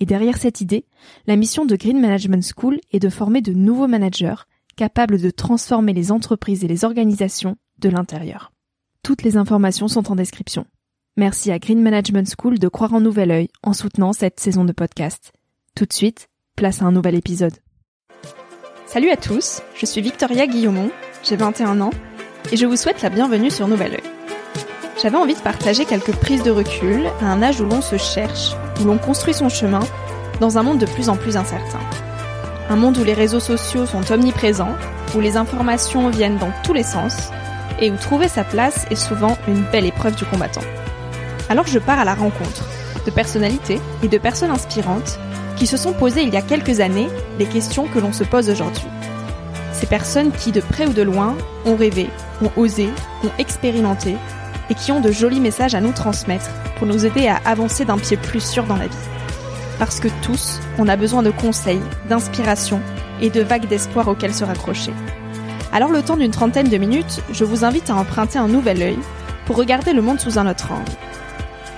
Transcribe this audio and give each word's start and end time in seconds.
et 0.00 0.06
derrière 0.06 0.38
cette 0.38 0.60
idée, 0.60 0.86
la 1.26 1.36
mission 1.36 1.66
de 1.66 1.76
Green 1.76 2.00
Management 2.00 2.44
School 2.56 2.80
est 2.90 2.98
de 2.98 3.10
former 3.10 3.42
de 3.42 3.52
nouveaux 3.52 3.86
managers 3.86 4.46
capables 4.76 5.20
de 5.20 5.30
transformer 5.30 5.92
les 5.92 6.10
entreprises 6.10 6.64
et 6.64 6.68
les 6.68 6.84
organisations 6.84 7.56
de 7.78 7.90
l'intérieur. 7.90 8.50
Toutes 9.02 9.22
les 9.22 9.36
informations 9.36 9.88
sont 9.88 10.10
en 10.10 10.16
description. 10.16 10.66
Merci 11.16 11.50
à 11.50 11.58
Green 11.58 11.82
Management 11.82 12.32
School 12.38 12.58
de 12.58 12.68
croire 12.68 12.94
en 12.94 13.00
nouvel 13.00 13.30
œil 13.30 13.48
en 13.62 13.74
soutenant 13.74 14.14
cette 14.14 14.40
saison 14.40 14.64
de 14.64 14.72
podcast. 14.72 15.32
Tout 15.74 15.84
de 15.84 15.92
suite, 15.92 16.28
place 16.56 16.80
à 16.80 16.86
un 16.86 16.92
nouvel 16.92 17.14
épisode. 17.14 17.56
Salut 18.86 19.10
à 19.10 19.16
tous, 19.16 19.60
je 19.76 19.86
suis 19.86 20.00
Victoria 20.00 20.46
Guillaumont, 20.46 20.90
j'ai 21.22 21.36
21 21.36 21.80
ans 21.80 21.92
et 22.50 22.56
je 22.56 22.66
vous 22.66 22.76
souhaite 22.76 23.02
la 23.02 23.10
bienvenue 23.10 23.50
sur 23.50 23.68
Nouvel 23.68 23.92
Oeil. 23.92 24.19
J'avais 25.02 25.16
envie 25.16 25.34
de 25.34 25.40
partager 25.40 25.86
quelques 25.86 26.14
prises 26.14 26.42
de 26.42 26.50
recul 26.50 27.06
à 27.22 27.24
un 27.24 27.42
âge 27.42 27.58
où 27.62 27.64
l'on 27.64 27.80
se 27.80 27.96
cherche, 27.96 28.50
où 28.80 28.84
l'on 28.84 28.98
construit 28.98 29.32
son 29.32 29.48
chemin, 29.48 29.80
dans 30.40 30.58
un 30.58 30.62
monde 30.62 30.76
de 30.76 30.84
plus 30.84 31.08
en 31.08 31.16
plus 31.16 31.38
incertain. 31.38 31.78
Un 32.68 32.76
monde 32.76 32.98
où 32.98 33.04
les 33.04 33.14
réseaux 33.14 33.40
sociaux 33.40 33.86
sont 33.86 34.12
omniprésents, 34.12 34.76
où 35.14 35.20
les 35.20 35.38
informations 35.38 36.10
viennent 36.10 36.36
dans 36.36 36.52
tous 36.64 36.74
les 36.74 36.82
sens, 36.82 37.30
et 37.80 37.90
où 37.90 37.96
trouver 37.96 38.28
sa 38.28 38.44
place 38.44 38.84
est 38.90 38.94
souvent 38.94 39.38
une 39.48 39.62
belle 39.72 39.86
épreuve 39.86 40.16
du 40.16 40.26
combattant. 40.26 40.60
Alors 41.48 41.66
je 41.66 41.78
pars 41.78 42.00
à 42.00 42.04
la 42.04 42.14
rencontre 42.14 42.68
de 43.06 43.10
personnalités 43.10 43.80
et 44.02 44.08
de 44.08 44.18
personnes 44.18 44.50
inspirantes 44.50 45.18
qui 45.56 45.66
se 45.66 45.78
sont 45.78 45.94
posées 45.94 46.22
il 46.22 46.34
y 46.34 46.36
a 46.36 46.42
quelques 46.42 46.80
années 46.80 47.08
les 47.38 47.46
questions 47.46 47.86
que 47.86 47.98
l'on 47.98 48.12
se 48.12 48.24
pose 48.24 48.50
aujourd'hui. 48.50 48.84
Ces 49.72 49.86
personnes 49.86 50.30
qui, 50.30 50.52
de 50.52 50.60
près 50.60 50.86
ou 50.86 50.92
de 50.92 51.00
loin, 51.00 51.34
ont 51.64 51.76
rêvé, 51.76 52.10
ont 52.42 52.50
osé, 52.60 52.90
ont 53.24 53.30
expérimenté 53.38 54.16
et 54.70 54.74
qui 54.74 54.92
ont 54.92 55.00
de 55.00 55.10
jolis 55.10 55.40
messages 55.40 55.74
à 55.74 55.80
nous 55.80 55.92
transmettre 55.92 56.48
pour 56.78 56.86
nous 56.86 57.04
aider 57.04 57.26
à 57.26 57.40
avancer 57.44 57.84
d'un 57.84 57.98
pied 57.98 58.16
plus 58.16 58.40
sûr 58.40 58.64
dans 58.64 58.76
la 58.76 58.86
vie. 58.86 58.96
Parce 59.78 60.00
que 60.00 60.08
tous, 60.22 60.60
on 60.78 60.88
a 60.88 60.96
besoin 60.96 61.22
de 61.22 61.30
conseils, 61.30 61.80
d'inspiration 62.08 62.80
et 63.20 63.30
de 63.30 63.42
vagues 63.42 63.66
d'espoir 63.66 64.08
auxquelles 64.08 64.34
se 64.34 64.44
raccrocher. 64.44 64.92
Alors 65.72 65.90
le 65.90 66.02
temps 66.02 66.16
d'une 66.16 66.30
trentaine 66.30 66.68
de 66.68 66.76
minutes, 66.76 67.20
je 67.32 67.44
vous 67.44 67.64
invite 67.64 67.90
à 67.90 67.96
emprunter 67.96 68.38
un 68.38 68.48
nouvel 68.48 68.82
œil 68.82 68.98
pour 69.46 69.56
regarder 69.56 69.92
le 69.92 70.02
monde 70.02 70.20
sous 70.20 70.38
un 70.38 70.48
autre 70.48 70.72
angle. 70.72 70.92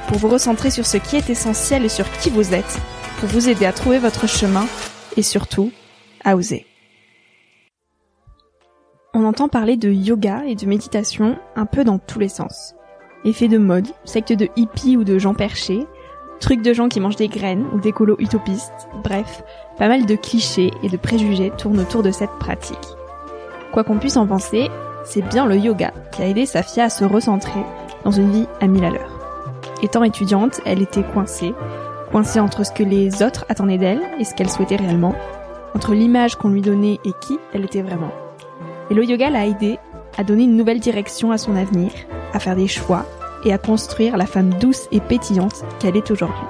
Pour 0.09 0.19
vous 0.19 0.29
recentrer 0.29 0.71
sur 0.71 0.87
ce 0.87 0.99
qui 0.99 1.17
est 1.17 1.31
essentiel 1.31 1.84
et 1.84 1.89
sur 1.89 2.11
qui 2.19 2.31
vous 2.31 2.55
êtes, 2.55 2.79
pour 3.19 3.29
vous 3.29 3.49
aider 3.49 3.67
à 3.67 3.72
trouver 3.72 3.99
votre 3.99 4.27
chemin 4.27 4.66
et 5.16 5.22
surtout 5.22 5.72
à 6.25 6.37
oser. 6.37 6.66
On 9.15 9.25
entend 9.25 9.49
parler 9.49 9.77
de 9.77 9.91
yoga 9.91 10.43
et 10.47 10.55
de 10.55 10.66
méditation 10.66 11.39
un 11.55 11.66
peu 11.66 11.84
dans 11.84 11.99
tous 11.99 12.19
les 12.19 12.28
sens 12.28 12.75
effet 13.25 13.49
de 13.49 13.59
mode, 13.59 13.88
secte 14.05 14.33
de 14.33 14.49
hippies 14.56 14.97
ou 14.97 15.05
de 15.05 15.19
gens 15.19 15.34
perchés, 15.34 15.87
trucs 16.41 16.62
de 16.62 16.72
gens 16.72 16.88
qui 16.88 17.00
mangent 17.00 17.16
des 17.16 17.28
graines 17.28 17.66
ou 17.72 17.81
des 17.81 17.93
colos 17.93 18.16
utopistes, 18.19 18.88
bref, 19.03 19.43
pas 19.78 19.88
mal 19.88 20.06
de 20.06 20.16
clichés 20.16 20.72
et 20.83 20.88
de 20.88 20.97
préjugés 20.97 21.53
tournent 21.56 21.81
autour 21.81 22.03
de 22.03 22.10
cette 22.10 22.37
pratique. 22.41 22.77
Quoi 23.72 23.84
qu'on 23.84 23.99
puisse 23.99 24.16
en 24.16 24.27
penser, 24.27 24.69
c'est 25.05 25.22
bien 25.22 25.47
le 25.47 25.56
yoga 25.56 25.93
qui 26.12 26.22
a 26.22 26.27
aidé 26.27 26.47
Safia 26.47 26.84
à 26.84 26.91
se 26.91 27.05
recentrer 27.05 27.60
dans 28.05 28.10
une 28.10 28.31
vie 28.31 28.47
à 28.60 28.66
mille 28.66 28.84
à 28.84 28.91
l'heure. 28.91 29.19
Étant 29.83 30.04
étudiante, 30.04 30.60
elle 30.65 30.83
était 30.83 31.04
coincée, 31.04 31.54
coincée 32.10 32.41
entre 32.41 32.65
ce 32.65 32.72
que 32.72 32.83
les 32.83 33.22
autres 33.22 33.47
attendaient 33.49 33.78
d'elle 33.78 34.03
et 34.19 34.25
ce 34.25 34.34
qu'elle 34.34 34.50
souhaitait 34.50 34.77
réellement, 34.77 35.15
entre 35.75 35.94
l'image 35.94 36.37
qu'on 36.37 36.50
lui 36.50 36.60
donnait 36.60 37.00
et 37.04 37.12
qui 37.21 37.39
elle 37.53 37.65
était 37.65 37.83
vraiment. 37.83 38.12
Et 38.91 38.94
le 38.94 39.04
yoga 39.04 39.31
l'a 39.31 39.47
aidée 39.47 39.78
à 40.19 40.25
donner 40.25 40.44
une 40.44 40.56
nouvelle 40.56 40.81
direction 40.81 41.31
à 41.31 41.39
son 41.39 41.56
avenir, 41.56 41.91
à 42.32 42.41
faire 42.41 42.56
des 42.56 42.69
choix 42.69 43.06
et 43.44 43.53
à 43.53 43.59
construire 43.59 44.16
la 44.16 44.26
femme 44.26 44.59
douce 44.59 44.88
et 44.93 45.00
pétillante 45.00 45.65
qu'elle 45.81 45.97
est 45.97 46.10
aujourd'hui. 46.10 46.47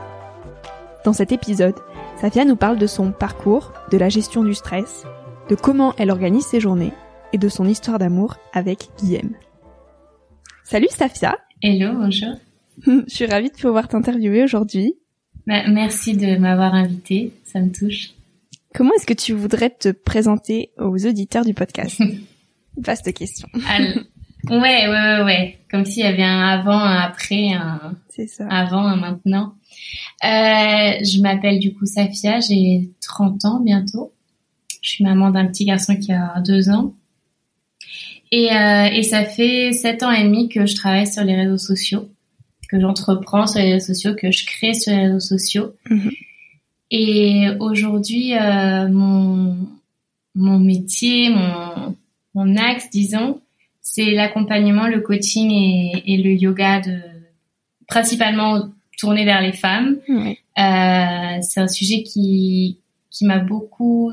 Dans 1.05 1.13
cet 1.13 1.33
épisode, 1.33 1.75
Safia 2.21 2.45
nous 2.45 2.57
parle 2.57 2.79
de 2.79 2.87
son 2.87 3.11
parcours, 3.11 3.73
de 3.91 3.99
la 3.99 4.09
gestion 4.09 4.45
du 4.45 4.55
stress, 4.55 5.05
de 5.49 5.55
comment 5.55 5.95
elle 5.97 6.11
organise 6.11 6.47
ses 6.47 6.61
journées 6.61 6.93
et 7.33 7.39
de 7.39 7.49
son 7.49 7.67
histoire 7.67 7.99
d'amour 7.99 8.37
avec 8.53 8.89
Guillaume. 8.99 9.33
Salut 10.65 10.89
Safia 10.91 11.39
Hello, 11.63 11.95
bonjour 11.95 12.35
Je 12.87 13.15
suis 13.15 13.27
ravie 13.27 13.51
de 13.51 13.57
pouvoir 13.57 13.89
t'interviewer 13.89 14.45
aujourd'hui. 14.45 14.95
Bah, 15.47 15.63
merci 15.69 16.17
de 16.17 16.37
m'avoir 16.39 16.75
invitée, 16.75 17.33
ça 17.45 17.61
me 17.61 17.71
touche. 17.71 18.11
Comment 18.75 18.93
est-ce 18.95 19.07
que 19.07 19.13
tu 19.13 19.33
voudrais 19.33 19.71
te 19.71 19.91
présenter 19.91 20.71
aux 20.79 21.07
auditeurs 21.07 21.45
du 21.45 21.55
podcast? 21.55 22.01
Vaste 22.77 23.13
question. 23.13 23.49
Ouais, 24.51 24.59
ouais, 24.59 24.89
ouais, 24.89 25.23
ouais. 25.25 25.59
Comme 25.71 25.85
s'il 25.85 26.03
y 26.03 26.07
avait 26.07 26.23
un 26.23 26.41
avant, 26.41 26.79
un 26.79 26.97
après, 26.97 27.53
un 27.53 27.95
ça. 28.27 28.47
avant, 28.49 28.85
un 28.87 28.97
maintenant. 28.97 29.55
Euh, 30.25 31.03
je 31.05 31.21
m'appelle 31.21 31.59
du 31.59 31.75
coup 31.75 31.87
Safia, 31.87 32.41
j'ai 32.41 32.91
30 33.01 33.45
ans 33.45 33.61
bientôt. 33.61 34.13
Je 34.83 34.91
suis 34.91 35.05
maman 35.05 35.31
d'un 35.31 35.47
petit 35.47 35.65
garçon 35.65 35.97
qui 35.97 36.13
a 36.13 36.41
deux 36.45 36.69
ans. 36.71 36.95
Et, 38.31 38.51
euh, 38.53 38.87
et 38.87 39.03
ça 39.03 39.25
fait 39.25 39.73
sept 39.73 40.03
ans 40.03 40.11
et 40.11 40.25
demi 40.25 40.49
que 40.49 40.67
je 40.67 40.75
travaille 40.75 41.07
sur 41.07 41.23
les 41.23 41.37
réseaux 41.37 41.59
sociaux, 41.59 42.09
que 42.69 42.81
j'entreprends 42.81 43.47
sur 43.47 43.61
les 43.61 43.75
réseaux 43.75 43.93
sociaux, 43.93 44.15
que 44.15 44.31
je 44.31 44.47
crée 44.47 44.75
sur 44.75 44.93
les 44.93 45.03
réseaux 45.07 45.21
sociaux. 45.21 45.75
Mhm. 45.89 46.11
Et 46.91 47.47
aujourd'hui, 47.61 48.35
euh, 48.35 48.89
mon, 48.89 49.57
mon 50.35 50.59
métier, 50.59 51.31
mon, 51.31 51.97
mon 52.35 52.57
axe, 52.57 52.91
disons, 52.91 53.41
c'est 53.83 54.13
l'accompagnement, 54.13 54.87
le 54.87 55.01
coaching 55.01 55.51
et, 55.51 56.03
et, 56.07 56.17
le 56.17 56.31
yoga 56.31 56.81
de 56.81 57.01
principalement 57.89 58.71
tourné 58.97 59.25
vers 59.25 59.43
les 59.43 59.53
femmes. 59.53 59.99
Euh, 60.09 61.39
c'est 61.43 61.61
un 61.61 61.69
sujet 61.69 62.03
qui 62.03 62.79
qui 63.11 63.27
m'a 63.27 63.39
beaucoup 63.39 64.13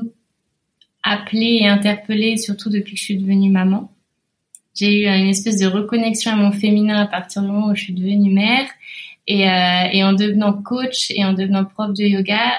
appelée 1.02 1.60
et 1.62 1.68
interpellée, 1.68 2.36
surtout 2.36 2.68
depuis 2.68 2.94
que 2.94 2.98
je 2.98 3.04
suis 3.04 3.16
devenue 3.16 3.50
maman. 3.50 3.90
J'ai 4.74 5.02
eu 5.02 5.06
une 5.06 5.28
espèce 5.28 5.58
de 5.58 5.66
reconnexion 5.66 6.32
à 6.32 6.36
mon 6.36 6.52
féminin 6.52 7.00
à 7.00 7.06
partir 7.06 7.42
du 7.42 7.48
moment 7.48 7.68
où 7.68 7.74
je 7.74 7.84
suis 7.84 7.94
devenue 7.94 8.32
mère. 8.32 8.68
Et, 9.26 9.48
euh, 9.48 9.88
et 9.92 10.02
en 10.04 10.12
devenant 10.12 10.52
coach 10.52 11.10
et 11.10 11.24
en 11.24 11.32
devenant 11.32 11.64
prof 11.64 11.94
de 11.94 12.04
yoga, 12.04 12.52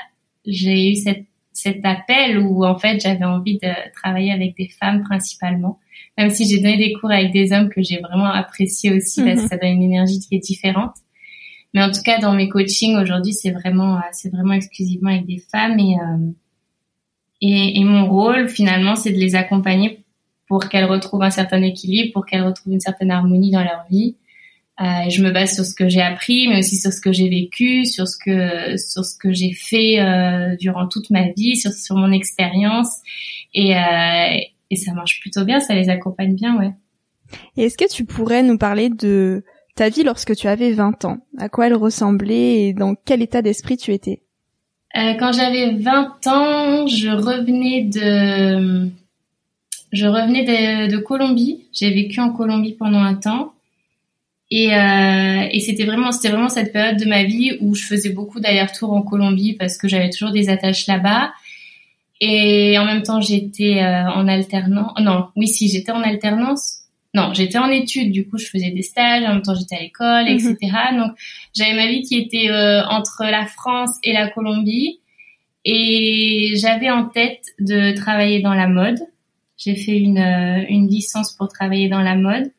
j'ai 0.46 0.92
eu 0.92 0.96
cette, 0.96 1.26
cet 1.54 1.86
appel 1.86 2.40
où 2.40 2.66
en 2.66 2.78
fait 2.78 3.00
j'avais 3.00 3.26
envie 3.26 3.58
de 3.58 3.70
travailler 3.94 4.32
avec 4.32 4.56
des 4.56 4.70
femmes 4.70 5.04
principalement 5.04 5.80
même 6.18 6.30
si 6.30 6.48
j'ai 6.48 6.58
donné 6.58 6.78
des 6.78 6.94
cours 6.94 7.12
avec 7.12 7.32
des 7.32 7.52
hommes 7.52 7.70
que 7.70 7.82
j'ai 7.82 8.00
vraiment 8.00 8.26
apprécié 8.26 8.94
aussi 8.94 9.24
parce 9.24 9.42
que 9.42 9.48
ça 9.48 9.58
donne 9.58 9.72
une 9.72 9.84
énergie 9.84 10.20
qui 10.20 10.36
est 10.36 10.40
différente. 10.40 10.94
Mais 11.74 11.82
en 11.82 11.92
tout 11.92 12.02
cas, 12.04 12.20
dans 12.20 12.34
mes 12.34 12.50
coachings 12.50 12.98
aujourd'hui, 12.98 13.34
c'est 13.34 13.52
vraiment, 13.52 13.96
euh, 13.96 14.02
c'est 14.12 14.30
vraiment 14.30 14.54
exclusivement 14.54 15.10
avec 15.10 15.26
des 15.26 15.42
femmes 15.52 15.80
et, 15.80 15.96
euh, 15.96 16.32
et, 17.42 17.80
et 17.80 17.84
mon 17.84 18.10
rôle 18.10 18.50
finalement, 18.50 18.96
c'est 18.96 19.12
de 19.12 19.18
les 19.18 19.36
accompagner 19.36 20.04
pour 20.48 20.68
qu'elles 20.68 20.86
retrouvent 20.86 21.24
un 21.24 21.32
certain 21.32 21.62
équilibre, 21.62 22.12
pour 22.12 22.26
qu'elles 22.26 22.44
retrouvent 22.44 22.74
une 22.74 22.82
certaine 22.82 23.10
harmonie 23.10 23.52
dans 23.52 23.64
leur 23.64 23.86
vie. 23.90 24.18
Euh, 24.82 25.10
je 25.10 25.22
me 25.22 25.32
base 25.32 25.54
sur 25.54 25.64
ce 25.64 25.76
que 25.76 25.88
j'ai 25.88 26.02
appris, 26.02 26.48
mais 26.48 26.60
aussi 26.60 26.76
sur 26.76 26.92
ce 26.92 27.00
que 27.00 27.12
j'ai 27.12 27.30
vécu, 27.30 27.86
sur 27.86 28.08
ce 28.08 28.18
que 28.18 28.78
sur 28.78 29.06
ce 29.06 29.16
que 29.18 29.32
j'ai 29.32 29.54
fait 29.54 30.02
euh, 30.02 30.56
durant 30.58 30.88
toute 30.88 31.10
ma 31.10 31.30
vie, 31.30 31.56
sur 31.56 31.72
sur 31.72 31.96
mon 31.96 32.12
expérience 32.12 32.90
et 33.54 33.78
euh, 33.78 34.38
et 34.72 34.76
ça 34.78 34.94
marche 34.94 35.20
plutôt 35.20 35.46
bien, 35.46 35.60
ça 35.60 35.76
les 35.76 35.90
accompagne 35.90 36.34
bien, 36.34 36.58
ouais. 36.58 36.72
Et 37.58 37.66
est-ce 37.66 37.78
que 37.78 37.90
tu 37.90 38.06
pourrais 38.06 38.42
nous 38.42 38.58
parler 38.58 38.90
de 38.90 39.44
ta 39.76 39.90
vie 39.90 40.04
lorsque 40.04 40.36
tu 40.36 40.48
avais 40.48 40.72
20 40.72 41.06
ans? 41.06 41.18
À 41.38 41.50
quoi 41.50 41.68
elle 41.68 41.76
ressemblait 41.76 42.64
et 42.64 42.74
dans 42.74 42.96
quel 42.96 43.22
état 43.22 43.42
d'esprit 43.42 43.78
tu 43.78 43.94
étais? 43.94 44.24
Euh, 44.98 45.14
Quand 45.20 45.32
j'avais 45.32 45.76
20 45.76 46.28
ans, 46.28 46.88
je 46.88 47.10
revenais 47.10 47.84
de 47.84 48.90
je 49.92 50.06
revenais 50.06 50.44
de, 50.44 50.92
de 50.92 50.98
Colombie. 50.98 51.66
J'ai 51.74 51.92
vécu 51.94 52.20
en 52.22 52.32
Colombie 52.32 52.74
pendant 52.74 53.00
un 53.02 53.16
temps. 53.16 53.54
Et, 54.50 54.74
euh, 54.74 55.48
et 55.52 55.60
c'était 55.62 55.86
vraiment, 55.86 56.12
c'était 56.12 56.30
vraiment 56.30 56.50
cette 56.50 56.74
période 56.74 56.98
de 56.98 57.06
ma 57.06 57.24
vie 57.24 57.58
où 57.62 57.74
je 57.74 57.86
faisais 57.86 58.10
beaucoup 58.10 58.40
d'allers-retours 58.40 58.92
en 58.92 59.02
Colombie 59.02 59.54
parce 59.54 59.78
que 59.78 59.88
j'avais 59.88 60.10
toujours 60.10 60.32
des 60.32 60.50
attaches 60.50 60.88
là-bas. 60.88 61.32
Et 62.24 62.78
en 62.78 62.86
même 62.86 63.02
temps, 63.02 63.20
j'étais 63.20 63.82
euh, 63.82 64.08
en 64.12 64.28
alternance. 64.28 64.94
Non, 65.00 65.30
oui, 65.36 65.48
si, 65.48 65.70
j'étais 65.70 65.92
en 65.92 66.04
alternance. 66.04 66.84
Non, 67.16 67.34
j'étais 67.34 67.58
en 67.58 67.70
études. 67.70 68.12
Du 68.12 68.28
coup, 68.28 68.38
je 68.38 68.46
faisais 68.46 68.70
des 68.70 68.84
stages. 68.84 69.24
En 69.24 69.34
même 69.34 69.42
temps, 69.42 69.56
j'étais 69.56 69.76
à 69.76 69.82
l'école, 69.82 70.30
etc. 70.30 70.56
Mhm. 70.92 70.98
Donc, 71.00 71.12
j'avais 71.56 71.74
ma 71.74 71.88
vie 71.88 72.04
qui 72.04 72.18
était 72.20 72.52
euh, 72.52 72.86
entre 72.86 73.24
la 73.24 73.48
France 73.48 73.98
et 74.04 74.14
la 74.14 74.30
Colombie. 74.30 75.00
Et 75.66 76.54
j'avais 76.58 76.92
en 76.92 77.06
tête 77.06 77.44
de 77.60 77.96
travailler 77.96 78.40
dans 78.40 78.54
la 78.54 78.68
mode. 78.68 79.00
J'ai 79.58 79.76
fait 79.76 79.98
une, 79.98 80.20
euh, 80.20 80.64
une 80.70 80.88
licence 80.88 81.34
pour 81.34 81.48
travailler 81.48 81.90
dans 81.90 82.02
la 82.02 82.16
mode. 82.16 82.52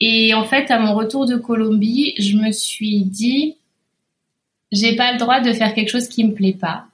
Et 0.00 0.34
en 0.34 0.44
fait, 0.44 0.70
à 0.70 0.78
mon 0.78 0.94
retour 0.94 1.26
de 1.26 1.36
Colombie, 1.36 2.14
je 2.18 2.36
me 2.36 2.52
suis 2.52 3.04
dit, 3.04 3.56
j'ai 4.72 4.94
pas 4.94 5.12
le 5.12 5.18
droit 5.18 5.40
de 5.40 5.54
faire 5.54 5.74
quelque 5.74 5.90
chose 5.90 6.08
qui 6.08 6.22
me 6.24 6.34
plaît 6.34 6.56
pas 6.58 6.87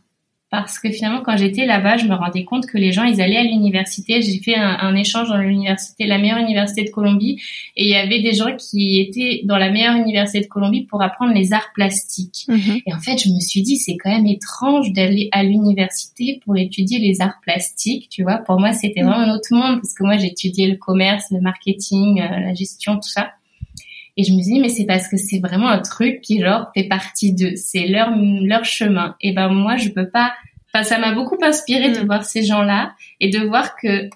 parce 0.61 0.79
que 0.79 0.91
finalement, 0.91 1.23
quand 1.23 1.37
j'étais 1.37 1.67
là-bas, 1.67 1.97
je 1.97 2.06
me 2.06 2.15
rendais 2.15 2.45
compte 2.45 2.67
que 2.67 2.79
les 2.79 2.93
gens, 2.93 3.05
ils 3.05 3.21
allaient 3.21 3.37
à 3.37 3.45
l'université. 3.45 4.23
J'ai 4.23 4.39
fait 4.39 4.55
un, 4.56 4.95
échange 4.95 5.29
dans 5.29 5.39
l'université, 5.39 6.06
la 6.06 6.19
meilleure 6.19 6.39
université 6.39 6.85
de 6.85 6.91
Colombie, 6.91 7.41
et 7.77 7.85
il 7.85 7.91
y 7.91 7.97
avait 7.97 8.23
des 8.23 8.33
gens 8.33 8.55
qui 8.56 9.01
étaient 9.01 9.43
dans 9.45 9.59
la 9.59 9.71
meilleure 9.71 9.97
université 9.97 10.41
de 10.41 10.47
Colombie 10.47 10.83
pour 10.83 11.03
apprendre 11.03 11.35
les 11.35 11.53
arts 11.53 11.71
plastiques. 11.75 12.45
Mhm. 12.49 12.81
Et 12.87 12.95
en 12.95 13.01
fait, 13.01 13.19
je 13.19 13.29
me 13.31 13.41
suis 13.41 13.62
dit, 13.62 13.77
c'est 13.77 13.97
quand 13.97 14.11
même 14.11 14.27
étrange 14.27 14.93
d'aller 14.93 15.29
à 15.33 15.43
l'université 15.43 16.41
pour 16.45 16.56
étudier 16.56 16.99
les 16.99 17.21
arts 17.21 17.41
plastiques. 17.43 18.09
Tu 18.09 18.23
vois, 18.23 18.39
pour 18.39 18.59
moi, 18.61 18.73
c'était 18.73 19.03
mhm. 19.03 19.09
vraiment 19.09 19.31
un 19.31 19.35
autre 19.35 19.49
monde 19.53 19.81
parce 19.81 19.95
que 19.95 20.05
moi, 20.05 20.15
étudié 20.17 20.69
le 20.69 20.77
commerce, 20.77 21.25
le 21.31 21.41
marketing, 21.41 22.21
euh, 22.21 22.41
la 22.41 22.55
gestion, 22.55 22.97
tout 22.97 23.09
ça. 23.09 23.33
Et 24.17 24.23
je 24.23 24.33
me 24.33 24.43
dis, 24.43 24.61
mais 24.61 24.69
c'est 24.69 24.87
parce 24.87 25.09
que 25.09 25.17
c'est 25.17 25.41
vraiment 25.41 25.69
un 25.69 25.81
truc 25.81 26.21
qui, 26.21 26.41
genre, 26.41 26.71
fait 26.75 26.85
partie 26.85 27.33
d'eux. 27.33 27.57
C'est 27.57 27.87
leur, 27.87 28.11
leur 28.17 28.65
chemin. 28.65 29.17
Et 29.21 29.33
ben, 29.33 29.49
moi, 29.49 29.77
je 29.77 29.89
peux 29.89 30.09
pas, 30.09 30.33
enfin, 30.73 30.85
ça 30.85 30.99
m'a 30.99 31.13
beaucoup 31.13 31.39
inspiré 31.43 31.91
de 31.91 32.01
mm. 32.01 32.07
voir 32.07 32.25
ces 32.25 32.45
gens-là 32.45 32.95
et 33.21 33.31
de 33.31 33.41
voir 33.41 33.77
que 33.77 34.09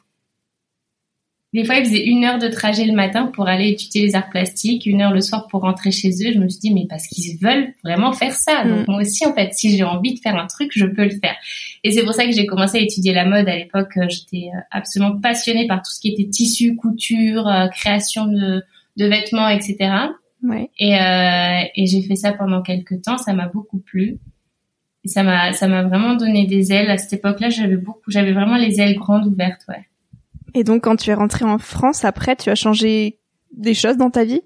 des 1.55 1.65
fois, 1.65 1.77
ils 1.77 1.87
faisaient 1.87 2.05
une 2.05 2.25
heure 2.25 2.39
de 2.39 2.49
trajet 2.49 2.85
le 2.85 2.93
matin 2.93 3.27
pour 3.35 3.49
aller 3.49 3.71
étudier 3.71 4.03
les 4.03 4.15
arts 4.15 4.29
plastiques, 4.29 4.85
une 4.85 5.01
heure 5.01 5.13
le 5.13 5.23
soir 5.23 5.49
pour 5.49 5.63
rentrer 5.63 5.91
chez 5.91 6.11
eux. 6.11 6.33
Je 6.35 6.39
me 6.39 6.47
suis 6.47 6.61
dit, 6.61 6.75
mais 6.75 6.87
parce 6.89 7.07
qu'ils 7.07 7.39
veulent 7.39 7.73
vraiment 7.83 8.13
faire 8.13 8.35
ça. 8.35 8.65
Donc 8.65 8.87
mm. 8.87 8.91
moi 8.91 9.01
aussi, 9.01 9.27
en 9.27 9.35
fait, 9.35 9.53
si 9.55 9.77
j'ai 9.77 9.83
envie 9.83 10.15
de 10.15 10.21
faire 10.21 10.37
un 10.37 10.47
truc, 10.47 10.71
je 10.77 10.87
peux 10.87 11.05
le 11.05 11.19
faire. 11.19 11.37
Et 11.83 11.91
c'est 11.91 12.05
pour 12.05 12.15
ça 12.15 12.25
que 12.27 12.33
j'ai 12.33 12.47
commencé 12.47 12.79
à 12.79 12.83
étudier 12.83 13.15
la 13.15 13.25
mode. 13.25 13.49
À 13.49 13.57
l'époque, 13.57 13.97
euh, 13.97 14.07
j'étais 14.09 14.51
euh, 14.55 14.61
absolument 14.71 15.19
passionnée 15.19 15.67
par 15.67 15.79
tout 15.79 15.91
ce 15.91 16.01
qui 16.01 16.11
était 16.13 16.29
tissu, 16.29 16.77
couture, 16.77 17.49
euh, 17.49 17.67
création 17.69 18.27
de, 18.27 18.63
de 18.99 19.07
vêtements, 19.07 19.49
etc. 19.49 19.77
Ouais. 20.43 20.71
Et, 20.79 20.95
euh, 20.99 21.69
et 21.75 21.87
j'ai 21.87 22.03
fait 22.03 22.17
ça 22.17 22.33
pendant 22.33 22.63
quelques 22.63 23.03
temps. 23.03 23.19
Ça 23.19 23.33
m'a 23.33 23.49
beaucoup 23.49 23.79
plu. 23.79 24.19
Et 25.05 25.09
ça 25.09 25.23
m'a, 25.23 25.53
ça 25.53 25.69
m'a 25.69 25.85
vraiment 25.85 26.15
donné 26.15 26.47
des 26.47 26.73
ailes. 26.73 26.91
À 26.91 26.99
cette 26.99 27.13
époque-là, 27.15 27.49
j'avais 27.49 27.77
beaucoup, 27.77 28.11
j'avais 28.11 28.33
vraiment 28.33 28.57
les 28.57 28.81
ailes 28.81 28.97
grandes 28.97 29.27
ouvertes, 29.27 29.65
ouais. 29.69 29.87
Et 30.55 30.65
donc, 30.65 30.85
quand 30.85 30.97
tu 30.97 31.11
es 31.11 31.15
rentrée 31.15 31.45
en 31.45 31.59
France, 31.59 32.05
après, 32.05 32.35
tu 32.35 32.51
as 32.51 32.55
changé 32.55 33.21
des 33.53 33.75
choses 33.75 33.97
dans 33.97 34.11
ta 34.11 34.25
vie 34.25 34.43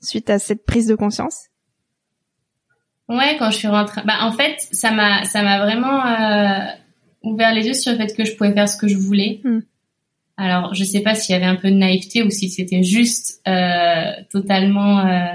suite 0.00 0.30
à 0.30 0.38
cette 0.38 0.64
prise 0.64 0.86
de 0.86 0.94
conscience? 0.94 1.46
Ouais, 3.08 3.36
quand 3.38 3.50
je 3.50 3.56
suis 3.56 3.68
rentrée, 3.68 4.02
bah 4.04 4.18
en 4.20 4.32
fait, 4.32 4.56
ça 4.72 4.90
m'a, 4.90 5.24
ça 5.24 5.42
m'a 5.42 5.64
vraiment 5.64 6.04
euh, 6.04 6.66
ouvert 7.22 7.54
les 7.54 7.66
yeux 7.66 7.74
sur 7.74 7.92
le 7.92 7.98
fait 7.98 8.14
que 8.14 8.24
je 8.24 8.36
pouvais 8.36 8.52
faire 8.52 8.68
ce 8.68 8.76
que 8.76 8.86
je 8.86 8.98
voulais. 8.98 9.40
Hmm. 9.44 9.60
Alors, 10.40 10.72
je 10.72 10.84
sais 10.84 11.00
pas 11.00 11.16
s'il 11.16 11.32
y 11.32 11.36
avait 11.36 11.46
un 11.46 11.56
peu 11.56 11.68
de 11.68 11.74
naïveté 11.74 12.22
ou 12.22 12.30
si 12.30 12.48
c'était 12.48 12.84
juste 12.84 13.42
euh, 13.48 14.12
totalement 14.30 15.00
euh, 15.00 15.32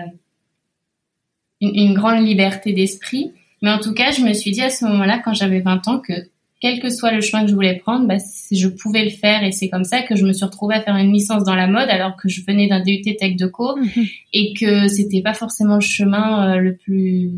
une, 1.60 1.94
grande 1.94 2.26
liberté 2.26 2.72
d'esprit. 2.72 3.34
Mais 3.62 3.70
en 3.70 3.80
tout 3.80 3.94
cas, 3.94 4.12
je 4.12 4.22
me 4.22 4.32
suis 4.32 4.52
dit 4.52 4.62
à 4.62 4.70
ce 4.70 4.86
moment-là, 4.86 5.22
quand 5.24 5.34
j'avais 5.34 5.60
20 5.60 5.88
ans, 5.90 6.00
que 6.00 6.14
quel 6.62 6.80
que 6.80 6.90
soit 6.90 7.12
le 7.12 7.20
chemin 7.20 7.44
que 7.44 7.50
je 7.50 7.54
voulais 7.54 7.76
prendre, 7.76 8.08
bah, 8.08 8.16
je 8.50 8.68
pouvais 8.70 9.04
le 9.04 9.10
faire. 9.10 9.44
Et 9.44 9.52
c'est 9.52 9.68
comme 9.68 9.84
ça 9.84 10.04
que 10.04 10.16
je 10.16 10.26
me 10.26 10.32
suis 10.32 10.46
retrouvée 10.46 10.76
à 10.76 10.82
faire 10.82 10.96
une 10.96 11.12
licence 11.12 11.44
dans 11.44 11.56
la 11.56 11.68
mode, 11.68 11.90
alors 11.90 12.16
que 12.16 12.30
je 12.30 12.40
venais 12.48 12.68
d'un 12.68 12.80
DUT 12.80 13.02
Tech 13.02 13.36
de 13.36 13.48
co, 13.48 13.78
et 14.34 14.54
que 14.54 14.88
c'était 14.88 15.22
pas 15.22 15.34
forcément 15.34 15.76
le 15.76 15.82
chemin 15.82 16.56
euh, 16.56 16.60
le 16.60 16.78
plus 16.78 17.32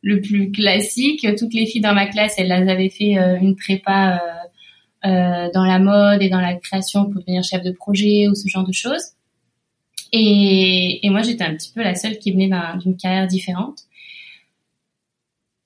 le 0.00 0.22
plus 0.22 0.50
classique. 0.52 1.26
Toutes 1.36 1.52
les 1.52 1.66
filles 1.66 1.82
dans 1.82 1.94
ma 1.94 2.06
classe, 2.06 2.34
elles 2.38 2.50
avaient 2.50 2.90
fait 2.90 3.16
une 3.40 3.56
prépa 3.56 4.20
euh, 5.04 5.50
dans 5.52 5.64
la 5.64 5.78
mode 5.78 6.22
et 6.22 6.28
dans 6.28 6.40
la 6.40 6.54
création 6.54 7.04
pour 7.04 7.20
devenir 7.20 7.42
chef 7.42 7.62
de 7.62 7.72
projet 7.72 8.28
ou 8.28 8.34
ce 8.34 8.48
genre 8.48 8.66
de 8.66 8.72
choses. 8.72 9.02
Et, 10.12 11.04
et 11.04 11.10
moi, 11.10 11.22
j'étais 11.22 11.44
un 11.44 11.54
petit 11.54 11.72
peu 11.72 11.82
la 11.82 11.94
seule 11.94 12.18
qui 12.18 12.32
venait 12.32 12.50
d'une 12.80 12.96
carrière 12.96 13.26
différente. 13.26 13.80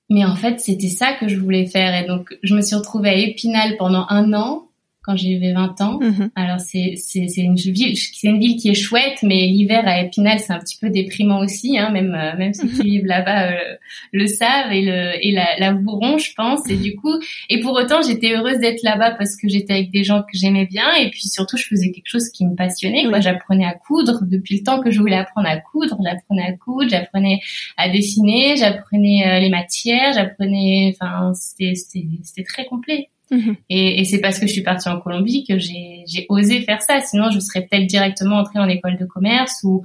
Mais 0.09 0.25
en 0.25 0.35
fait, 0.35 0.59
c'était 0.59 0.89
ça 0.89 1.13
que 1.13 1.27
je 1.27 1.37
voulais 1.37 1.67
faire. 1.67 2.03
Et 2.03 2.07
donc, 2.07 2.37
je 2.41 2.55
me 2.55 2.61
suis 2.61 2.75
retrouvée 2.75 3.09
à 3.09 3.15
Épinal 3.15 3.77
pendant 3.77 4.05
un 4.09 4.33
an 4.33 4.68
quand 5.03 5.15
j'avais 5.15 5.53
20 5.53 5.81
ans. 5.81 5.99
Mhm. 6.01 6.29
Alors 6.35 6.59
c'est 6.59 6.93
c'est 6.97 7.27
c'est 7.27 7.41
une 7.41 7.55
ville 7.55 7.95
c'est 7.95 8.27
une 8.27 8.39
ville 8.39 8.57
qui 8.57 8.69
est 8.69 8.73
chouette, 8.73 9.19
mais 9.23 9.47
l'hiver 9.47 9.83
à 9.85 10.01
Épinal 10.01 10.39
c'est 10.39 10.51
un 10.51 10.59
petit 10.59 10.77
peu 10.77 10.89
déprimant 10.89 11.39
aussi. 11.39 11.77
Hein, 11.77 11.89
même 11.91 12.13
euh, 12.13 12.37
même 12.37 12.53
ceux 12.53 12.67
qui 12.67 12.83
vivent 12.83 13.05
là-bas 13.05 13.51
euh, 13.51 13.75
le 14.11 14.27
savent 14.27 14.71
et 14.73 14.81
le 14.81 15.25
et 15.25 15.31
la, 15.31 15.57
la 15.57 15.71
je 15.71 16.33
pense. 16.35 16.69
Et 16.69 16.75
du 16.75 16.95
coup 16.95 17.13
et 17.49 17.59
pour 17.61 17.73
autant 17.73 18.01
j'étais 18.01 18.35
heureuse 18.35 18.59
d'être 18.59 18.83
là-bas 18.83 19.11
parce 19.11 19.35
que 19.37 19.47
j'étais 19.47 19.73
avec 19.73 19.91
des 19.91 20.03
gens 20.03 20.21
que 20.21 20.37
j'aimais 20.37 20.65
bien 20.65 20.93
et 20.99 21.09
puis 21.09 21.27
surtout 21.27 21.57
je 21.57 21.65
faisais 21.65 21.91
quelque 21.91 22.09
chose 22.09 22.29
qui 22.29 22.45
me 22.45 22.55
passionnait. 22.55 23.07
Moi 23.07 23.21
j'apprenais 23.21 23.65
à 23.65 23.73
coudre 23.73 24.19
depuis 24.23 24.57
le 24.57 24.63
temps 24.63 24.81
que 24.81 24.91
je 24.91 24.99
voulais 24.99 25.15
apprendre 25.15 25.47
à 25.47 25.57
coudre. 25.57 25.97
J'apprenais 26.03 26.43
à 26.43 26.53
coudre, 26.53 26.89
j'apprenais 26.89 27.39
à 27.77 27.89
dessiner, 27.89 28.57
j'apprenais 28.57 29.23
euh, 29.25 29.39
les 29.39 29.49
matières, 29.49 30.11
j'apprenais. 30.13 30.93
Enfin 30.93 31.31
c'était 31.33 31.75
c'était 31.75 32.05
c'était 32.23 32.43
très 32.43 32.65
complet. 32.65 33.09
Mhm. 33.31 33.55
Et, 33.69 34.01
et 34.01 34.05
c'est 34.05 34.19
parce 34.19 34.39
que 34.39 34.47
je 34.47 34.53
suis 34.53 34.63
partie 34.63 34.89
en 34.89 34.99
Colombie 34.99 35.45
que 35.45 35.57
j'ai 35.57 36.25
osé 36.29 36.61
faire 36.61 36.81
ça. 36.81 36.99
Sinon, 37.01 37.29
je 37.31 37.39
serais 37.39 37.61
peut-être 37.61 37.85
directement 37.85 38.37
entrée 38.37 38.59
en 38.59 38.67
école 38.67 38.97
de 38.97 39.05
commerce 39.05 39.61
ou, 39.63 39.83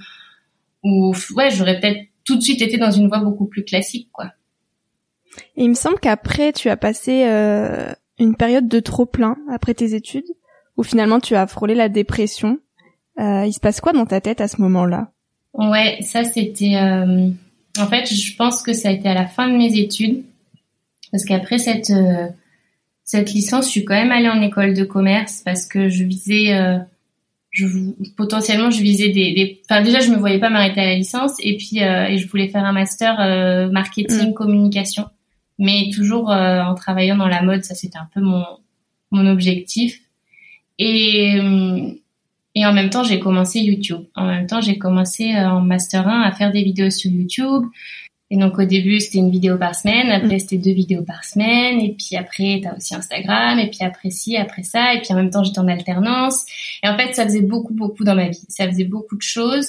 ou 0.82 1.14
ouais, 1.36 1.50
j'aurais 1.50 1.80
peut-être 1.80 2.00
tout 2.24 2.36
de 2.36 2.42
suite 2.42 2.62
été 2.62 2.78
dans 2.78 2.90
une 2.90 3.08
voie 3.08 3.18
beaucoup 3.18 3.46
plus 3.46 3.64
classique, 3.64 4.08
quoi. 4.12 4.32
Et 5.56 5.64
il 5.64 5.68
me 5.68 5.74
semble 5.74 5.98
qu'après, 5.98 6.52
tu 6.52 6.70
as 6.70 6.76
passé 6.76 7.24
euh, 7.26 7.92
une 8.18 8.36
période 8.36 8.68
de 8.68 8.80
trop 8.80 9.04
plein 9.04 9.36
après 9.50 9.74
tes 9.74 9.94
études, 9.94 10.30
où 10.76 10.82
finalement 10.82 11.20
tu 11.20 11.34
as 11.34 11.46
frôlé 11.46 11.74
la 11.74 11.88
dépression. 11.88 12.60
Euh, 13.18 13.44
il 13.44 13.52
se 13.52 13.60
passe 13.60 13.80
quoi 13.80 13.92
dans 13.92 14.06
ta 14.06 14.20
tête 14.20 14.40
à 14.40 14.48
ce 14.48 14.60
moment-là? 14.62 15.12
Ouais, 15.52 15.98
ça 16.00 16.24
c'était. 16.24 16.76
Euh... 16.76 17.30
En 17.76 17.88
fait, 17.88 18.06
je 18.06 18.36
pense 18.36 18.62
que 18.62 18.72
ça 18.72 18.88
a 18.88 18.92
été 18.92 19.08
à 19.08 19.14
la 19.14 19.26
fin 19.26 19.48
de 19.48 19.56
mes 19.56 19.76
études, 19.76 20.22
parce 21.10 21.24
qu'après 21.24 21.58
cette 21.58 21.90
euh, 21.90 22.28
cette 23.04 23.32
licence, 23.32 23.66
je 23.66 23.70
suis 23.70 23.84
quand 23.84 23.94
même 23.94 24.10
allée 24.10 24.30
en 24.30 24.40
école 24.40 24.74
de 24.74 24.82
commerce 24.82 25.42
parce 25.44 25.66
que 25.66 25.90
je 25.90 26.04
visais, 26.04 26.54
euh, 26.54 26.78
je, 27.50 27.66
potentiellement, 28.16 28.70
je 28.70 28.80
visais 28.80 29.10
des, 29.10 29.34
des, 29.34 29.62
enfin 29.68 29.82
déjà, 29.82 30.00
je 30.00 30.10
me 30.10 30.16
voyais 30.16 30.40
pas 30.40 30.48
m'arrêter 30.48 30.80
à 30.80 30.86
la 30.86 30.94
licence 30.94 31.32
et 31.40 31.56
puis 31.58 31.82
euh, 31.82 32.06
et 32.06 32.16
je 32.16 32.26
voulais 32.26 32.48
faire 32.48 32.64
un 32.64 32.72
master 32.72 33.20
euh, 33.20 33.70
marketing 33.70 34.30
mm. 34.30 34.34
communication, 34.34 35.04
mais 35.58 35.90
toujours 35.94 36.32
euh, 36.32 36.62
en 36.62 36.74
travaillant 36.74 37.16
dans 37.16 37.28
la 37.28 37.42
mode, 37.42 37.62
ça 37.62 37.74
c'était 37.74 37.98
un 37.98 38.08
peu 38.12 38.20
mon 38.20 38.44
mon 39.10 39.26
objectif 39.26 40.00
et 40.78 41.38
et 42.56 42.64
en 42.66 42.72
même 42.72 42.88
temps, 42.88 43.02
j'ai 43.02 43.18
commencé 43.18 43.58
YouTube. 43.60 44.04
En 44.14 44.26
même 44.26 44.46
temps, 44.46 44.60
j'ai 44.60 44.78
commencé 44.78 45.34
en 45.36 45.60
master 45.60 46.06
1 46.06 46.22
à 46.22 46.30
faire 46.30 46.52
des 46.52 46.62
vidéos 46.62 46.90
sur 46.90 47.10
YouTube. 47.10 47.64
Et 48.34 48.36
donc 48.36 48.58
au 48.58 48.64
début 48.64 48.98
c'était 48.98 49.18
une 49.18 49.30
vidéo 49.30 49.56
par 49.58 49.76
semaine, 49.76 50.10
après 50.10 50.34
mm. 50.34 50.38
c'était 50.40 50.58
deux 50.58 50.72
vidéos 50.72 51.04
par 51.04 51.22
semaine, 51.24 51.80
et 51.80 51.94
puis 51.96 52.16
après 52.16 52.60
t'as 52.64 52.74
aussi 52.74 52.92
Instagram, 52.92 53.60
et 53.60 53.70
puis 53.70 53.78
après 53.82 54.10
ci, 54.10 54.36
après 54.36 54.64
ça, 54.64 54.92
et 54.92 54.98
puis 54.98 55.12
en 55.12 55.14
même 55.14 55.30
temps 55.30 55.44
j'étais 55.44 55.60
en 55.60 55.68
alternance. 55.68 56.44
Et 56.82 56.88
en 56.88 56.98
fait 56.98 57.14
ça 57.14 57.22
faisait 57.22 57.42
beaucoup 57.42 57.72
beaucoup 57.72 58.02
dans 58.02 58.16
ma 58.16 58.30
vie, 58.30 58.44
ça 58.48 58.66
faisait 58.66 58.86
beaucoup 58.86 59.14
de 59.14 59.22
choses, 59.22 59.68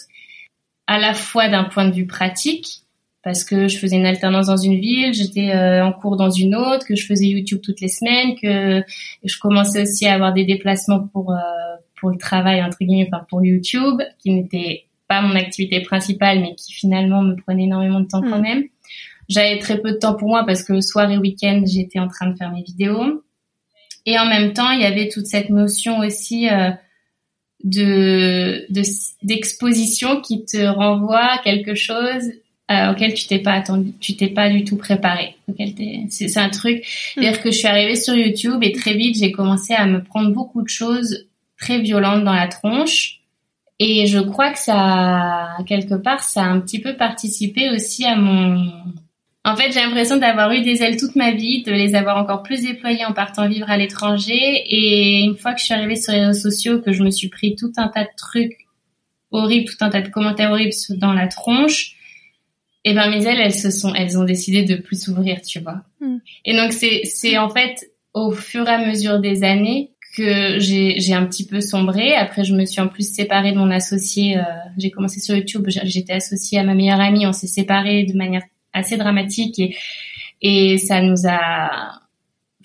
à 0.88 0.98
la 0.98 1.14
fois 1.14 1.48
d'un 1.48 1.66
point 1.66 1.88
de 1.88 1.94
vue 1.94 2.08
pratique, 2.08 2.82
parce 3.24 3.44
que 3.44 3.68
je 3.68 3.78
faisais 3.78 3.98
une 3.98 4.08
alternance 4.08 4.48
dans 4.48 4.58
une 4.58 4.80
ville, 4.80 5.14
j'étais 5.14 5.52
euh, 5.52 5.86
en 5.86 5.94
cours 5.94 6.18
dans 6.18 6.32
une 6.32 6.56
autre, 6.56 6.88
que 6.88 6.96
je 6.96 7.06
faisais 7.06 7.28
YouTube 7.28 7.60
toutes 7.64 7.82
les 7.82 7.88
semaines, 7.88 8.36
que 8.42 8.84
je 9.24 9.40
commençais 9.40 9.84
aussi 9.84 10.08
à 10.08 10.16
avoir 10.16 10.34
des 10.34 10.44
déplacements 10.44 11.08
pour 11.14 11.34
euh, 11.34 11.38
pour 12.00 12.10
le 12.10 12.18
travail 12.18 12.64
entre 12.64 12.78
guillemets, 12.82 13.08
enfin 13.14 13.24
pour 13.30 13.46
YouTube, 13.46 14.02
qui 14.18 14.32
n'était 14.32 14.86
pas 15.16 15.28
mon 15.28 15.36
activité 15.36 15.82
principale, 15.82 16.40
mais 16.40 16.56
qui 16.56 16.74
finalement 16.74 17.22
me 17.22 17.36
prenait 17.36 17.64
énormément 17.64 18.00
de 18.00 18.08
temps 18.08 18.22
quand 18.22 18.40
hmm. 18.40 18.42
même. 18.42 18.64
J'avais 19.30 19.58
très 19.60 19.80
peu 19.80 19.92
de 19.92 19.98
temps 19.98 20.16
pour 20.16 20.30
moi 20.30 20.44
parce 20.46 20.64
que 20.64 20.82
soir 20.82 21.10
et 21.12 21.18
week-end, 21.18 21.64
j'étais 21.66 22.00
en 22.00 22.08
train 22.08 22.28
de 22.28 22.38
faire 22.38 22.52
mes 22.52 22.62
vidéos. 22.62 23.24
Et 24.06 24.20
en 24.20 24.26
même 24.26 24.54
temps, 24.54 24.70
il 24.72 24.82
y 24.82 24.86
avait 24.86 25.10
toute 25.10 25.26
cette 25.26 25.50
notion 25.50 26.00
aussi 26.00 26.48
euh, 26.50 26.70
de 27.64 28.68
d'exposition 29.24 30.22
qui 30.22 30.46
te 30.46 30.64
renvoie 30.68 31.34
à 31.34 31.38
quelque 31.40 31.74
chose 31.74 32.32
euh, 32.72 32.92
auquel 32.92 33.14
tu 33.14 33.26
t'es 33.28 33.40
pas 33.40 33.54
attendu, 33.54 33.94
tu 34.00 34.16
t'es 34.16 34.28
pas 34.28 34.50
du 34.50 34.64
tout 34.64 34.78
préparé. 34.78 35.36
C'est, 36.10 36.28
c'est 36.28 36.40
un 36.40 36.50
truc. 36.50 36.78
Hmm. 36.78 37.22
C'est-à-dire 37.22 37.42
que 37.42 37.52
je 37.52 37.58
suis 37.58 37.68
arrivée 37.68 37.96
sur 37.96 38.16
YouTube 38.16 38.60
et 38.62 38.74
très 38.74 38.94
vite 38.94 39.18
j'ai 39.18 39.32
commencé 39.32 39.74
à 39.74 39.88
me 39.88 40.04
prendre 40.04 40.32
beaucoup 40.32 40.62
de 40.62 40.70
choses 40.70 41.28
très 41.58 41.80
violente 41.80 42.24
dans 42.24 42.34
la 42.34 42.48
tronche. 42.48 43.22
Et 43.80 44.06
je 44.06 44.20
crois 44.20 44.52
que 44.52 44.60
ça, 44.60 45.58
quelque 45.68 45.96
part, 45.96 46.24
ça 46.24 46.44
a 46.44 46.48
un 46.48 46.60
petit 46.62 46.80
peu 46.80 46.96
participé 46.96 47.70
aussi 47.70 48.06
à 48.06 48.16
mon... 48.16 48.72
En 49.44 49.56
fait, 49.56 49.72
j'ai 49.72 49.80
l'impression 49.80 50.18
d'avoir 50.18 50.52
eu 50.54 50.62
des 50.62 50.82
ailes 50.82 50.98
toute 50.98 51.16
ma 51.16 51.32
vie, 51.32 51.62
de 51.62 51.72
les 51.72 51.94
avoir 51.94 52.18
encore 52.18 52.42
plus 52.42 52.64
déployées 52.64 53.06
en 53.06 53.14
partant 53.14 53.48
vivre 53.48 53.70
à 53.70 53.78
l'étranger. 53.78 54.64
Et 54.66 55.20
une 55.20 55.38
fois 55.38 55.54
que 55.54 55.60
je 55.60 55.66
suis 55.66 55.74
arrivée 55.74 55.98
sur 55.98 56.14
les 56.14 56.26
réseaux 56.26 56.50
sociaux, 56.50 56.82
que 56.82 56.94
je 56.94 57.04
me 57.04 57.12
suis 57.12 57.30
pris 57.30 57.56
tout 57.56 57.72
un 57.78 57.88
tas 57.90 58.06
de 58.06 58.10
trucs 58.18 58.66
horribles, 59.30 59.70
tout 59.70 59.84
un 59.84 59.90
tas 59.90 60.02
de 60.02 60.10
commentaires 60.10 60.52
horribles 60.52 60.74
dans 60.98 61.14
la 61.14 61.28
tronche, 61.28 61.96
et 62.86 62.94
ben 62.94 63.10
mes 63.10 63.26
ailes, 63.26 63.40
elles 63.40 63.54
se 63.54 63.72
sont, 63.72 63.94
elles 63.96 64.18
ont 64.18 64.24
décidé 64.24 64.64
de 64.64 64.76
plus 64.76 65.04
s'ouvrir, 65.04 65.42
tu 65.42 65.60
vois. 65.60 65.82
Hmm. 66.00 66.18
Et 66.46 66.56
donc 66.56 66.72
c'est, 66.72 67.02
c'est 67.04 67.38
en 67.38 67.50
fait 67.50 67.92
au 68.14 68.32
fur 68.32 68.68
et 68.68 68.72
à 68.72 68.86
mesure 68.86 69.20
des 69.20 69.44
années 69.44 69.92
que 70.16 70.60
j'ai, 70.60 71.00
j'ai 71.00 71.14
un 71.14 71.26
petit 71.26 71.46
peu 71.46 71.62
sombré. 71.62 72.16
Après, 72.16 72.44
je 72.44 72.54
me 72.54 72.66
suis 72.66 72.82
en 72.82 72.88
plus 72.88 73.14
séparée 73.14 73.52
de 73.52 73.58
mon 73.58 73.72
associé. 73.72 74.38
Euh, 74.38 74.42
j'ai 74.78 74.92
commencé 74.92 75.20
sur 75.20 75.36
YouTube. 75.36 75.66
J'étais 75.68 76.14
associée 76.14 76.60
à 76.60 76.64
ma 76.64 76.74
meilleure 76.74 77.00
amie. 77.00 77.26
On 77.28 77.34
s'est 77.34 77.48
séparés 77.48 78.04
de 78.04 78.18
manière 78.18 78.44
assez 78.74 78.98
dramatique 78.98 79.60
et 79.60 79.76
et 80.42 80.78
ça 80.78 81.02
nous 81.02 81.28
a, 81.28 82.02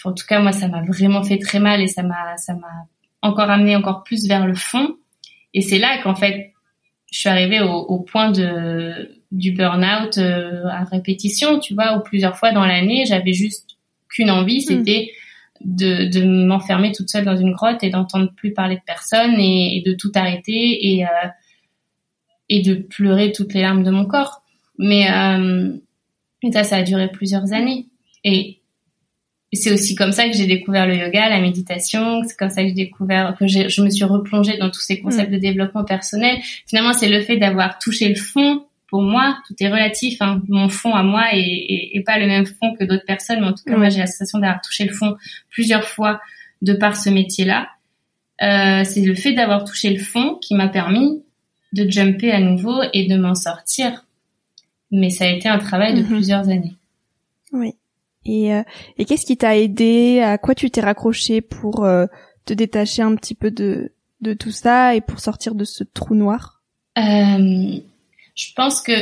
en 0.04 0.12
tout 0.12 0.26
cas 0.26 0.40
moi, 0.40 0.52
ça 0.52 0.68
m'a 0.68 0.82
vraiment 0.82 1.22
fait 1.22 1.38
très 1.38 1.60
mal 1.60 1.80
et 1.80 1.86
ça 1.86 2.02
m'a 2.02 2.36
ça 2.36 2.54
m'a 2.54 2.86
encore 3.22 3.48
amené 3.48 3.76
encore 3.76 4.02
plus 4.02 4.26
vers 4.26 4.46
le 4.46 4.54
fond. 4.54 4.96
Et 5.54 5.62
c'est 5.62 5.78
là 5.78 5.98
qu'en 6.02 6.14
fait, 6.14 6.52
je 7.10 7.18
suis 7.18 7.28
arrivée 7.28 7.60
au, 7.60 7.72
au 7.72 8.00
point 8.00 8.30
de 8.30 9.20
du 9.30 9.52
burn-out 9.52 10.18
euh, 10.18 10.64
à 10.66 10.84
répétition, 10.84 11.60
tu 11.60 11.74
vois, 11.74 11.96
ou 11.96 12.02
plusieurs 12.02 12.36
fois 12.36 12.52
dans 12.52 12.66
l'année, 12.66 13.04
j'avais 13.06 13.32
juste 13.32 13.78
qu'une 14.08 14.30
envie, 14.30 14.58
hmm. 14.58 14.60
c'était 14.84 15.12
de, 15.60 16.08
de 16.10 16.24
m'enfermer 16.24 16.92
toute 16.92 17.10
seule 17.10 17.24
dans 17.24 17.36
une 17.36 17.52
grotte 17.52 17.82
et 17.82 17.90
d'entendre 17.90 18.32
plus 18.34 18.52
parler 18.52 18.76
de 18.76 18.82
personne 18.86 19.38
et, 19.38 19.82
de 19.84 19.92
tout 19.92 20.10
arrêter 20.14 20.94
et 20.94 21.04
euh, 21.04 21.28
et 22.48 22.62
de 22.62 22.74
pleurer 22.74 23.32
toutes 23.32 23.54
les 23.54 23.62
larmes 23.62 23.84
de 23.84 23.90
mon 23.90 24.06
corps. 24.06 24.42
Mais 24.78 25.08
euh, 25.10 25.72
ça, 26.52 26.64
ça 26.64 26.76
a 26.76 26.82
duré 26.82 27.08
plusieurs 27.08 27.52
années. 27.52 27.86
Et 28.24 28.60
c'est 29.52 29.72
aussi 29.72 29.94
comme 29.94 30.12
ça 30.12 30.28
que 30.28 30.36
j'ai 30.36 30.46
découvert 30.46 30.86
le 30.86 30.96
yoga, 30.96 31.28
la 31.28 31.40
méditation. 31.40 32.22
C'est 32.24 32.36
comme 32.36 32.50
ça 32.50 32.62
que 32.62 32.68
j'ai 32.68 32.74
découvert 32.74 33.36
que 33.38 33.46
je 33.46 33.82
me 33.82 33.90
suis 33.90 34.04
replongée 34.04 34.58
dans 34.58 34.70
tous 34.70 34.80
ces 34.80 35.00
concepts 35.00 35.30
hmm. 35.30 35.34
de 35.34 35.38
développement 35.38 35.84
personnel. 35.84 36.38
Finalement, 36.66 36.92
c'est 36.92 37.08
le 37.08 37.20
fait 37.22 37.36
d'avoir 37.36 37.78
touché 37.78 38.08
le 38.08 38.16
fond 38.16 38.64
pour 38.90 39.02
moi, 39.02 39.38
tout 39.46 39.54
est 39.60 39.68
relatif. 39.68 40.20
Hein. 40.20 40.42
Mon 40.48 40.68
fond 40.68 40.92
à 40.94 41.02
moi 41.02 41.28
est, 41.32 42.02
pas 42.04 42.18
le 42.18 42.26
même 42.26 42.44
fond 42.44 42.74
que 42.78 42.84
d'autres 42.84 43.06
personnes, 43.06 43.40
mais 43.40 43.46
en 43.46 43.52
tout 43.52 43.64
cas, 43.64 43.76
moi, 43.76 43.88
j'ai 43.88 44.00
la 44.00 44.06
sensation 44.06 44.40
d'avoir 44.40 44.60
touché 44.60 44.84
le 44.84 44.92
fond 44.92 45.16
plusieurs 45.48 45.84
fois 45.84 46.20
de 46.60 46.72
par 46.72 46.96
ce 46.96 47.08
métier-là. 47.08 47.68
Euh, 48.42 48.84
c'est 48.84 49.02
le 49.02 49.14
fait 49.14 49.32
d'avoir 49.32 49.64
touché 49.64 49.90
le 49.90 50.02
fond 50.02 50.36
qui 50.40 50.54
m'a 50.54 50.68
permis 50.68 51.22
de 51.72 51.88
jumper 51.88 52.32
à 52.32 52.40
nouveau 52.40 52.82
et 52.92 53.06
de 53.06 53.16
m'en 53.16 53.34
sortir. 53.34 54.04
Mais 54.90 55.10
ça 55.10 55.24
a 55.24 55.28
été 55.28 55.48
un 55.48 55.58
travail 55.58 55.94
de 55.94 56.02
mhm. 56.02 56.08
plusieurs 56.08 56.48
années. 56.48 56.74
Oui. 57.52 57.74
Et, 58.24 58.52
euh, 58.52 58.62
et 58.98 59.04
qu'est-ce 59.04 59.24
qui 59.24 59.36
t'a 59.36 59.56
aidé? 59.56 60.20
À 60.20 60.36
quoi 60.36 60.54
tu 60.54 60.70
t'es 60.70 60.80
raccroché 60.80 61.40
pour 61.40 61.84
euh, 61.84 62.06
te 62.44 62.52
détacher 62.52 63.02
un 63.02 63.14
petit 63.14 63.34
peu 63.34 63.50
de, 63.50 63.92
de 64.20 64.34
tout 64.34 64.50
ça 64.50 64.96
et 64.96 65.00
pour 65.00 65.20
sortir 65.20 65.54
de 65.54 65.64
ce 65.64 65.84
trou 65.84 66.14
noir? 66.14 66.60
Euh, 66.98 67.80
je 68.40 68.54
pense 68.54 68.80
que 68.80 68.92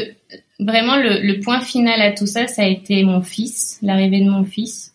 vraiment 0.59 0.97
le, 0.97 1.39
point 1.39 1.61
final 1.61 2.03
à 2.03 2.11
tout 2.11 2.27
ça, 2.27 2.49
ça 2.49 2.63
a 2.63 2.67
été 2.67 3.05
mon 3.05 3.23
fils, 3.23 3.79
l'arrivée 3.83 4.21
de 4.21 4.29
mon 4.29 4.45
fils. 4.45 4.95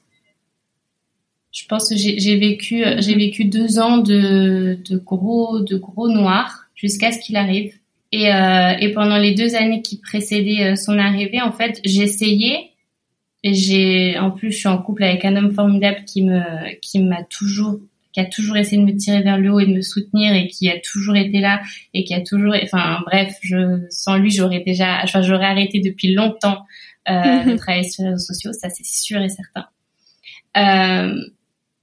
Je 1.54 1.66
pense 1.66 1.90
que 1.90 1.96
j'ai 1.96 2.38
vécu, 2.38 2.84
j'ai 2.98 3.16
vécu 3.16 3.46
deux 3.46 3.80
ans 3.80 4.00
de, 4.00 4.78
gros, 5.06 5.62
de 5.62 5.78
gros 5.78 6.10
noir 6.10 6.66
jusqu'à 6.76 7.14
ce 7.14 7.20
qu'il 7.20 7.38
arrive. 7.38 7.74
Et, 8.12 8.34
euh, 8.34 8.94
pendant 8.94 9.18
les 9.18 9.34
deux 9.34 9.56
années 9.56 9.82
qui 9.82 9.98
précédaient 9.98 10.74
euh, 10.74 10.76
son 10.76 10.98
arrivée, 10.98 11.42
en 11.42 11.52
fait, 11.52 11.80
j'essayais. 11.86 12.72
J'ai, 13.46 14.18
en 14.20 14.32
plus, 14.32 14.52
je 14.52 14.58
suis 14.58 14.68
en 14.68 14.78
couple 14.78 15.04
avec 15.04 15.24
un 15.26 15.36
homme 15.36 15.54
formidable 15.54 16.04
qui 16.06 16.22
m'a 16.24 17.24
toujours 17.30 17.80
qui 18.14 18.20
a 18.20 18.26
toujours 18.26 18.56
essayé 18.58 18.82
de 18.82 18.86
me 18.86 18.96
tirer 18.96 19.22
vers 19.22 19.38
le 19.38 19.52
haut 19.52 19.60
et 19.60 19.66
de 19.66 19.74
me 19.74 19.82
soutenir 19.82 20.34
et 20.34 20.48
qui 20.48 20.70
a 20.70 20.80
toujours 20.80 21.16
été 21.16 21.40
là 21.40 21.62
et 21.94 22.04
qui 22.04 22.14
a 22.14 22.22
toujours, 22.22 22.56
enfin 22.64 23.00
bref, 23.06 23.36
je 23.42 23.86
sans 23.90 24.18
lui 24.18 24.32
j'aurais 24.32 24.62
déjà, 24.62 25.02
enfin 25.04 25.22
j'aurais 25.22 25.48
arrêté 25.48 25.80
depuis 25.80 26.14
longtemps 26.14 26.66
euh, 27.10 27.44
de 27.44 27.58
travailler 27.58 27.90
sur 27.90 28.04
les 28.04 28.12
réseaux 28.12 28.34
sociaux, 28.34 28.54
ça 28.54 28.70
c'est 28.70 28.86
sûr 28.86 29.20
et 29.22 29.30
certain. 29.30 29.66
Euh, 30.56 31.16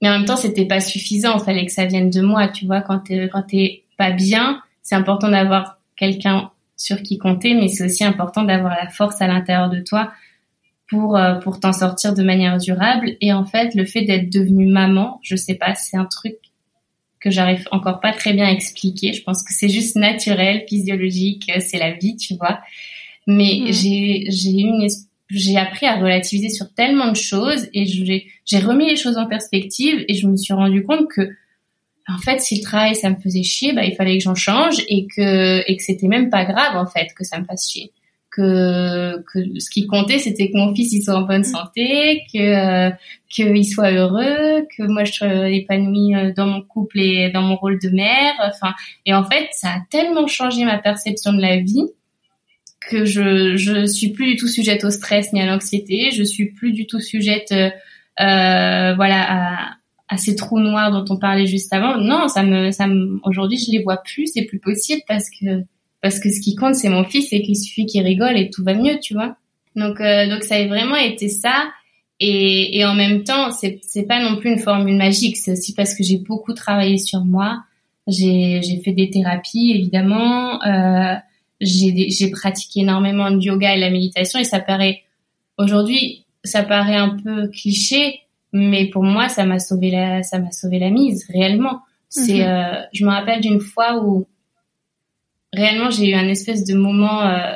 mais 0.01 0.09
en 0.09 0.17
même 0.17 0.25
temps 0.25 0.37
c'était 0.37 0.65
pas 0.65 0.79
suffisant, 0.79 1.37
il 1.37 1.43
fallait 1.43 1.65
que 1.65 1.71
ça 1.73 1.85
vienne 1.85 2.09
de 2.09 2.21
moi, 2.21 2.47
tu 2.47 2.65
vois, 2.65 2.81
quand 2.81 2.99
t'es 2.99 3.29
quand 3.31 3.43
t'es 3.43 3.83
pas 3.97 4.11
bien, 4.11 4.61
c'est 4.81 4.95
important 4.95 5.29
d'avoir 5.29 5.79
quelqu'un 5.97 6.49
sur 6.77 7.03
qui 7.03 7.17
compter, 7.17 7.53
mais 7.53 7.67
c'est 7.67 7.85
aussi 7.85 8.03
important 8.03 8.43
d'avoir 8.43 8.75
la 8.75 8.89
force 8.89 9.21
à 9.21 9.27
l'intérieur 9.27 9.69
de 9.69 9.81
toi 9.81 10.11
pour 10.91 11.15
euh, 11.17 11.35
pour 11.35 11.59
t'en 11.59 11.73
sortir 11.73 12.13
de 12.13 12.21
manière 12.21 12.57
durable. 12.57 13.15
Et 13.21 13.33
en 13.33 13.45
fait, 13.45 13.73
le 13.73 13.85
fait 13.85 14.03
d'être 14.03 14.29
devenue 14.29 14.67
maman, 14.67 15.19
je 15.23 15.35
sais 15.35 15.55
pas, 15.55 15.73
c'est 15.73 15.97
un 15.97 16.05
truc 16.05 16.35
que 17.21 17.31
j'arrive 17.31 17.67
encore 17.71 18.01
pas 18.01 18.11
très 18.11 18.33
bien 18.33 18.45
à 18.45 18.51
expliquer. 18.51 19.13
Je 19.13 19.23
pense 19.23 19.41
que 19.43 19.53
c'est 19.53 19.69
juste 19.69 19.95
naturel, 19.95 20.65
physiologique, 20.67 21.49
euh, 21.55 21.61
c'est 21.65 21.79
la 21.79 21.91
vie, 21.93 22.17
tu 22.17 22.35
vois. 22.35 22.59
Mais 23.25 23.61
mmh. 23.61 23.73
j'ai 23.73 24.25
j'ai 24.29 24.51
une 24.51 24.87
j'ai 25.29 25.57
appris 25.57 25.85
à 25.85 25.95
relativiser 25.95 26.49
sur 26.49 26.73
tellement 26.73 27.09
de 27.09 27.15
choses 27.15 27.69
et 27.73 27.85
j'ai 27.85 28.27
j'ai 28.45 28.59
remis 28.59 28.87
les 28.87 28.97
choses 28.97 29.17
en 29.17 29.27
perspective 29.27 30.03
et 30.09 30.15
je 30.15 30.27
me 30.27 30.35
suis 30.35 30.53
rendu 30.53 30.83
compte 30.83 31.07
que 31.07 31.29
en 32.09 32.17
fait, 32.17 32.41
si 32.41 32.57
le 32.57 32.63
travail 32.63 32.95
ça 32.95 33.09
me 33.09 33.15
faisait 33.15 33.43
chier, 33.43 33.71
bah 33.71 33.85
il 33.85 33.95
fallait 33.95 34.17
que 34.17 34.23
j'en 34.23 34.35
change 34.35 34.83
et 34.89 35.07
que 35.07 35.63
et 35.71 35.77
que 35.77 35.83
c'était 35.83 36.09
même 36.09 36.29
pas 36.29 36.43
grave 36.43 36.75
en 36.75 36.85
fait 36.85 37.13
que 37.15 37.23
ça 37.23 37.39
me 37.39 37.45
fasse 37.45 37.71
chier 37.71 37.93
que, 38.31 39.21
que 39.33 39.59
ce 39.59 39.69
qui 39.69 39.87
comptait 39.87 40.19
c'était 40.19 40.49
que 40.49 40.57
mon 40.57 40.73
fils 40.73 40.93
il 40.93 41.03
soit 41.03 41.15
en 41.15 41.23
bonne 41.23 41.43
santé, 41.43 42.23
que 42.33 42.39
euh, 42.39 42.91
qu'il 43.29 43.65
soit 43.65 43.91
heureux, 43.91 44.65
que 44.75 44.83
moi 44.83 45.03
je 45.03 45.11
sois 45.11 45.49
épanouie 45.49 46.15
euh, 46.15 46.31
dans 46.35 46.47
mon 46.47 46.61
couple 46.61 46.99
et 46.99 47.29
dans 47.29 47.41
mon 47.41 47.55
rôle 47.55 47.79
de 47.79 47.89
mère. 47.89 48.33
Enfin, 48.43 48.73
et 49.05 49.13
en 49.13 49.23
fait, 49.23 49.47
ça 49.51 49.69
a 49.69 49.79
tellement 49.89 50.27
changé 50.27 50.63
ma 50.63 50.77
perception 50.77 51.33
de 51.33 51.41
la 51.41 51.57
vie 51.57 51.87
que 52.79 53.05
je 53.05 53.57
je 53.57 53.85
suis 53.85 54.09
plus 54.09 54.31
du 54.31 54.35
tout 54.37 54.47
sujette 54.47 54.83
au 54.85 54.89
stress 54.89 55.33
ni 55.33 55.41
à 55.41 55.45
l'anxiété. 55.45 56.11
Je 56.11 56.23
suis 56.23 56.51
plus 56.51 56.71
du 56.71 56.87
tout 56.87 56.99
sujette, 56.99 57.51
euh, 57.51 57.69
euh 58.21 58.95
voilà, 58.95 59.25
à, 59.27 59.69
à 60.07 60.17
ces 60.17 60.35
trous 60.35 60.59
noirs 60.59 60.91
dont 60.91 61.05
on 61.13 61.19
parlait 61.19 61.47
juste 61.47 61.73
avant. 61.73 61.97
Non, 61.97 62.27
ça 62.27 62.43
me, 62.43 62.71
ça 62.71 62.87
me, 62.87 63.19
aujourd'hui 63.23 63.57
je 63.57 63.71
les 63.71 63.83
vois 63.83 63.97
plus, 63.97 64.27
c'est 64.27 64.43
plus 64.43 64.59
possible 64.59 65.01
parce 65.07 65.29
que 65.29 65.63
parce 66.01 66.19
que 66.19 66.29
ce 66.29 66.39
qui 66.41 66.55
compte 66.55 66.75
c'est 66.75 66.89
mon 66.89 67.03
fils 67.03 67.31
et 67.31 67.41
qu'il 67.41 67.57
suffit 67.57 67.85
qu'il 67.85 68.03
rigole 68.03 68.37
et 68.37 68.49
tout 68.49 68.63
va 68.63 68.73
mieux, 68.73 68.99
tu 68.99 69.13
vois. 69.13 69.35
Donc 69.75 70.01
euh, 70.01 70.29
donc 70.29 70.43
ça 70.43 70.55
a 70.55 70.67
vraiment 70.67 70.95
été 70.95 71.29
ça 71.29 71.69
et, 72.19 72.77
et 72.77 72.85
en 72.85 72.93
même 72.93 73.23
temps 73.23 73.51
c'est 73.51 73.79
c'est 73.83 74.03
pas 74.03 74.21
non 74.21 74.37
plus 74.37 74.51
une 74.51 74.59
formule 74.59 74.97
magique, 74.97 75.37
c'est 75.37 75.51
aussi 75.53 75.73
parce 75.73 75.95
que 75.95 76.03
j'ai 76.03 76.17
beaucoup 76.17 76.53
travaillé 76.53 76.97
sur 76.97 77.23
moi. 77.23 77.63
J'ai 78.07 78.61
j'ai 78.63 78.81
fait 78.81 78.93
des 78.93 79.09
thérapies 79.09 79.71
évidemment, 79.75 80.61
euh, 80.63 81.15
j'ai 81.59 82.09
j'ai 82.09 82.31
pratiqué 82.31 82.81
énormément 82.81 83.29
de 83.31 83.39
yoga 83.39 83.75
et 83.75 83.79
la 83.79 83.89
méditation 83.89 84.39
et 84.39 84.43
ça 84.43 84.59
paraît 84.59 85.01
aujourd'hui 85.57 86.25
ça 86.43 86.63
paraît 86.63 86.95
un 86.95 87.17
peu 87.23 87.47
cliché, 87.49 88.21
mais 88.51 88.87
pour 88.87 89.03
moi 89.03 89.29
ça 89.29 89.45
m'a 89.45 89.59
sauvé 89.59 89.91
la 89.91 90.23
ça 90.23 90.39
m'a 90.39 90.51
sauvé 90.51 90.79
la 90.79 90.89
mise 90.89 91.25
réellement. 91.31 91.81
C'est 92.09 92.39
mhm. 92.39 92.47
euh, 92.47 92.81
je 92.93 93.05
me 93.05 93.11
rappelle 93.11 93.41
d'une 93.41 93.61
fois 93.61 94.03
où 94.03 94.27
réellement, 95.53 95.89
j'ai 95.89 96.09
eu 96.09 96.13
un 96.13 96.27
espèce 96.27 96.63
de 96.63 96.75
moment, 96.75 97.23
euh, 97.23 97.55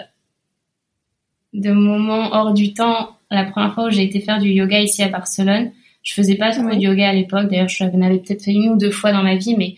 de 1.53 1.71
moment 1.71 2.33
hors 2.33 2.53
du 2.53 2.73
temps. 2.73 3.17
La 3.31 3.45
première 3.45 3.73
fois 3.73 3.85
où 3.85 3.89
j'ai 3.89 4.03
été 4.03 4.19
faire 4.19 4.39
du 4.39 4.49
yoga 4.49 4.79
ici 4.79 5.01
à 5.03 5.09
Barcelone, 5.09 5.71
je 6.03 6.13
faisais 6.13 6.35
pas 6.35 6.51
trop 6.51 6.69
de 6.69 6.79
yoga 6.79 7.09
à 7.09 7.13
l'époque. 7.13 7.49
D'ailleurs, 7.49 7.69
je 7.69 7.83
l'avais 7.83 8.19
peut-être 8.19 8.43
fait 8.43 8.51
une 8.51 8.69
ou 8.69 8.77
deux 8.77 8.91
fois 8.91 9.11
dans 9.11 9.23
ma 9.23 9.35
vie, 9.35 9.55
mais 9.57 9.75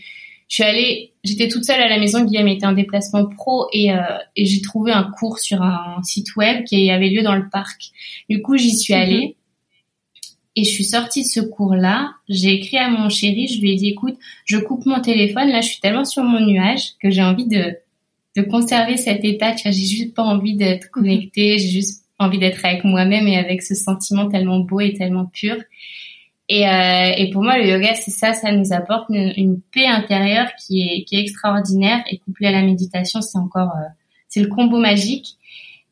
je 0.49 0.55
suis 0.55 0.63
allée, 0.63 1.11
j'étais 1.23 1.47
toute 1.47 1.63
seule 1.63 1.81
à 1.81 1.87
la 1.87 1.99
maison. 1.99 2.23
Guillaume 2.23 2.47
était 2.47 2.65
en 2.65 2.73
déplacement 2.73 3.25
pro 3.25 3.67
et, 3.71 3.93
euh, 3.93 4.01
et 4.35 4.45
j'ai 4.45 4.61
trouvé 4.61 4.91
un 4.91 5.03
cours 5.03 5.39
sur 5.39 5.61
un 5.61 6.01
site 6.03 6.35
web 6.35 6.63
qui 6.65 6.89
avait 6.89 7.09
lieu 7.09 7.21
dans 7.21 7.35
le 7.35 7.49
parc. 7.49 7.91
Du 8.29 8.41
coup, 8.41 8.57
j'y 8.57 8.75
suis 8.75 8.93
allée. 8.93 9.27
Mhm. 9.27 9.33
Et 10.59 10.63
je 10.63 10.71
suis 10.71 10.85
sortie 10.85 11.21
de 11.21 11.27
ce 11.27 11.39
cours-là. 11.39 12.13
J'ai 12.29 12.51
écrit 12.51 12.77
à 12.77 12.89
mon 12.89 13.09
chéri. 13.09 13.47
Je 13.47 13.61
lui 13.61 13.73
ai 13.73 13.75
dit, 13.75 13.89
écoute, 13.89 14.17
je 14.43 14.57
coupe 14.57 14.87
mon 14.87 14.99
téléphone. 14.99 15.49
Là, 15.49 15.61
je 15.61 15.67
suis 15.67 15.79
tellement 15.79 16.03
sur 16.03 16.23
mon 16.23 16.43
nuage 16.43 16.93
que 16.99 17.11
j'ai 17.11 17.21
envie 17.21 17.45
de, 17.45 17.77
de 18.37 18.43
conserver 18.43 18.97
cet 18.97 19.25
état. 19.25 19.53
Tu 19.53 19.63
vois, 19.63 19.71
j'ai 19.71 19.85
juste 19.85 20.13
pas 20.13 20.23
envie 20.23 20.55
d'être 20.55 20.91
connectée, 20.91 21.57
j'ai 21.57 21.69
juste 21.69 22.05
envie 22.19 22.37
d'être 22.37 22.63
avec 22.63 22.83
moi-même 22.83 23.27
et 23.27 23.37
avec 23.37 23.63
ce 23.63 23.73
sentiment 23.73 24.29
tellement 24.29 24.59
beau 24.59 24.79
et 24.79 24.93
tellement 24.93 25.25
pur. 25.25 25.57
Et, 26.47 26.67
euh, 26.67 27.31
pour 27.33 27.43
moi, 27.43 27.57
le 27.57 27.67
yoga, 27.67 27.95
c'est 27.95 28.11
ça, 28.11 28.33
ça 28.33 28.51
nous 28.51 28.71
apporte 28.71 29.07
une, 29.09 29.59
paix 29.73 29.87
intérieure 29.87 30.47
qui 30.55 30.81
est, 30.81 31.19
extraordinaire 31.19 32.03
et 32.09 32.19
couplée 32.19 32.47
à 32.47 32.51
la 32.51 32.61
méditation, 32.61 33.21
c'est 33.21 33.37
encore, 33.37 33.71
euh, 33.75 33.89
c'est 34.29 34.41
le 34.41 34.47
combo 34.47 34.77
magique. 34.77 35.35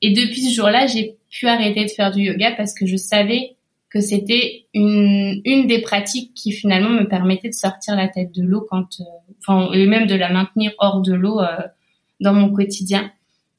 Et 0.01 0.11
depuis 0.11 0.41
ce 0.41 0.53
jour-là, 0.53 0.85
j'ai 0.87 1.17
pu 1.31 1.47
arrêter 1.47 1.83
de 1.83 1.89
faire 1.89 2.11
du 2.11 2.21
yoga 2.21 2.51
parce 2.51 2.73
que 2.73 2.85
je 2.85 2.95
savais 2.95 3.55
que 3.89 4.01
c'était 4.01 4.65
une, 4.73 5.41
une 5.45 5.67
des 5.67 5.81
pratiques 5.81 6.33
qui 6.35 6.51
finalement 6.51 6.89
me 6.89 7.07
permettait 7.07 7.49
de 7.49 7.53
sortir 7.53 7.95
la 7.95 8.07
tête 8.07 8.33
de 8.33 8.43
l'eau 8.43 8.65
quand, 8.69 8.87
euh, 8.99 9.03
enfin, 9.39 9.71
et 9.73 9.85
même 9.87 10.05
de 10.05 10.15
la 10.15 10.31
maintenir 10.31 10.71
hors 10.77 11.01
de 11.01 11.13
l'eau 11.13 11.39
dans 12.19 12.34
mon 12.34 12.51
quotidien. 12.51 13.12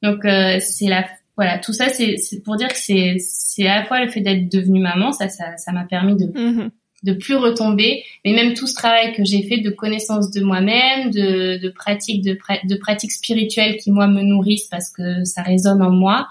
Donc 0.03 0.25
euh, 0.25 0.59
c'est 0.59 0.87
la, 0.87 1.07
voilà, 1.35 1.57
tout 1.59 1.73
ça 1.73 1.89
c'est 1.89 2.17
pour 2.43 2.55
dire 2.55 2.67
que 2.67 2.77
c'est 2.77 3.17
c'est 3.19 3.67
à 3.67 3.79
la 3.79 3.85
fois 3.85 4.03
le 4.03 4.09
fait 4.09 4.21
d'être 4.21 4.51
devenue 4.51 4.79
maman, 4.79 5.11
ça 5.11 5.29
ça 5.29 5.57
ça 5.57 5.71
m'a 5.71 5.85
permis 5.85 6.15
de 6.15 6.25
mm-hmm. 6.25 6.69
de 7.03 7.13
plus 7.13 7.35
retomber, 7.35 8.03
mais 8.23 8.33
même 8.33 8.53
tout 8.53 8.67
ce 8.67 8.75
travail 8.75 9.13
que 9.13 9.23
j'ai 9.23 9.43
fait 9.43 9.57
de 9.57 9.69
connaissance 9.69 10.31
de 10.31 10.41
moi-même, 10.41 11.11
de 11.11 11.57
de 11.61 11.69
pratiques 11.69 12.23
de 12.23 12.37
de 12.63 12.75
pratiques 12.75 13.11
spirituelles 13.11 13.77
qui 13.77 13.91
moi 13.91 14.07
me 14.07 14.21
nourrissent 14.21 14.67
parce 14.67 14.89
que 14.89 15.23
ça 15.23 15.41
résonne 15.41 15.81
en 15.81 15.91
moi, 15.91 16.27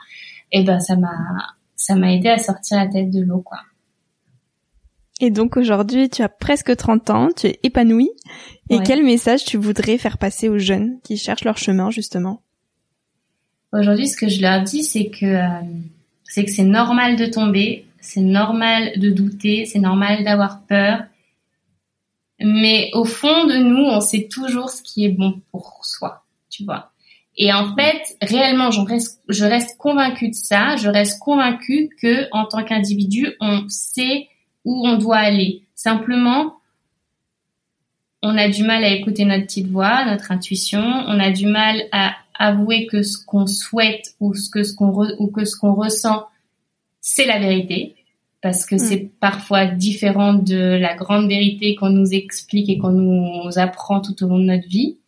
et 0.52 0.62
ben 0.62 0.80
ça 0.80 0.96
m'a 0.96 1.16
ça 1.76 1.94
m'a 1.94 2.12
aidé 2.12 2.28
à 2.28 2.38
sortir 2.38 2.78
la 2.78 2.86
tête 2.86 3.10
de 3.10 3.20
l'eau 3.20 3.40
quoi. 3.40 3.58
Et 5.20 5.30
donc 5.30 5.56
aujourd'hui, 5.56 6.10
tu 6.10 6.22
as 6.22 6.28
presque 6.28 6.76
30 6.76 7.10
ans, 7.10 7.28
tu 7.34 7.46
es 7.46 7.60
épanouie. 7.62 8.10
Et 8.68 8.78
quel 8.84 9.02
message 9.02 9.44
tu 9.44 9.56
voudrais 9.56 9.96
faire 9.96 10.18
passer 10.18 10.48
aux 10.48 10.58
jeunes 10.58 10.98
qui 11.02 11.16
cherchent 11.16 11.44
leur 11.44 11.56
chemin 11.56 11.90
justement? 11.90 12.42
Aujourd'hui, 13.72 14.08
ce 14.08 14.16
que 14.16 14.28
je 14.28 14.42
leur 14.42 14.62
dis, 14.62 14.84
c'est 14.84 15.08
que 15.08 15.26
euh, 15.26 15.60
c'est 16.24 16.44
que 16.44 16.50
c'est 16.50 16.64
normal 16.64 17.16
de 17.16 17.26
tomber, 17.26 17.86
c'est 18.00 18.20
normal 18.20 18.92
de 18.98 19.10
douter, 19.10 19.64
c'est 19.64 19.78
normal 19.78 20.24
d'avoir 20.24 20.62
peur. 20.62 21.04
Mais 22.40 22.90
au 22.92 23.04
fond 23.04 23.46
de 23.46 23.56
nous, 23.56 23.84
on 23.84 24.00
sait 24.00 24.28
toujours 24.30 24.68
ce 24.68 24.82
qui 24.82 25.04
est 25.04 25.10
bon 25.10 25.40
pour 25.50 25.80
soi, 25.84 26.24
tu 26.50 26.64
vois. 26.64 26.90
Et 27.38 27.52
en 27.52 27.74
fait, 27.74 28.16
réellement, 28.22 28.70
je 28.70 28.80
reste, 28.80 29.22
je 29.28 29.44
reste 29.44 29.78
convaincue 29.78 30.30
de 30.30 30.34
ça. 30.34 30.76
Je 30.76 30.88
reste 30.88 31.18
convaincue 31.18 31.90
que, 32.00 32.28
en 32.32 32.46
tant 32.46 32.64
qu'individu, 32.64 33.34
on 33.40 33.66
sait 33.68 34.28
où 34.66 34.86
on 34.86 34.98
doit 34.98 35.16
aller. 35.16 35.62
Simplement, 35.74 36.56
on 38.22 38.36
a 38.36 38.48
du 38.48 38.64
mal 38.64 38.84
à 38.84 38.90
écouter 38.90 39.24
notre 39.24 39.44
petite 39.44 39.68
voix, 39.68 40.04
notre 40.04 40.32
intuition. 40.32 40.82
On 40.82 41.18
a 41.18 41.30
du 41.30 41.46
mal 41.46 41.84
à 41.92 42.16
avouer 42.38 42.86
que 42.86 43.02
ce 43.02 43.16
qu'on 43.24 43.46
souhaite 43.46 44.14
ou 44.20 44.34
ce 44.34 44.50
que 44.50 44.64
ce 44.64 44.74
qu'on 44.74 44.92
ou 45.18 45.28
que 45.28 45.44
ce 45.44 45.56
qu'on 45.56 45.74
ressent, 45.74 46.26
c'est 47.00 47.24
la 47.24 47.38
vérité, 47.38 47.94
parce 48.42 48.66
que 48.66 48.74
hmm. 48.74 48.78
c'est 48.78 49.10
parfois 49.20 49.66
différent 49.66 50.34
de 50.34 50.76
la 50.76 50.94
grande 50.94 51.28
vérité 51.28 51.76
qu'on 51.76 51.90
nous 51.90 52.12
explique 52.12 52.68
et 52.68 52.78
qu'on 52.78 52.90
nous 52.90 53.58
apprend 53.58 54.00
tout 54.00 54.22
au 54.24 54.28
long 54.28 54.38
de 54.38 54.44
notre 54.44 54.68
vie. 54.68 54.98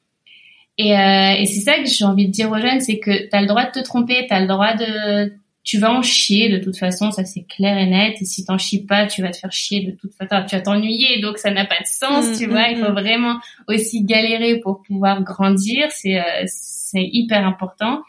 Et, 0.79 0.97
euh, 0.97 1.33
et 1.37 1.45
c'est 1.47 1.61
ça 1.61 1.79
que 1.79 1.87
j'ai 1.87 2.05
envie 2.05 2.27
de 2.27 2.33
dire 2.33 2.51
aux 2.53 2.59
jeunes, 2.59 2.81
c'est 2.81 2.99
que 2.99 3.29
tu 3.29 3.37
as 3.37 3.41
le 3.41 3.49
droit 3.49 3.65
de 3.65 3.73
te 3.73 3.81
tromper, 3.81 4.27
tu 4.29 4.33
as 4.33 4.41
le 4.41 4.47
droit 4.47 4.75
de 4.75 5.33
tu 5.65 5.79
vas 5.79 5.93
en 5.93 6.03
chier 6.03 6.49
de 6.49 6.59
toute 6.59 6.79
façon, 6.79 7.11
ça 7.11 7.25
c'est 7.25 7.43
clair 7.43 7.77
et 7.77 7.87
net. 7.87 8.17
Et 8.21 8.25
si 8.25 8.45
t'en 8.45 8.59
chies 8.59 8.87
pas, 8.87 9.07
tu 9.07 9.23
vas 9.23 9.31
te 9.31 9.37
faire 9.37 9.53
chier 9.53 9.85
de 9.85 9.91
toute 9.93 10.15
façon. 10.15 10.47
Tu 10.49 10.57
vas 10.57 10.63
t'ennuyer, 10.63 11.21
donc 11.21 11.39
ça 11.39 11.51
n'a 11.51 11.67
pas 11.67 11.79
de 11.81 11.87
sens, 11.87 12.27
mm, 12.27 12.39
tu 12.39 12.47
vois. 12.47 12.69
Mm, 12.69 12.73
il 12.73 12.77
faut 12.79 12.91
mm. 12.91 12.95
vraiment 12.95 13.39
aussi 13.67 14.05
galérer 14.05 14.61
pour 14.61 14.83
pouvoir 14.83 15.23
grandir. 15.23 15.89
C'est 15.91 16.19
euh, 16.19 16.45
c'est 16.47 17.09
hyper 17.13 17.47
important. 17.47 18.03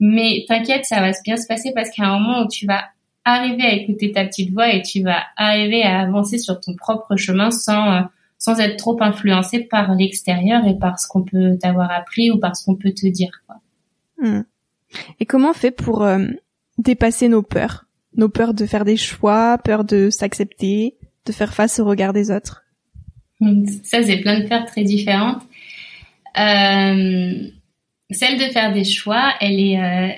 Mais 0.00 0.44
t'inquiète, 0.48 0.84
ça 0.84 1.00
va 1.00 1.12
bien 1.24 1.36
se 1.36 1.46
passer 1.46 1.72
parce 1.74 1.90
a 1.98 2.04
un 2.04 2.18
moment 2.18 2.42
où 2.42 2.48
tu 2.48 2.66
vas 2.66 2.84
arriver 3.24 3.62
à 3.62 3.72
écouter 3.72 4.12
ta 4.12 4.24
petite 4.24 4.52
voix 4.52 4.72
et 4.72 4.82
tu 4.82 5.02
vas 5.02 5.22
arriver 5.36 5.82
à 5.82 6.00
avancer 6.00 6.38
sur 6.38 6.60
ton 6.60 6.74
propre 6.74 7.16
chemin 7.16 7.50
sans 7.50 7.92
euh, 7.92 8.00
sans 8.38 8.60
être 8.60 8.76
trop 8.76 8.96
influencé 9.02 9.60
par 9.60 9.94
l'extérieur 9.94 10.66
et 10.66 10.78
par 10.78 10.98
ce 10.98 11.08
qu'on 11.08 11.22
peut 11.22 11.56
t'avoir 11.60 11.90
appris 11.90 12.30
ou 12.30 12.38
par 12.38 12.56
ce 12.56 12.64
qu'on 12.64 12.76
peut 12.76 12.92
te 12.92 13.06
dire. 13.06 13.30
Quoi. 13.46 13.56
Et 15.20 15.26
comment 15.26 15.50
on 15.50 15.54
fait 15.54 15.70
pour 15.70 16.04
euh, 16.04 16.26
dépasser 16.78 17.28
nos 17.28 17.42
peurs, 17.42 17.86
nos 18.16 18.28
peurs 18.28 18.54
de 18.54 18.66
faire 18.66 18.84
des 18.84 18.96
choix, 18.96 19.58
peur 19.58 19.84
de 19.84 20.10
s'accepter, 20.10 20.96
de 21.24 21.32
faire 21.32 21.54
face 21.54 21.78
au 21.78 21.84
regard 21.84 22.12
des 22.12 22.30
autres. 22.30 22.62
Ça, 23.82 24.02
c'est 24.02 24.18
plein 24.18 24.40
de 24.40 24.48
peurs 24.48 24.64
très 24.64 24.84
différentes. 24.84 25.42
Euh, 26.38 27.50
celle 28.10 28.38
de 28.38 28.52
faire 28.52 28.72
des 28.72 28.84
choix, 28.84 29.34
elle 29.40 29.60
est, 29.60 29.80
euh, 29.80 30.12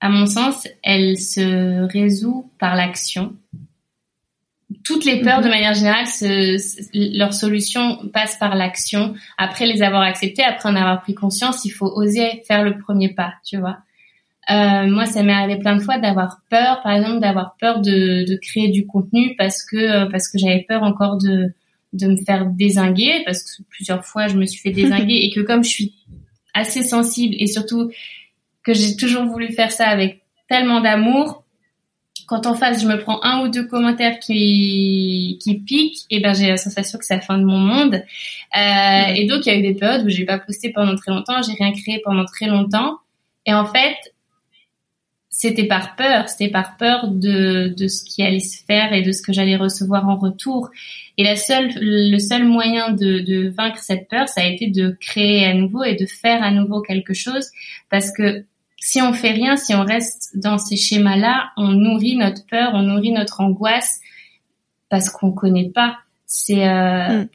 à 0.00 0.08
mon 0.08 0.26
sens, 0.26 0.66
elle 0.82 1.18
se 1.18 1.82
résout 1.92 2.50
par 2.58 2.74
l'action. 2.74 3.36
Toutes 4.82 5.04
les 5.04 5.20
peurs, 5.20 5.40
de 5.40 5.44
mhm. 5.44 5.50
manière 5.50 5.74
générale, 5.74 6.06
leur 6.94 7.32
solution 7.32 8.08
passe 8.12 8.36
par 8.36 8.54
l'action. 8.54 9.14
Après 9.38 9.66
les 9.66 9.82
avoir 9.82 10.02
acceptées, 10.02 10.42
après 10.42 10.68
en 10.68 10.76
avoir 10.76 11.02
pris 11.02 11.14
conscience, 11.14 11.64
il 11.64 11.70
faut 11.70 11.86
oser 11.86 12.42
faire 12.46 12.64
le 12.64 12.78
premier 12.78 13.14
pas, 13.14 13.34
tu 13.44 13.56
vois. 13.58 13.78
Euh, 14.50 14.86
moi, 14.88 15.06
ça 15.06 15.22
m'est 15.22 15.32
arrivé 15.32 15.58
plein 15.58 15.76
de 15.76 15.82
fois 15.82 15.98
d'avoir 15.98 16.40
peur, 16.50 16.82
par 16.82 16.92
exemple, 16.92 17.20
d'avoir 17.20 17.56
peur 17.58 17.80
de, 17.80 18.24
de, 18.28 18.36
créer 18.36 18.68
du 18.68 18.86
contenu 18.86 19.34
parce 19.36 19.62
que 19.62 19.76
euh, 19.76 20.06
parce 20.10 20.28
que 20.28 20.38
j'avais 20.38 20.64
peur 20.68 20.82
encore 20.82 21.16
de 21.16 21.54
de 21.94 22.08
me 22.08 22.16
faire 22.16 22.46
désinguer 22.46 23.22
parce 23.24 23.42
que 23.42 23.62
plusieurs 23.70 24.04
fois 24.04 24.26
je 24.28 24.36
me 24.36 24.44
suis 24.44 24.60
fait 24.60 24.70
désinguer 24.82 25.14
et 25.14 25.30
que 25.30 25.40
comme 25.40 25.64
je 25.64 25.70
suis 25.70 25.94
assez 26.52 26.82
sensible 26.82 27.34
et 27.38 27.46
surtout 27.46 27.90
que 28.62 28.74
j'ai 28.74 28.96
toujours 28.96 29.24
voulu 29.24 29.52
faire 29.52 29.72
ça 29.72 29.86
avec 29.86 30.22
tellement 30.48 30.80
d'amour, 30.80 31.44
quand 32.26 32.46
en 32.46 32.54
face 32.54 32.82
je 32.82 32.86
me 32.88 32.98
prends 32.98 33.22
un 33.22 33.44
ou 33.44 33.48
deux 33.48 33.66
commentaires 33.66 34.18
qui 34.18 35.38
qui 35.42 35.58
piquent, 35.60 36.04
et 36.10 36.20
ben 36.20 36.34
j'ai 36.34 36.48
la 36.48 36.56
sensation 36.58 36.98
que 36.98 37.04
c'est 37.06 37.14
la 37.14 37.20
fin 37.22 37.38
de 37.38 37.44
mon 37.44 37.58
monde. 37.58 37.94
Euh, 37.94 39.14
et 39.14 39.26
donc 39.26 39.46
il 39.46 39.52
y 39.52 39.56
a 39.56 39.58
eu 39.58 39.62
des 39.62 39.74
périodes 39.74 40.04
où 40.04 40.10
j'ai 40.10 40.26
pas 40.26 40.38
posté 40.38 40.70
pendant 40.70 40.96
très 40.96 41.12
longtemps, 41.12 41.40
j'ai 41.40 41.54
rien 41.54 41.72
créé 41.72 42.02
pendant 42.04 42.26
très 42.26 42.46
longtemps. 42.46 42.98
Et 43.46 43.52
en 43.52 43.66
fait, 43.66 43.96
c'était 45.36 45.66
par 45.66 45.96
peur, 45.96 46.28
c'était 46.28 46.48
par 46.48 46.76
peur 46.76 47.08
de, 47.08 47.74
de 47.76 47.88
ce 47.88 48.04
qui 48.04 48.22
allait 48.22 48.38
se 48.38 48.64
faire 48.64 48.92
et 48.92 49.02
de 49.02 49.10
ce 49.10 49.20
que 49.20 49.32
j'allais 49.32 49.56
recevoir 49.56 50.08
en 50.08 50.14
retour. 50.14 50.70
Et 51.18 51.24
la 51.24 51.34
seule, 51.34 51.70
le 51.80 52.18
seul 52.20 52.44
moyen 52.44 52.92
de, 52.92 53.18
de 53.18 53.48
vaincre 53.48 53.80
cette 53.80 54.08
peur, 54.08 54.28
ça 54.28 54.42
a 54.42 54.44
été 54.44 54.68
de 54.68 54.96
créer 55.00 55.44
à 55.44 55.52
nouveau 55.52 55.82
et 55.82 55.96
de 55.96 56.06
faire 56.06 56.40
à 56.44 56.52
nouveau 56.52 56.82
quelque 56.82 57.14
chose, 57.14 57.48
parce 57.90 58.12
que 58.12 58.44
si 58.78 59.02
on 59.02 59.12
fait 59.12 59.32
rien, 59.32 59.56
si 59.56 59.74
on 59.74 59.84
reste 59.84 60.38
dans 60.38 60.56
ces 60.56 60.76
schémas-là, 60.76 61.50
on 61.56 61.72
nourrit 61.72 62.14
notre 62.14 62.46
peur, 62.46 62.70
on 62.74 62.82
nourrit 62.82 63.10
notre 63.10 63.40
angoisse, 63.40 63.98
parce 64.88 65.10
qu'on 65.10 65.32
connaît 65.32 65.70
pas. 65.70 65.98
C'est 66.26 66.68
euh, 66.68 67.22
mm. 67.22 67.28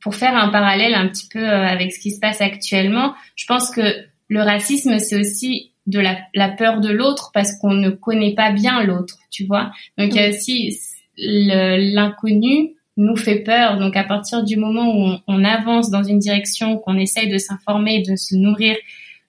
pour 0.00 0.16
faire 0.16 0.36
un 0.36 0.48
parallèle 0.48 0.94
un 0.94 1.06
petit 1.06 1.28
peu 1.28 1.38
euh, 1.38 1.64
avec 1.64 1.92
ce 1.92 2.00
qui 2.00 2.10
se 2.10 2.18
passe 2.18 2.40
actuellement. 2.40 3.14
Je 3.36 3.46
pense 3.46 3.70
que 3.70 3.82
le 4.26 4.42
racisme, 4.42 4.98
c'est 4.98 5.20
aussi 5.20 5.73
de 5.86 6.00
la, 6.00 6.18
la 6.34 6.48
peur 6.48 6.80
de 6.80 6.90
l'autre 6.90 7.30
parce 7.34 7.56
qu'on 7.58 7.74
ne 7.74 7.90
connaît 7.90 8.34
pas 8.34 8.52
bien 8.52 8.82
l'autre, 8.82 9.18
tu 9.30 9.44
vois. 9.44 9.70
Donc 9.98 10.14
il 10.14 10.16
y 10.16 10.24
a 10.24 10.30
aussi 10.30 10.78
l'inconnu 11.16 12.74
nous 12.96 13.16
fait 13.16 13.40
peur. 13.40 13.78
Donc 13.78 13.96
à 13.96 14.04
partir 14.04 14.44
du 14.44 14.56
moment 14.56 14.94
où 14.96 15.16
on, 15.26 15.44
avance 15.44 15.90
dans 15.90 16.02
une 16.02 16.18
direction, 16.18 16.78
qu'on 16.78 16.96
essaye 16.96 17.28
de 17.28 17.38
s'informer, 17.38 18.02
de 18.02 18.16
se 18.16 18.36
nourrir 18.36 18.76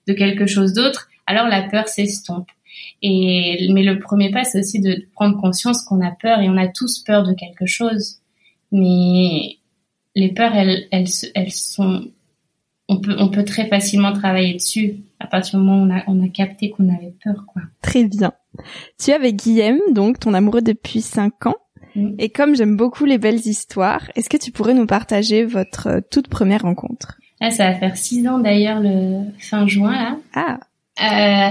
de 0.06 0.12
quelque 0.12 0.46
chose 0.46 0.72
d'autre, 0.72 1.08
alors 1.26 1.48
la 1.48 1.62
peur 1.62 1.88
s'estompe. 1.88 2.48
Et 3.02 3.68
mais 3.72 3.82
le 3.82 3.98
premier 3.98 4.30
pas, 4.30 4.44
c'est 4.44 4.60
aussi 4.60 4.80
de 4.80 5.06
prendre 5.14 5.40
conscience 5.40 5.82
qu'on 5.82 6.00
a 6.00 6.10
peur 6.10 6.40
et 6.40 6.48
on 6.48 6.56
a 6.56 6.68
tous 6.68 7.00
peur 7.00 7.24
de 7.24 7.34
quelque 7.34 7.66
chose. 7.66 8.18
Mais 8.70 9.58
les 10.14 10.32
peurs, 10.32 10.54
elles, 10.54 10.86
elles, 10.90 11.08
elles 11.34 11.52
sont 11.52 12.08
on 12.88 13.00
peut, 13.00 13.16
on 13.18 13.28
peut 13.28 13.44
très 13.44 13.66
facilement 13.66 14.12
travailler 14.12 14.54
dessus 14.54 14.96
à 15.18 15.26
partir 15.26 15.58
du 15.58 15.64
moment 15.64 15.82
où 15.82 15.86
on 15.86 15.96
a, 15.96 16.02
on 16.06 16.24
a 16.24 16.28
capté 16.28 16.70
qu'on 16.70 16.88
avait 16.88 17.14
peur, 17.24 17.44
quoi. 17.46 17.62
Très 17.82 18.04
bien. 18.04 18.32
Tu 18.98 19.10
es 19.10 19.14
avec 19.14 19.36
Guillaume, 19.36 19.80
donc 19.90 20.20
ton 20.20 20.34
amoureux 20.34 20.62
depuis 20.62 21.00
cinq 21.00 21.46
ans. 21.46 21.56
Mm. 21.96 22.14
Et 22.18 22.28
comme 22.28 22.54
j'aime 22.54 22.76
beaucoup 22.76 23.04
les 23.04 23.18
belles 23.18 23.46
histoires, 23.46 24.02
est-ce 24.14 24.28
que 24.28 24.36
tu 24.36 24.52
pourrais 24.52 24.74
nous 24.74 24.86
partager 24.86 25.44
votre 25.44 25.86
euh, 25.88 26.00
toute 26.10 26.28
première 26.28 26.62
rencontre? 26.62 27.18
Ah, 27.40 27.50
ça 27.50 27.70
va 27.70 27.74
faire 27.74 27.96
six 27.96 28.26
ans 28.28 28.38
d'ailleurs 28.38 28.80
le 28.80 29.24
fin 29.38 29.66
juin 29.66 29.92
là. 29.92 30.16
Ah. 30.34 30.58
Euh, 30.98 31.50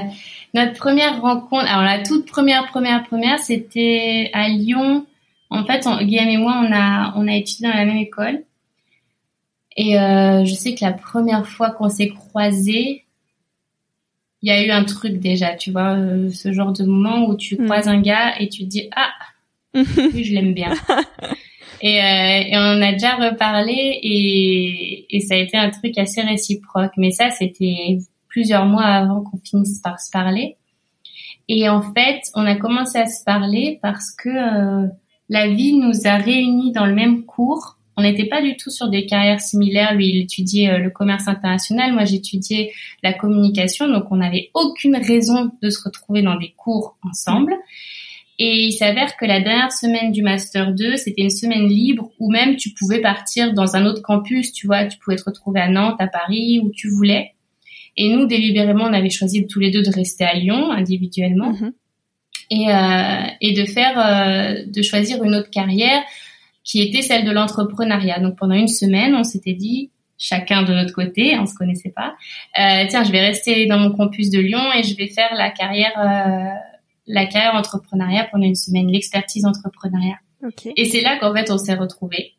notre 0.56 0.74
première 0.74 1.22
rencontre, 1.22 1.72
alors 1.72 1.84
la 1.84 2.02
toute 2.02 2.26
première 2.26 2.66
première 2.68 3.04
première, 3.06 3.38
c'était 3.38 4.32
à 4.34 4.48
Lyon. 4.48 5.06
En 5.52 5.64
fait, 5.64 5.88
Guillaume 6.02 6.30
et 6.30 6.38
moi, 6.38 6.64
on 6.68 6.74
a 6.74 7.14
on 7.16 7.28
a 7.28 7.36
étudié 7.36 7.68
dans 7.68 7.78
la 7.78 7.86
même 7.86 7.98
école. 7.98 8.42
Et 9.76 10.00
euh, 10.00 10.46
je 10.46 10.54
sais 10.54 10.74
que 10.76 10.86
la 10.86 10.94
première 10.94 11.48
fois 11.48 11.72
qu'on 11.72 11.90
s'est 11.90 12.10
croisés, 12.10 13.06
il 14.42 14.50
y 14.50 14.52
a 14.52 14.66
eu 14.66 14.70
un 14.70 14.84
truc 14.84 15.20
déjà, 15.20 15.56
tu 15.56 15.72
vois, 15.72 15.96
euh, 15.96 16.30
ce 16.30 16.54
genre 16.54 16.72
de 16.72 16.86
moment 16.86 17.28
où 17.28 17.36
tu 17.36 17.56
hmm. 17.56 17.66
croises 17.66 17.88
un 17.88 18.00
gars 18.00 18.40
et 18.40 18.48
tu 18.48 18.64
te 18.64 18.70
dis 18.70 18.90
ah, 18.96 19.12
je 19.74 20.34
l'aime 20.34 20.54
bien. 20.54 20.74
et, 21.82 22.02
euh, 22.02 22.44
et, 22.48 22.54
on 22.54 22.82
a 22.82 22.92
déjà 22.94 23.16
reparlé 23.16 23.74
et, 23.74 25.16
et 25.16 25.20
ça 25.20 25.36
a 25.36 25.38
été 25.38 25.58
un 25.58 25.70
truc 25.72 25.98
assez 25.98 26.22
réciproque. 26.22 26.94
Mais 26.98 27.12
ça, 27.12 27.32
c'était 27.32 27.98
plusieurs 28.28 28.66
mois 28.66 28.84
avant 28.84 29.24
qu'on 29.24 29.40
finisse 29.44 29.80
par 29.80 30.00
se 30.00 30.12
parler. 30.12 30.58
Et 31.48 31.70
en 31.70 31.82
fait, 31.82 32.22
on 32.34 32.46
a 32.46 32.56
commencé 32.56 32.98
à 32.98 33.06
se 33.06 33.24
parler 33.24 33.80
parce 33.82 34.12
que 34.12 34.30
euh, 34.30 34.88
la 35.30 35.48
vie 35.48 35.78
nous 35.78 36.06
a 36.06 36.18
réunis 36.18 36.72
dans 36.72 36.86
le 36.86 36.94
même 36.94 37.24
cours 37.26 37.78
on 37.98 38.02
n'était 38.02 38.26
pas 38.26 38.42
du 38.42 38.58
tout 38.58 38.70
sur 38.70 38.90
des 38.90 39.06
carrières 39.06 39.40
similaires. 39.40 39.94
Lui, 39.96 40.10
il 40.10 40.22
étudiait 40.22 40.70
euh, 40.70 40.78
le 40.80 40.90
commerce 40.90 41.28
international. 41.28 41.94
Moi, 41.94 42.06
j'étudiais 42.06 42.72
la 43.04 43.14
communication. 43.14 43.88
Donc, 43.88 44.12
on 44.12 44.18
n'avait 44.18 44.50
aucune 44.54 44.98
raison 44.98 45.52
de 45.62 45.70
se 45.70 45.82
retrouver 45.84 46.22
dans 46.22 46.38
des 46.38 46.54
cours 46.58 46.98
ensemble. 47.04 47.56
Et 48.38 48.66
il 48.66 48.74
s'avère 48.74 49.16
que 49.16 49.26
la 49.26 49.40
dernière 49.40 49.72
semaine 49.72 50.12
du 50.12 50.22
Master 50.22 50.74
2, 50.74 50.98
c'était 50.98 51.22
une 51.22 51.30
semaine 51.30 51.68
libre 51.68 52.12
où 52.20 52.30
même 52.30 52.58
tu 52.58 52.72
pouvais 52.72 53.00
partir 53.00 53.54
dans 53.54 53.78
un 53.78 53.86
autre 53.86 54.02
campus, 54.02 54.52
tu 54.52 54.68
vois, 54.68 54.86
tu 54.86 54.98
pouvais 54.98 55.16
te 55.16 55.24
retrouver 55.24 55.62
à 55.62 55.70
Nantes, 55.70 55.96
à 56.00 56.08
Paris, 56.08 56.60
où 56.62 56.70
tu 56.72 56.90
voulais. 56.90 57.32
Et 57.96 58.14
nous, 58.14 58.26
délibérément, 58.26 58.84
on 58.84 58.94
avait 58.94 59.10
choisi 59.10 59.48
tous 59.48 59.60
les 59.60 59.72
deux 59.72 59.84
de 59.84 59.90
rester 59.90 60.26
à 60.26 60.34
Lyon 60.34 60.70
individuellement 60.70 61.52
mhm. 61.52 61.72
et, 62.52 62.70
euh, 62.70 63.28
et 63.40 63.54
de 63.54 63.64
faire, 63.64 63.98
euh, 63.98 64.66
de 64.68 64.82
choisir 64.82 65.24
une 65.24 65.34
autre 65.34 65.50
carrière 65.50 66.04
qui 66.66 66.82
était 66.82 67.04
celle 67.04 67.24
de 67.24 67.32
l'entrepreneuriat. 67.32 68.20
Donc 68.20 68.38
pendant 68.38 68.56
une 68.56 68.68
semaine, 68.68 69.16
on 69.16 69.24
s'était 69.24 69.54
dit, 69.54 69.92
chacun 70.18 70.64
de 70.64 70.74
notre 70.74 70.94
côté, 70.94 71.38
on 71.40 71.46
se 71.46 71.54
connaissait 71.54 71.94
pas, 71.96 72.16
euh, 72.60 72.86
tiens, 72.90 73.04
je 73.04 73.12
vais 73.12 73.22
rester 73.22 73.68
dans 73.68 73.78
mon 73.78 73.92
campus 73.92 74.30
de 74.32 74.40
Lyon 74.40 74.74
et 74.76 74.84
je 74.84 74.98
vais 74.98 75.08
faire 75.08 75.34
la 75.36 75.52
carrière, 75.52 75.94
euh, 75.98 76.50
la 77.08 77.26
carrière 77.28 77.56
entrepreneuriat 77.56 78.28
pendant 78.32 78.46
une 78.46 78.56
semaine, 78.56 78.88
l'expertise 78.88 79.46
entrepreneuriat. 79.46 80.18
Okay. 80.44 80.74
Et 80.76 80.86
c'est 80.86 81.02
là 81.02 81.18
qu'en 81.20 81.34
fait 81.34 81.52
on 81.52 81.58
s'est 81.58 81.76
retrouvés. 81.76 82.34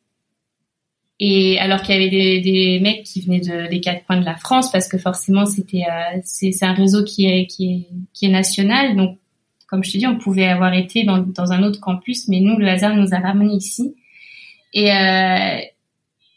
Et 1.18 1.58
alors 1.60 1.80
qu'il 1.80 1.94
y 1.94 1.98
avait 1.98 2.10
des, 2.10 2.40
des, 2.40 2.78
mecs 2.80 3.04
qui 3.04 3.22
venaient 3.22 3.40
de, 3.40 3.70
des 3.70 3.80
quatre 3.80 4.04
coins 4.04 4.20
de 4.20 4.24
la 4.24 4.36
France, 4.36 4.70
parce 4.70 4.86
que 4.86 4.98
forcément 4.98 5.46
c'était 5.46 5.84
euh, 5.84 6.18
c'est 6.24 6.62
un 6.62 6.74
réseau 6.74 7.04
qui 7.04 7.26
est, 7.26 7.46
qui 7.46 7.72
est 7.72 7.88
qui 8.12 8.26
est 8.26 8.30
national, 8.30 8.96
donc 8.96 9.18
comme 9.66 9.82
je 9.82 9.92
te 9.92 9.98
dis, 9.98 10.06
on 10.06 10.18
pouvait 10.18 10.46
avoir 10.46 10.74
été 10.74 11.04
dans, 11.04 11.18
dans 11.18 11.52
un 11.52 11.62
autre 11.62 11.80
campus, 11.80 12.28
mais 12.28 12.40
nous 12.40 12.56
le 12.56 12.68
hasard 12.68 12.94
nous 12.94 13.14
a 13.14 13.18
ramenés 13.18 13.54
ici. 13.54 13.94
Et 14.76 14.92
euh, 14.92 15.58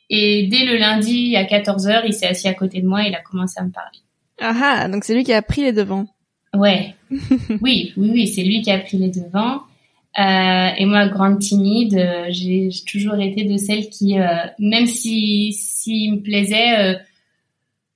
et 0.09 0.47
dès 0.47 0.65
le 0.65 0.77
lundi 0.77 1.35
à 1.35 1.43
14h, 1.43 2.03
il 2.05 2.13
s'est 2.13 2.27
assis 2.27 2.47
à 2.47 2.53
côté 2.53 2.81
de 2.81 2.87
moi 2.87 3.03
et 3.03 3.09
il 3.09 3.15
a 3.15 3.21
commencé 3.21 3.59
à 3.59 3.63
me 3.63 3.69
parler. 3.69 3.99
Ah 4.39 4.55
ah, 4.63 4.87
donc 4.87 5.03
c'est 5.03 5.13
lui 5.13 5.25
qui 5.25 5.33
a 5.33 5.41
pris 5.41 5.61
les 5.61 5.73
devants. 5.73 6.07
Ouais. 6.55 6.95
oui, 7.61 7.93
oui, 7.97 8.11
oui, 8.13 8.27
c'est 8.27 8.43
lui 8.43 8.61
qui 8.61 8.71
a 8.71 8.79
pris 8.79 8.97
les 8.97 9.09
devants. 9.09 9.61
Euh, 10.17 10.69
et 10.77 10.85
moi, 10.85 11.07
grande 11.07 11.39
timide, 11.39 11.95
euh, 11.95 12.27
j'ai 12.29 12.69
toujours 12.87 13.19
été 13.19 13.43
de 13.43 13.57
celle 13.57 13.89
qui, 13.89 14.17
euh, 14.17 14.25
même 14.57 14.87
si 14.87 15.53
s'il 15.53 16.13
me 16.13 16.21
plaisait, 16.21 16.97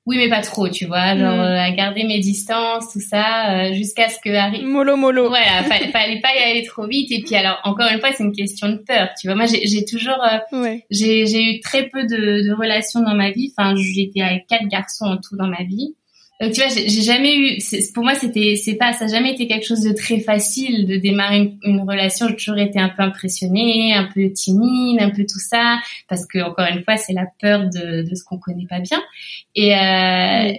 oui 0.06 0.18
mais 0.18 0.30
pas 0.30 0.42
trop, 0.42 0.68
tu 0.68 0.86
vois, 0.86 1.18
genre 1.18 1.36
mm. 1.36 1.39
à 1.39 1.72
garder 1.72 2.04
mes 2.04 2.20
distances, 2.20 2.92
tout 2.92 3.00
ça, 3.00 3.72
jusqu'à 3.72 4.10
ce 4.10 4.18
que 4.24 4.30
arrive. 4.30 4.66
Mollo 4.66 4.98
mollo. 4.98 5.30
Voilà, 5.30 5.63
fallait, 5.63 5.88
fallait 5.92 6.20
pas 6.20 6.36
y 6.36 6.44
aller 6.44 6.63
trop 6.63 6.88
vite. 6.88 7.12
Et 7.12 7.22
puis 7.22 7.36
alors, 7.36 7.60
encore 7.63 7.88
une 7.92 8.00
fois, 8.00 8.10
c'est 8.12 8.24
une 8.24 8.36
question 8.36 8.70
de 8.70 8.78
peur, 8.78 9.10
tu 9.20 9.28
vois. 9.28 9.36
Moi, 9.36 9.46
j'ai 9.46 9.86
toujours, 9.86 10.20
ouais. 10.52 10.86
j'ai 10.92 11.44
eu 11.44 11.60
très 11.62 11.88
peu 11.88 12.04
de, 12.04 12.48
de 12.48 12.54
relations 12.54 13.02
dans 13.02 13.16
ma 13.16 13.32
vie. 13.32 13.54
Enfin, 13.58 13.76
j'étais 13.76 14.22
avec 14.22 14.48
quatre 14.48 14.68
garçons 14.68 15.06
en 15.06 15.18
tout 15.18 15.38
dans 15.38 15.48
ma 15.48 15.63
vie. 15.63 15.96
Donc 16.43 16.51
tu 16.51 16.60
vois, 16.60 16.69
j'ai 16.69 17.01
jamais 17.01 17.38
eu. 17.38 17.58
Pour 17.93 18.03
moi, 18.03 18.15
c'était, 18.15 18.58
c'est 18.62 18.75
pas, 18.75 18.91
ça 18.91 19.06
n'a 19.06 19.12
jamais 19.13 19.32
été 19.32 19.47
quelque 19.47 19.65
chose 19.65 19.79
de 19.79 19.93
très 19.93 20.19
facile 20.19 20.86
de 20.86 20.97
démarrer 20.97 21.53
une, 21.63 21.82
relation. 21.89 22.27
J'ai 22.27 22.36
toujours 22.36 22.58
été 22.58 22.79
un 22.79 22.89
peu 22.89 23.01
impressionnée, 23.01 23.93
un 23.93 24.10
peu 24.13 24.29
timide, 24.29 25.01
un 25.01 25.10
peu 25.10 25.21
tout 25.23 25.39
ça, 25.39 25.79
parce 26.10 26.25
que 26.25 26.39
encore 26.39 26.67
une 26.69 26.84
fois, 26.84 26.97
c'est 26.97 27.13
la 27.13 27.27
peur 27.39 27.69
de, 27.69 28.01
de 28.01 28.15
ce 28.15 28.25
qu'on 28.25 28.39
connaît 28.39 28.67
pas 28.69 28.82
bien. 28.82 29.01
Et 29.56 29.73
euh, 29.73 30.51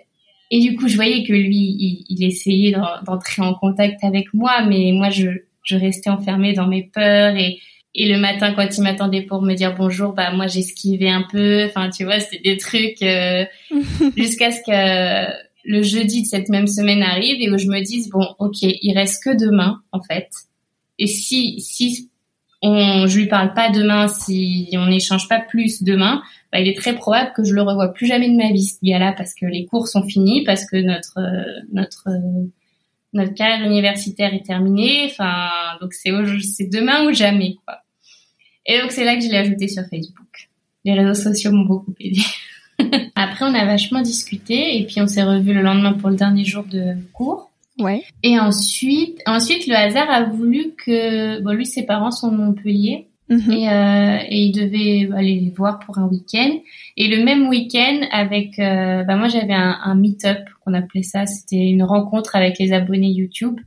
et 0.50 0.60
du 0.60 0.74
coup, 0.74 0.88
je 0.88 0.96
voyais 0.96 1.22
que 1.22 1.34
lui, 1.34 1.76
il, 1.78 2.06
il 2.08 2.24
essayait 2.24 2.74
d'entrer 3.04 3.42
en 3.42 3.52
contact 3.52 4.02
avec 4.04 4.32
moi, 4.32 4.64
mais 4.66 4.92
moi, 4.92 5.10
je, 5.10 5.28
je 5.64 5.76
restais 5.76 6.08
enfermée 6.08 6.54
dans 6.54 6.66
mes 6.66 6.84
peurs 6.84 7.36
et 7.36 7.58
et 7.96 8.08
le 8.08 8.18
matin, 8.18 8.54
quand 8.54 8.66
il 8.76 8.82
m'attendait 8.82 9.22
pour 9.22 9.40
me 9.42 9.54
dire 9.54 9.76
bonjour, 9.76 10.14
bah 10.14 10.32
moi 10.32 10.48
j'esquivais 10.48 11.10
un 11.10 11.24
peu. 11.30 11.66
Enfin, 11.66 11.90
tu 11.90 12.04
vois, 12.04 12.18
c'était 12.18 12.42
des 12.42 12.56
trucs 12.56 13.00
euh, 13.02 13.44
jusqu'à 14.16 14.50
ce 14.50 14.60
que 14.66 15.44
le 15.64 15.83
jeudi 15.83 16.22
de 16.22 16.27
cette 16.27 16.48
même 16.48 16.66
semaine 16.66 17.03
arrive 17.03 17.40
et 17.40 17.50
où 17.50 17.59
je 17.59 17.66
me 17.66 17.81
dise 17.81 18.11
bon 18.11 18.27
ok 18.38 18.59
il 18.62 18.94
reste 18.96 19.22
que 19.22 19.37
demain 19.37 19.81
en 19.92 20.03
fait. 20.03 20.29
Et 20.98 21.07
si 21.07 21.61
si 21.61 22.11
on 22.62 23.07
je 23.07 23.18
lui 23.18 23.27
parle 23.27 23.55
pas 23.55 23.70
demain 23.70 24.09
si 24.09 24.68
on 24.74 24.87
n'échange 24.87 25.29
pas 25.29 25.40
plus 25.40 25.83
demain 25.83 26.22
bah, 26.53 26.61
il 26.61 26.68
est 26.68 26.77
très 26.77 26.94
probable 26.94 27.33
que 27.35 27.44
je 27.44 27.53
le 27.55 27.62
revoie 27.62 27.92
plus 27.92 28.07
jamais 28.07 28.31
de 28.31 28.37
ma 28.37 28.53
vie 28.53 28.66
ce 28.66 28.79
gars-là 28.83 29.14
parce 29.16 29.35
que 29.35 29.46
les 29.46 29.66
cours 29.66 29.88
sont 29.88 30.03
finis 30.05 30.44
parce 30.44 30.64
que 30.68 30.77
notre 30.77 31.18
notre 31.72 32.09
notre 33.12 33.35
carrière 33.35 33.66
universitaire 33.66 34.35
est 34.35 34.44
terminée 34.44 35.07
enfin 35.07 35.50
donc 35.81 35.92
c'est 35.94 36.11
c'est 36.42 36.70
demain 36.70 37.07
ou 37.07 37.12
jamais 37.12 37.57
quoi. 37.64 37.79
Et 38.66 38.81
donc 38.81 38.92
c'est 38.92 39.05
là 39.05 39.16
que 39.16 39.22
je 39.22 39.29
l'ai 39.29 39.37
ajouté 39.37 39.68
sur 39.68 39.83
Facebook. 39.90 40.48
Les 40.85 40.94
réseaux 40.94 41.14
sociaux 41.14 41.53
m'ont 41.53 41.64
beaucoup 41.64 41.94
aidé 42.00 42.20
Après, 43.14 43.44
on 43.44 43.54
a 43.54 43.64
vachement 43.64 44.02
discuté 44.02 44.78
et 44.78 44.86
puis 44.86 45.00
on 45.00 45.06
s'est 45.06 45.22
revu 45.22 45.52
le 45.52 45.62
lendemain 45.62 45.92
pour 45.92 46.10
le 46.10 46.16
dernier 46.16 46.44
jour 46.44 46.64
de 46.64 46.94
cours. 47.12 47.50
Ouais. 47.78 48.02
Et 48.22 48.38
ensuite, 48.38 49.20
ensuite, 49.26 49.66
le 49.66 49.74
hasard 49.74 50.08
a 50.10 50.24
voulu 50.24 50.74
que, 50.76 51.40
bon, 51.40 51.54
lui, 51.54 51.66
ses 51.66 51.84
parents 51.84 52.10
sont 52.10 52.30
de 52.30 52.36
Montpellier. 52.36 53.08
Mhm. 53.28 53.52
Et, 53.52 53.70
euh, 53.70 54.18
et 54.28 54.42
il 54.42 54.52
devait 54.52 55.08
aller 55.16 55.40
les 55.40 55.50
voir 55.50 55.80
pour 55.80 55.98
un 55.98 56.06
week-end. 56.06 56.50
Et 56.96 57.08
le 57.08 57.24
même 57.24 57.48
week-end, 57.48 58.06
avec, 58.12 58.58
euh, 58.58 59.02
bah 59.04 59.16
moi 59.16 59.28
j'avais 59.28 59.54
un, 59.54 59.78
un 59.82 59.94
meet-up 59.94 60.38
qu'on 60.62 60.74
appelait 60.74 61.02
ça. 61.02 61.26
C'était 61.26 61.56
une 61.56 61.82
rencontre 61.82 62.36
avec 62.36 62.58
les 62.58 62.72
abonnés 62.72 63.08
YouTube 63.08 63.58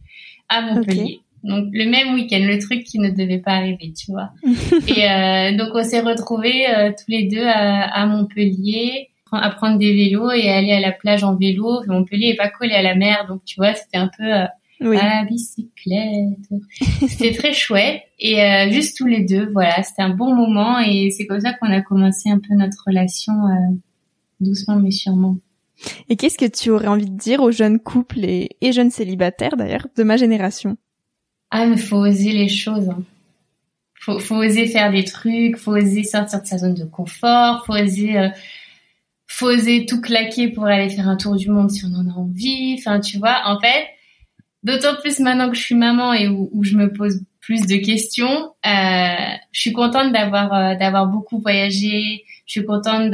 à 0.48 0.62
Montpellier. 0.62 1.22
Donc 1.48 1.70
le 1.72 1.90
même 1.90 2.14
week-end, 2.14 2.42
le 2.42 2.60
truc 2.60 2.84
qui 2.84 3.00
ne 3.00 3.10
devait 3.10 3.40
pas 3.40 3.54
arriver, 3.54 3.94
tu 3.98 4.12
vois. 4.12 4.32
et 4.88 5.10
euh, 5.10 5.58
donc 5.58 5.70
on 5.74 5.84
s'est 5.84 6.02
retrouvés 6.02 6.70
euh, 6.70 6.90
tous 6.92 7.10
les 7.10 7.28
deux 7.28 7.46
à, 7.46 7.84
à, 7.84 8.06
Montpellier 8.06 9.10
à 9.32 9.50
prendre 9.52 9.78
des 9.78 9.94
vélos 9.94 10.32
et 10.32 10.50
aller 10.50 10.74
à 10.74 10.82
la 10.82 10.92
plage 10.92 11.24
en 11.24 11.36
vélo. 11.36 11.82
Montpellier 11.88 12.30
est 12.30 12.36
pas 12.36 12.50
collé 12.50 12.74
à 12.74 12.82
la 12.82 12.96
mer, 12.96 13.26
donc 13.30 13.44
tu 13.46 13.56
vois, 13.58 13.74
c'était 13.74 13.98
un 13.98 14.10
peu 14.18 14.26
euh, 14.26 14.98
à 14.98 15.22
la 15.22 15.26
bicyclette. 15.26 16.38
c'était 17.08 17.34
très 17.34 17.54
chouette 17.54 18.04
et 18.20 18.42
euh, 18.42 18.70
juste 18.70 18.98
tous 18.98 19.08
les 19.08 19.24
deux, 19.24 19.50
voilà, 19.52 19.84
c'était 19.84 20.02
un 20.02 20.16
bon 20.16 20.36
moment 20.36 20.80
et 20.80 21.12
c'est 21.12 21.28
comme 21.28 21.40
ça 21.40 21.54
qu'on 21.54 21.72
a 21.72 21.82
commencé 21.82 22.30
un 22.30 22.40
peu 22.40 22.56
notre 22.56 22.84
relation 22.86 23.34
doucement 24.42 24.76
mais 24.76 24.92
sûrement. 24.92 25.38
Et 26.10 26.16
qu'est-ce 26.16 26.38
que 26.38 26.46
tu 26.46 26.72
aurais 26.72 26.88
envie 26.88 27.10
de 27.10 27.18
dire 27.18 27.42
aux 27.42 27.52
jeunes 27.52 27.80
couples 27.80 28.26
et, 28.26 28.58
et 28.62 28.72
jeunes 28.72 28.92
célibataires 28.92 29.56
d'ailleurs 29.56 29.88
de 29.96 30.04
ma 30.04 30.18
génération? 30.18 30.78
Ah, 31.52 31.66
mais 31.66 31.78
faut 31.78 31.98
oser 31.98 32.34
les 32.34 32.50
choses. 32.50 32.90
Hein. 32.90 33.04
Faut, 34.00 34.20
faut 34.20 34.36
oser 34.36 34.68
faire 34.68 34.92
des 34.92 35.04
trucs, 35.04 35.58
faut 35.58 35.72
oser 35.72 36.04
sortir 36.04 36.42
de 36.42 36.48
sa 36.48 36.58
zone 36.58 36.76
de 36.76 36.86
confort, 36.86 37.66
faut 37.66 37.74
oser, 37.74 38.18
euh, 38.18 38.30
faut 39.28 39.48
oser 39.48 39.86
tout 39.86 40.02
claquer 40.02 40.50
pour 40.50 40.66
aller 40.66 40.90
faire 40.90 41.08
un 41.08 41.18
tour 41.18 41.36
du 41.36 41.50
monde 41.50 41.72
si 41.72 41.84
on 41.86 41.94
en 41.94 42.10
a 42.10 42.14
envie. 42.14 42.76
Enfin, 42.80 43.00
tu 43.00 43.18
vois, 43.18 43.42
en 43.46 43.60
fait, 43.60 43.88
d'autant 44.64 44.96
plus 44.96 45.20
maintenant 45.20 45.50
que 45.50 45.56
je 45.56 45.62
suis 45.62 45.76
maman 45.76 46.14
et 46.14 46.28
où, 46.28 46.50
où 46.52 46.64
je 46.64 46.76
me 46.76 46.92
pose 46.92 47.22
plus 47.48 47.66
de 47.66 47.78
questions, 47.78 48.54
euh, 48.66 49.36
je 49.54 49.62
suis 49.62 49.72
contente 49.72 50.12
d'avoir 50.12 50.54
euh, 50.54 50.76
d'avoir 50.76 51.08
beaucoup 51.08 51.40
voyagé. 51.40 52.26
Je 52.46 52.52
suis 52.52 52.66
contente 52.66 53.10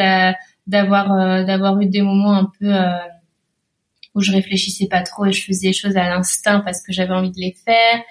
d'avoir 0.65 1.12
euh, 1.13 1.43
d'avoir 1.43 1.80
eu 1.80 1.86
des 1.86 2.02
moments 2.02 2.34
un 2.34 2.52
peu 2.60 2.74
où 4.15 4.21
je 4.21 4.32
réfléchissais 4.32 4.88
pas 4.88 5.02
trop 5.02 5.26
et 5.26 5.32
je 5.32 5.43
faisais 5.43 5.67
les 5.67 5.73
choses 5.73 5.97
à 5.97 6.10
l'instinct 6.10 6.62
parce 6.62 6.82
que 6.82 6.91
j'avais 6.93 7.13
envie 7.13 7.32
de 7.32 7.39
les 7.39 7.56
faire. 7.65 8.02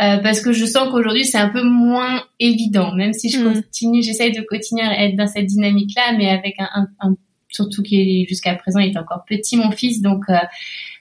Euh, 0.00 0.18
parce 0.18 0.40
que 0.40 0.52
je 0.52 0.64
sens 0.64 0.90
qu'aujourd'hui 0.90 1.24
c'est 1.24 1.38
un 1.38 1.48
peu 1.48 1.62
moins 1.62 2.22
évident, 2.38 2.94
même 2.94 3.12
si 3.12 3.30
je 3.30 3.38
mm. 3.38 3.52
continue, 3.52 4.02
j'essaye 4.02 4.30
de 4.30 4.42
continuer 4.42 4.82
à 4.82 5.04
être 5.04 5.16
dans 5.16 5.26
cette 5.26 5.46
dynamique-là, 5.46 6.14
mais 6.16 6.28
avec 6.28 6.54
un, 6.60 6.68
un, 6.72 6.86
un 7.00 7.16
surtout 7.48 7.82
qui 7.82 8.24
jusqu'à 8.28 8.54
présent 8.54 8.78
il 8.78 8.92
est 8.92 8.98
encore 8.98 9.24
petit 9.26 9.56
mon 9.56 9.72
fils, 9.72 10.00
donc 10.00 10.22
euh, 10.28 10.36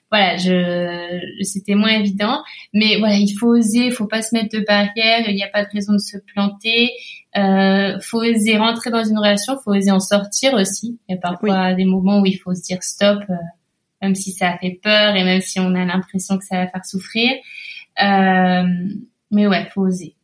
voilà, 0.09 0.37
je 0.37 1.19
c'était 1.43 1.75
moins 1.75 1.99
évident, 1.99 2.41
mais 2.73 2.97
voilà, 2.97 3.17
il 3.17 3.31
faut 3.37 3.49
oser, 3.49 3.85
il 3.85 3.91
faut 3.91 4.07
pas 4.07 4.21
se 4.21 4.33
mettre 4.33 4.57
de 4.57 4.63
barrières, 4.65 5.29
il 5.29 5.35
n'y 5.35 5.43
a 5.43 5.49
pas 5.49 5.63
de 5.63 5.69
raison 5.71 5.93
de 5.93 5.99
se 5.99 6.17
planter, 6.33 6.91
euh, 7.37 7.99
faut 8.01 8.23
oser 8.23 8.57
rentrer 8.57 8.89
dans 8.89 9.03
une 9.03 9.17
relation, 9.17 9.57
faut 9.63 9.75
oser 9.75 9.91
en 9.91 9.99
sortir 9.99 10.53
aussi. 10.53 10.97
Il 11.07 11.13
y 11.13 11.17
a 11.17 11.21
parfois 11.21 11.73
des 11.73 11.85
moments 11.85 12.21
où 12.21 12.25
il 12.25 12.37
faut 12.37 12.55
se 12.55 12.63
dire 12.63 12.81
stop. 12.81 13.19
Euh, 13.29 13.33
même 14.01 14.15
si 14.15 14.31
ça 14.31 14.57
fait 14.57 14.79
peur 14.81 15.15
et 15.15 15.23
même 15.23 15.41
si 15.41 15.59
on 15.59 15.73
a 15.75 15.85
l'impression 15.85 16.37
que 16.37 16.45
ça 16.45 16.57
va 16.57 16.67
faire 16.67 16.85
souffrir. 16.85 17.31
Euh, 18.01 18.63
mais 19.31 19.47
ouais, 19.47 19.67
faut 19.73 19.81
oser. 19.81 20.15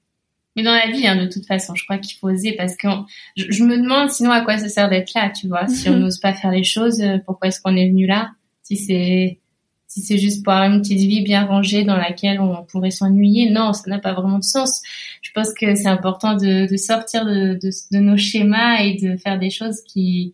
Mais 0.56 0.64
dans 0.64 0.74
la 0.74 0.88
vie, 0.92 1.08
hein, 1.08 1.16
de 1.16 1.28
toute 1.28 1.46
façon, 1.46 1.74
je 1.76 1.84
crois 1.84 1.98
qu'il 1.98 2.18
faut 2.18 2.30
oser 2.30 2.54
parce 2.54 2.76
que 2.76 2.88
je, 3.36 3.64
me 3.64 3.78
demande 3.78 4.10
sinon 4.12 4.32
à 4.32 4.42
quoi 4.42 4.58
ça 4.58 4.70
sert 4.70 4.90
d'être 4.90 5.14
là, 5.16 5.30
tu 5.32 5.48
vois. 5.48 5.68
Si 5.68 5.90
on 5.90 5.98
n'ose 5.98 6.20
pas 6.20 6.34
faire 6.34 6.52
les 6.52 6.64
choses, 6.64 7.02
euh, 7.02 7.18
pourquoi 7.26 7.48
est-ce 7.48 7.60
qu'on 7.60 7.76
est 7.76 7.90
venu 7.90 8.06
là? 8.06 8.32
Si 8.62 8.78
c'est 8.78 9.40
si 9.88 10.02
c'est 10.02 10.18
juste 10.18 10.44
pour 10.44 10.54
avoir 10.54 10.72
une 10.72 10.82
petite 10.82 11.00
vie 11.00 11.22
bien 11.22 11.46
rangée 11.46 11.84
dans 11.84 11.98
laquelle 11.98 12.40
on 12.40 12.64
pourrait 12.64 12.90
s'ennuyer, 12.90 13.52
non, 13.52 13.74
ça 13.74 13.84
n'a 13.88 14.00
pas 14.00 14.14
vraiment 14.14 14.40
de 14.40 14.44
sens. 14.44 14.82
Je 15.22 15.30
pense 15.36 15.54
que 15.54 15.76
c'est 15.76 15.88
important 15.88 16.36
de, 16.36 16.68
de 16.68 16.78
sortir 16.78 17.26
de, 17.26 17.60
de, 17.62 17.70
de, 17.92 18.00
nos 18.00 18.18
schémas 18.18 18.80
et 18.80 18.96
de 18.96 19.18
faire 19.18 19.38
des 19.38 19.52
choses 19.52 19.84
qui 19.84 20.34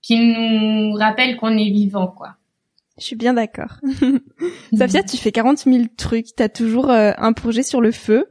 qui 0.00 0.16
nous 0.16 0.92
rappellent 0.94 1.36
qu'on 1.36 1.56
est 1.58 1.70
vivant, 1.70 2.06
quoi. 2.06 2.36
Je 3.00 3.06
suis 3.06 3.16
bien 3.16 3.32
d'accord. 3.32 3.80
Safia, 4.76 5.02
tu 5.02 5.16
fais 5.16 5.32
40 5.32 5.60
000 5.60 5.84
trucs, 5.96 6.26
t'as 6.36 6.50
toujours 6.50 6.90
euh, 6.90 7.12
un 7.16 7.32
projet 7.32 7.62
sur 7.62 7.80
le 7.80 7.92
feu, 7.92 8.28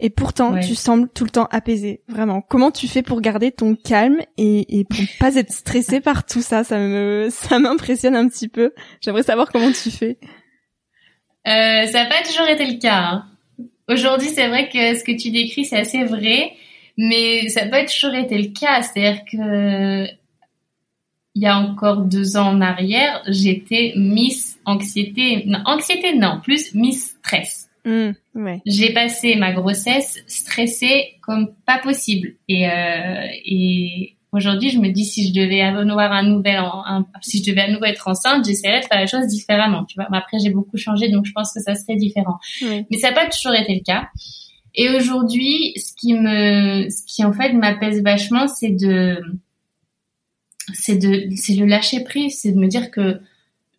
et 0.00 0.08
pourtant 0.08 0.58
tu 0.58 0.74
sembles 0.74 1.08
tout 1.10 1.24
le 1.24 1.30
temps 1.30 1.48
apaisé. 1.50 2.02
Vraiment. 2.08 2.40
Comment 2.40 2.70
tu 2.70 2.88
fais 2.88 3.02
pour 3.02 3.20
garder 3.20 3.52
ton 3.52 3.76
calme 3.76 4.20
et, 4.38 4.78
et 4.78 4.84
pour 4.84 4.98
pas 5.20 5.36
être 5.36 5.52
stressé 5.52 6.00
par 6.00 6.24
tout 6.24 6.40
ça? 6.40 6.64
Ça 6.64 6.78
me, 6.78 7.28
ça 7.30 7.58
m'impressionne 7.58 8.16
un 8.16 8.28
petit 8.28 8.48
peu. 8.48 8.72
J'aimerais 9.02 9.22
savoir 9.22 9.52
comment 9.52 9.70
tu 9.70 9.90
fais. 9.90 10.18
Euh, 11.46 11.86
ça 11.86 12.04
n'a 12.04 12.06
pas 12.06 12.22
toujours 12.26 12.48
été 12.48 12.66
le 12.66 12.78
cas. 12.78 12.98
Hein. 12.98 13.26
aujourd'hui, 13.88 14.28
c'est 14.28 14.48
vrai 14.48 14.68
que 14.68 14.98
ce 14.98 15.04
que 15.04 15.12
tu 15.12 15.30
décris, 15.30 15.64
c'est 15.64 15.78
assez 15.78 16.04
vrai, 16.04 16.52
mais 16.96 17.48
ça 17.50 17.64
n'a 17.64 17.70
pas 17.70 17.84
toujours 17.84 18.14
été 18.14 18.36
le 18.38 18.48
cas. 18.48 18.82
C'est-à-dire 18.82 19.22
que 19.30 20.06
il 21.36 21.42
y 21.42 21.46
a 21.46 21.58
encore 21.58 21.98
deux 21.98 22.38
ans 22.38 22.48
en 22.48 22.60
arrière, 22.62 23.22
j'étais 23.28 23.92
Miss 23.94 24.58
Anxiété. 24.64 25.44
Non, 25.44 25.58
anxiété, 25.66 26.16
non, 26.16 26.40
plus 26.42 26.74
Miss 26.74 27.14
Stress. 27.18 27.68
Mmh, 27.84 28.12
ouais. 28.36 28.62
J'ai 28.64 28.94
passé 28.94 29.36
ma 29.36 29.52
grossesse 29.52 30.24
stressée 30.26 31.18
comme 31.20 31.52
pas 31.66 31.78
possible. 31.78 32.36
Et, 32.48 32.66
euh, 32.66 33.26
et 33.44 34.16
aujourd'hui, 34.32 34.70
je 34.70 34.78
me 34.78 34.88
dis 34.88 35.04
si 35.04 35.28
je 35.28 35.38
devais 35.38 35.60
avoir 35.60 36.10
un 36.10 36.22
nouvel, 36.22 36.56
un, 36.56 37.04
si 37.20 37.44
je 37.44 37.50
devais 37.50 37.60
à 37.60 37.70
nouveau 37.70 37.84
être 37.84 38.08
enceinte, 38.08 38.46
j'essaierais 38.46 38.80
de 38.80 38.86
faire 38.86 38.98
les 38.98 39.06
choses 39.06 39.26
différemment. 39.26 39.84
Tu 39.84 39.96
vois. 39.96 40.08
Mais 40.10 40.16
après, 40.16 40.38
j'ai 40.42 40.50
beaucoup 40.50 40.78
changé, 40.78 41.10
donc 41.10 41.26
je 41.26 41.32
pense 41.32 41.52
que 41.52 41.60
ça 41.60 41.74
serait 41.74 41.96
différent. 41.96 42.38
Mais 42.62 42.96
ça 42.96 43.10
n'a 43.10 43.14
pas 43.14 43.28
toujours 43.28 43.54
été 43.54 43.74
le 43.74 43.82
cas. 43.84 44.08
Et 44.74 44.88
aujourd'hui, 44.88 45.74
ce 45.76 45.92
qui 46.00 46.14
me, 46.14 46.88
ce 46.88 47.02
qui 47.06 47.22
en 47.24 47.34
fait 47.34 47.52
m'apaise 47.52 48.02
vachement, 48.02 48.48
c'est 48.48 48.70
de, 48.70 49.20
c'est 50.74 50.96
de, 50.96 51.28
c'est 51.36 51.54
le 51.54 51.66
lâcher 51.66 52.04
prise, 52.04 52.40
c'est 52.40 52.52
de 52.52 52.58
me 52.58 52.68
dire 52.68 52.90
que 52.90 53.20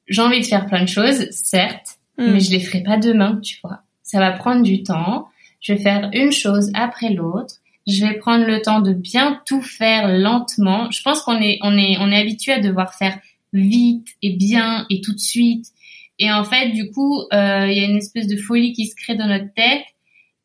j'ai 0.08 0.22
envie 0.22 0.40
de 0.40 0.46
faire 0.46 0.66
plein 0.66 0.84
de 0.84 0.90
choses, 0.90 1.30
certes, 1.32 1.98
mm. 2.18 2.32
mais 2.32 2.40
je 2.40 2.52
les 2.52 2.60
ferai 2.60 2.82
pas 2.84 2.98
demain, 2.98 3.40
tu 3.42 3.58
vois. 3.64 3.82
Ça 4.04 4.20
va 4.20 4.32
prendre 4.32 4.64
du 4.64 4.84
temps. 4.84 5.28
Je 5.60 5.74
vais 5.74 5.80
faire 5.80 6.10
une 6.14 6.32
chose 6.32 6.72
après 6.74 7.10
l'autre. 7.10 7.56
Je 7.88 8.06
vais 8.06 8.14
prendre 8.16 8.46
le 8.46 8.62
temps 8.62 8.82
de 8.82 8.94
bien 8.94 9.42
tout 9.46 9.62
faire 9.62 10.08
lentement. 10.08 10.90
Je 10.92 11.02
pense 11.02 11.22
qu'on 11.22 11.42
est, 11.42 11.60
on 11.62 11.78
est, 11.78 11.98
on 12.00 12.12
est 12.12 12.18
habitué 12.18 12.54
à 12.54 12.60
devoir 12.60 12.94
faire 12.94 13.18
vite 13.54 14.08
et 14.22 14.34
bien 14.34 14.86
et 14.90 15.02
tout 15.02 15.14
de 15.14 15.20
suite. 15.20 15.68
Et 16.20 16.32
en 16.32 16.44
fait, 16.44 16.72
du 16.72 16.90
coup, 16.92 17.22
euh, 17.34 17.68
il 17.68 17.78
y 17.78 17.82
a 17.82 17.86
une 17.86 17.98
espèce 17.98 18.28
de 18.28 18.38
folie 18.38 18.74
qui 18.74 18.88
se 18.88 18.96
crée 18.96 19.16
dans 19.16 19.28
notre 19.28 19.54
tête 19.54 19.84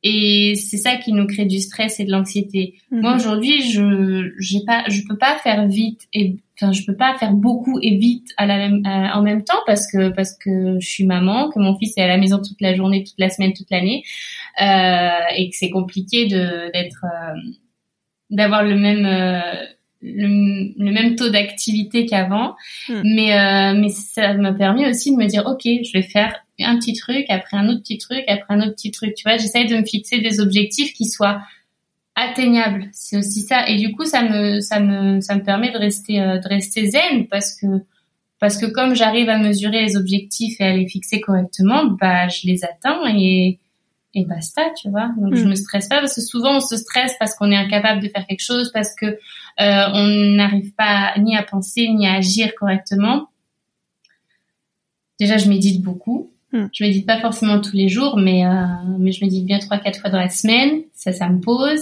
et 0.04 0.54
c'est 0.56 0.78
ça 0.78 0.96
qui 0.96 1.12
nous 1.12 1.26
crée 1.26 1.44
du 1.44 1.60
stress 1.60 2.00
et 2.00 2.04
de 2.04 2.10
l'anxiété. 2.10 2.74
Moi 2.90 3.12
mhm. 3.12 3.16
aujourd'hui, 3.16 3.62
je 3.62 4.32
j'ai 4.38 4.64
pas 4.66 4.82
je 4.88 5.02
peux 5.08 5.16
pas 5.16 5.38
faire 5.38 5.68
vite 5.68 6.08
et 6.12 6.36
enfin 6.60 6.72
je 6.72 6.84
peux 6.84 6.96
pas 6.96 7.16
faire 7.18 7.32
beaucoup 7.32 7.78
et 7.80 7.96
vite 7.96 8.30
à 8.36 8.46
la 8.46 8.56
même 8.56 8.82
en 8.84 9.22
même 9.22 9.44
temps 9.44 9.60
parce 9.64 9.90
que 9.90 10.08
parce 10.08 10.36
que 10.36 10.80
je 10.80 10.88
suis 10.88 11.06
maman, 11.06 11.50
que 11.50 11.60
mon 11.60 11.78
fils 11.78 11.96
est 11.96 12.02
à 12.02 12.08
la 12.08 12.18
maison 12.18 12.38
toute 12.38 12.60
la 12.60 12.74
journée, 12.74 13.04
toute 13.04 13.18
la 13.18 13.30
semaine, 13.30 13.52
toute 13.52 13.70
l'année 13.70 14.02
euh, 14.60 15.36
et 15.36 15.50
que 15.50 15.56
c'est 15.56 15.70
compliqué 15.70 16.26
de 16.26 16.72
d'être 16.72 17.04
euh, 17.04 17.38
d'avoir 18.30 18.64
le 18.64 18.74
même 18.74 19.06
euh, 19.06 19.66
le, 20.02 20.90
même 20.92 21.16
taux 21.16 21.30
d'activité 21.30 22.06
qu'avant, 22.06 22.56
hmm. 22.88 23.02
mais 23.04 23.38
euh, 23.38 23.74
mais 23.78 23.88
ça 23.88 24.34
m'a 24.34 24.52
permis 24.52 24.86
aussi 24.86 25.12
de 25.12 25.16
me 25.16 25.26
dire 25.26 25.44
ok, 25.46 25.62
je 25.64 25.92
vais 25.92 26.02
faire 26.02 26.34
un 26.60 26.78
petit 26.78 26.94
truc 26.94 27.24
après 27.28 27.56
un 27.56 27.68
autre 27.68 27.80
petit 27.80 27.98
truc 27.98 28.24
après 28.28 28.54
un 28.54 28.60
autre 28.60 28.74
petit 28.74 28.90
truc. 28.90 29.14
Tu 29.14 29.22
vois, 29.24 29.36
j'essaye 29.36 29.66
de 29.66 29.76
me 29.76 29.84
fixer 29.84 30.20
des 30.20 30.40
objectifs 30.40 30.92
qui 30.92 31.06
soient 31.06 31.42
atteignables. 32.14 32.88
C'est 32.92 33.16
aussi 33.16 33.40
ça. 33.40 33.68
Et 33.68 33.76
du 33.76 33.92
coup, 33.92 34.04
ça 34.04 34.22
me 34.22 34.60
ça 34.60 34.80
me 34.80 35.20
ça 35.20 35.34
me 35.34 35.42
permet 35.42 35.70
de 35.70 35.78
rester 35.78 36.20
euh, 36.20 36.38
de 36.38 36.48
rester 36.48 36.90
zen 36.90 37.26
parce 37.28 37.54
que 37.54 37.66
parce 38.40 38.58
que 38.58 38.66
comme 38.66 38.94
j'arrive 38.94 39.28
à 39.28 39.38
mesurer 39.38 39.82
les 39.82 39.96
objectifs 39.96 40.60
et 40.60 40.64
à 40.64 40.76
les 40.76 40.88
fixer 40.88 41.20
correctement, 41.20 41.84
bah 42.00 42.28
je 42.28 42.46
les 42.46 42.64
atteins 42.64 43.00
et 43.16 43.58
et 44.14 44.24
basta, 44.24 44.62
tu 44.80 44.90
vois. 44.90 45.10
Donc 45.16 45.34
je 45.34 45.44
hmm. 45.44 45.50
me 45.50 45.54
stresse 45.54 45.88
pas 45.88 46.00
parce 46.00 46.14
que 46.14 46.20
souvent 46.20 46.56
on 46.56 46.60
se 46.60 46.76
stresse 46.76 47.14
parce 47.18 47.34
qu'on 47.34 47.50
est 47.50 47.56
incapable 47.56 48.02
de 48.02 48.08
faire 48.08 48.26
quelque 48.26 48.44
chose, 48.44 48.70
parce 48.72 48.94
que 48.94 49.06
euh, 49.06 49.16
on 49.94 50.06
n'arrive 50.36 50.72
pas 50.74 51.14
ni 51.18 51.36
à 51.36 51.42
penser 51.42 51.88
ni 51.88 52.06
à 52.06 52.14
agir 52.14 52.54
correctement. 52.58 53.28
Déjà, 55.18 55.36
je 55.38 55.48
médite 55.48 55.82
beaucoup. 55.82 56.30
Hmm. 56.52 56.66
Je 56.72 56.84
médite 56.84 57.06
pas 57.06 57.20
forcément 57.20 57.60
tous 57.60 57.76
les 57.76 57.88
jours, 57.88 58.18
mais 58.18 58.44
euh, 58.44 58.50
mais 58.98 59.12
je 59.12 59.24
médite 59.24 59.46
bien 59.46 59.58
trois 59.58 59.78
quatre 59.78 60.00
fois 60.00 60.10
dans 60.10 60.18
la 60.18 60.28
semaine. 60.28 60.82
Ça, 60.94 61.12
ça 61.12 61.28
me 61.28 61.40
pose. 61.40 61.80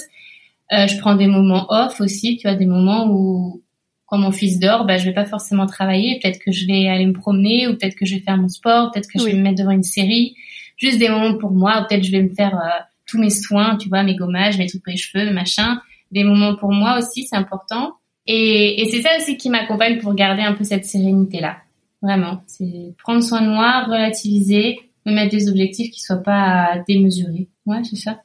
Euh, 0.72 0.86
je 0.86 0.98
prends 0.98 1.16
des 1.16 1.26
moments 1.26 1.66
off 1.70 2.00
aussi, 2.00 2.36
tu 2.36 2.46
vois, 2.46 2.56
des 2.56 2.66
moments 2.66 3.08
où 3.10 3.60
quand 4.06 4.18
mon 4.18 4.30
fils 4.30 4.60
dort, 4.60 4.84
bah 4.84 4.98
je 4.98 5.04
vais 5.04 5.14
pas 5.14 5.24
forcément 5.24 5.66
travailler. 5.66 6.20
Peut-être 6.22 6.38
que 6.38 6.52
je 6.52 6.66
vais 6.66 6.86
aller 6.86 7.06
me 7.06 7.12
promener, 7.12 7.66
ou 7.66 7.72
peut-être 7.72 7.96
que 7.96 8.06
je 8.06 8.14
vais 8.16 8.20
faire 8.20 8.36
mon 8.36 8.48
sport, 8.48 8.92
peut-être 8.92 9.08
que 9.08 9.18
je 9.18 9.24
vais 9.24 9.32
me 9.32 9.42
mettre 9.42 9.58
devant 9.58 9.72
une 9.72 9.82
série 9.82 10.36
juste 10.80 10.98
des 10.98 11.08
moments 11.08 11.36
pour 11.36 11.52
moi, 11.52 11.86
peut-être 11.88 12.02
je 12.02 12.10
vais 12.10 12.22
me 12.22 12.34
faire 12.34 12.56
euh, 12.56 12.80
tous 13.06 13.18
mes 13.18 13.30
soins, 13.30 13.76
tu 13.76 13.88
vois, 13.88 14.02
mes 14.02 14.16
gommages, 14.16 14.58
mes 14.58 14.66
trucs 14.66 14.82
pour 14.82 14.90
les 14.90 14.96
cheveux, 14.96 15.30
machin. 15.32 15.80
Des 16.10 16.24
moments 16.24 16.56
pour 16.56 16.72
moi 16.72 16.98
aussi, 16.98 17.24
c'est 17.24 17.36
important. 17.36 17.94
Et, 18.26 18.82
et 18.82 18.88
c'est 18.90 19.02
ça 19.02 19.10
aussi 19.18 19.36
qui 19.36 19.50
m'accompagne 19.50 19.98
pour 19.98 20.14
garder 20.14 20.42
un 20.42 20.54
peu 20.54 20.64
cette 20.64 20.84
sérénité-là. 20.84 21.58
Vraiment, 22.02 22.42
c'est 22.46 22.94
prendre 22.98 23.22
soin 23.22 23.42
de 23.42 23.48
moi, 23.48 23.84
relativiser, 23.84 24.80
me 25.06 25.12
mettre 25.12 25.30
des 25.30 25.48
objectifs 25.48 25.90
qui 25.90 26.00
soient 26.00 26.22
pas 26.22 26.82
démesurés. 26.88 27.48
Ouais, 27.66 27.82
c'est 27.84 27.96
ça. 27.96 28.22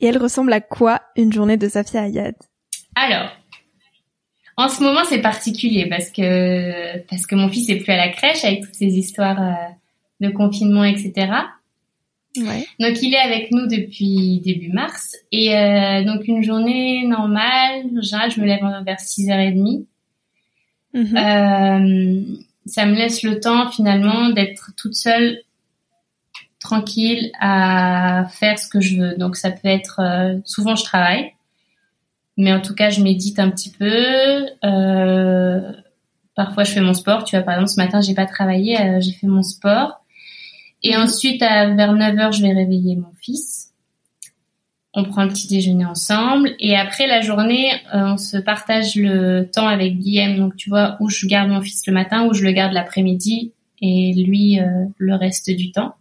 Et 0.00 0.06
elle 0.06 0.18
ressemble 0.18 0.52
à 0.52 0.60
quoi 0.60 1.02
une 1.16 1.32
journée 1.32 1.56
de 1.56 1.68
Safia 1.68 2.02
Ayad 2.02 2.34
Alors, 2.94 3.30
en 4.56 4.68
ce 4.68 4.82
moment, 4.82 5.00
c'est 5.04 5.20
particulier 5.20 5.86
parce 5.88 6.10
que 6.10 6.98
parce 7.08 7.26
que 7.26 7.34
mon 7.34 7.48
fils 7.48 7.68
est 7.68 7.76
plus 7.76 7.92
à 7.92 7.96
la 7.96 8.08
crèche 8.08 8.44
avec 8.44 8.62
toutes 8.62 8.74
ces 8.74 8.96
histoires 8.96 9.40
euh, 9.40 10.26
de 10.26 10.30
confinement, 10.30 10.84
etc. 10.84 11.30
Donc 12.80 13.02
il 13.02 13.14
est 13.14 13.18
avec 13.18 13.50
nous 13.50 13.66
depuis 13.66 14.40
début 14.44 14.70
mars 14.72 15.16
et 15.32 15.56
euh, 15.56 16.04
donc 16.04 16.26
une 16.28 16.42
journée 16.42 17.06
normale, 17.06 17.84
je 17.92 18.40
me 18.40 18.46
lève 18.46 18.60
vers 18.84 18.98
6h30. 18.98 19.84
Mhm. 20.94 21.16
Euh, 21.16 22.22
ça 22.66 22.86
me 22.86 22.94
laisse 22.94 23.22
le 23.22 23.38
temps 23.40 23.70
finalement 23.70 24.30
d'être 24.30 24.72
toute 24.76 24.94
seule 24.94 25.40
tranquille 26.58 27.30
à 27.38 28.24
faire 28.30 28.58
ce 28.58 28.68
que 28.68 28.80
je 28.80 28.96
veux. 28.96 29.16
Donc 29.16 29.36
ça 29.36 29.50
peut 29.50 29.68
être 29.68 30.00
euh, 30.00 30.38
souvent 30.44 30.74
je 30.74 30.84
travaille, 30.84 31.32
mais 32.36 32.52
en 32.52 32.60
tout 32.60 32.74
cas 32.74 32.90
je 32.90 33.02
médite 33.02 33.38
un 33.38 33.50
petit 33.50 33.70
peu. 33.70 34.46
parfois 36.34 36.64
je 36.64 36.72
fais 36.72 36.80
mon 36.80 36.94
sport. 36.94 37.24
Tu 37.24 37.36
vois 37.36 37.44
par 37.44 37.54
exemple 37.54 37.70
ce 37.70 37.80
matin 37.80 38.00
j'ai 38.00 38.14
pas 38.14 38.26
travaillé, 38.26 38.76
j'ai 39.00 39.12
fait 39.12 39.26
mon 39.26 39.42
sport. 39.42 40.05
Et 40.82 40.96
ensuite, 40.96 41.42
à, 41.42 41.74
vers 41.74 41.94
9h, 41.94 42.36
je 42.36 42.42
vais 42.42 42.52
réveiller 42.52 42.96
mon 42.96 43.12
fils. 43.20 43.72
On 44.94 45.04
prend 45.04 45.24
le 45.24 45.30
petit 45.30 45.48
déjeuner 45.48 45.84
ensemble. 45.84 46.54
Et 46.58 46.76
après 46.76 47.06
la 47.06 47.20
journée, 47.20 47.70
euh, 47.94 48.12
on 48.12 48.16
se 48.16 48.38
partage 48.38 48.94
le 48.94 49.42
temps 49.42 49.68
avec 49.68 49.98
Guillaume. 49.98 50.36
Donc, 50.36 50.56
tu 50.56 50.70
vois, 50.70 50.96
où 51.00 51.10
je 51.10 51.26
garde 51.26 51.50
mon 51.50 51.60
fils 51.60 51.86
le 51.86 51.92
matin, 51.92 52.26
où 52.26 52.32
je 52.32 52.44
le 52.44 52.52
garde 52.52 52.72
l'après-midi 52.72 53.52
et 53.82 54.14
lui 54.14 54.58
euh, 54.58 54.86
le 54.96 55.14
reste 55.14 55.50
du 55.50 55.70
temps. 55.70 55.96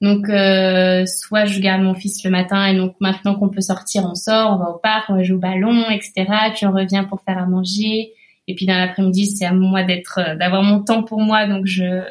Donc, 0.00 0.28
euh, 0.28 1.06
soit 1.06 1.44
je 1.44 1.60
garde 1.60 1.82
mon 1.82 1.94
fils 1.94 2.24
le 2.24 2.30
matin 2.30 2.66
et 2.66 2.76
donc 2.76 2.96
maintenant 2.98 3.36
qu'on 3.36 3.48
peut 3.48 3.60
sortir, 3.60 4.04
on 4.04 4.16
sort, 4.16 4.54
on 4.54 4.56
va 4.56 4.70
au 4.70 4.78
parc, 4.78 5.08
on 5.08 5.14
va 5.14 5.22
jouer 5.22 5.36
au 5.36 5.40
ballon, 5.40 5.88
etc. 5.90 6.26
Puis 6.56 6.66
on 6.66 6.72
revient 6.72 7.04
pour 7.08 7.20
faire 7.20 7.38
à 7.38 7.46
manger. 7.46 8.12
Et 8.48 8.56
puis 8.56 8.66
dans 8.66 8.76
l'après-midi, 8.76 9.26
c'est 9.26 9.44
à 9.44 9.52
moi 9.52 9.84
d'être, 9.84 10.18
d'avoir 10.40 10.64
mon 10.64 10.82
temps 10.82 11.04
pour 11.04 11.20
moi. 11.20 11.46
Donc 11.46 11.66
je, 11.66 12.02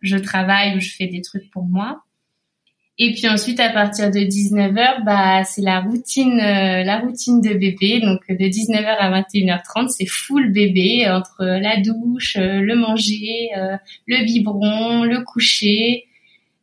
je 0.00 0.16
travaille 0.16 0.76
ou 0.76 0.80
je 0.80 0.90
fais 0.90 1.06
des 1.06 1.22
trucs 1.22 1.50
pour 1.50 1.64
moi. 1.64 2.02
Et 3.00 3.12
puis 3.12 3.28
ensuite, 3.28 3.60
à 3.60 3.68
partir 3.68 4.10
de 4.10 4.18
19h, 4.18 5.04
bah, 5.04 5.44
c'est 5.44 5.62
la 5.62 5.80
routine, 5.80 6.40
euh, 6.40 6.82
la 6.82 6.98
routine 6.98 7.40
de 7.40 7.54
bébé. 7.54 8.00
Donc, 8.00 8.22
de 8.28 8.44
19h 8.44 8.86
à 8.86 9.22
21h30, 9.22 9.88
c'est 9.88 10.06
full 10.06 10.52
bébé 10.52 11.08
entre 11.08 11.44
la 11.44 11.80
douche, 11.80 12.36
euh, 12.36 12.60
le 12.60 12.74
manger, 12.74 13.50
euh, 13.56 13.76
le 14.06 14.24
biberon, 14.24 15.04
le 15.04 15.22
coucher. 15.22 16.06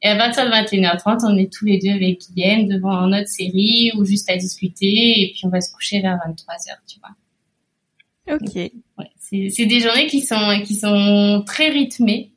Et 0.01 0.07
à 0.09 0.17
partir 0.17 0.43
de 0.45 0.49
21h30, 0.51 1.21
on 1.23 1.37
est 1.37 1.51
tous 1.51 1.65
les 1.65 1.79
deux 1.79 1.91
avec 1.91 2.19
Guillaume 2.19 2.67
devant 2.67 3.07
notre 3.07 3.29
série 3.29 3.93
ou 3.97 4.03
juste 4.03 4.29
à 4.29 4.35
discuter. 4.35 5.21
Et 5.21 5.31
puis, 5.33 5.45
on 5.45 5.49
va 5.49 5.61
se 5.61 5.73
coucher 5.73 6.01
vers 6.01 6.15
23h, 6.15 6.75
tu 6.85 6.99
vois. 6.99 8.35
Ok. 8.35 8.55
Ouais, 8.97 9.11
c'est 9.19 9.65
des 9.65 9.79
journées 9.79 10.07
qui 10.07 10.19
sont, 10.19 10.61
qui 10.65 10.75
sont 10.75 11.43
très 11.47 11.69
rythmées. 11.69 12.31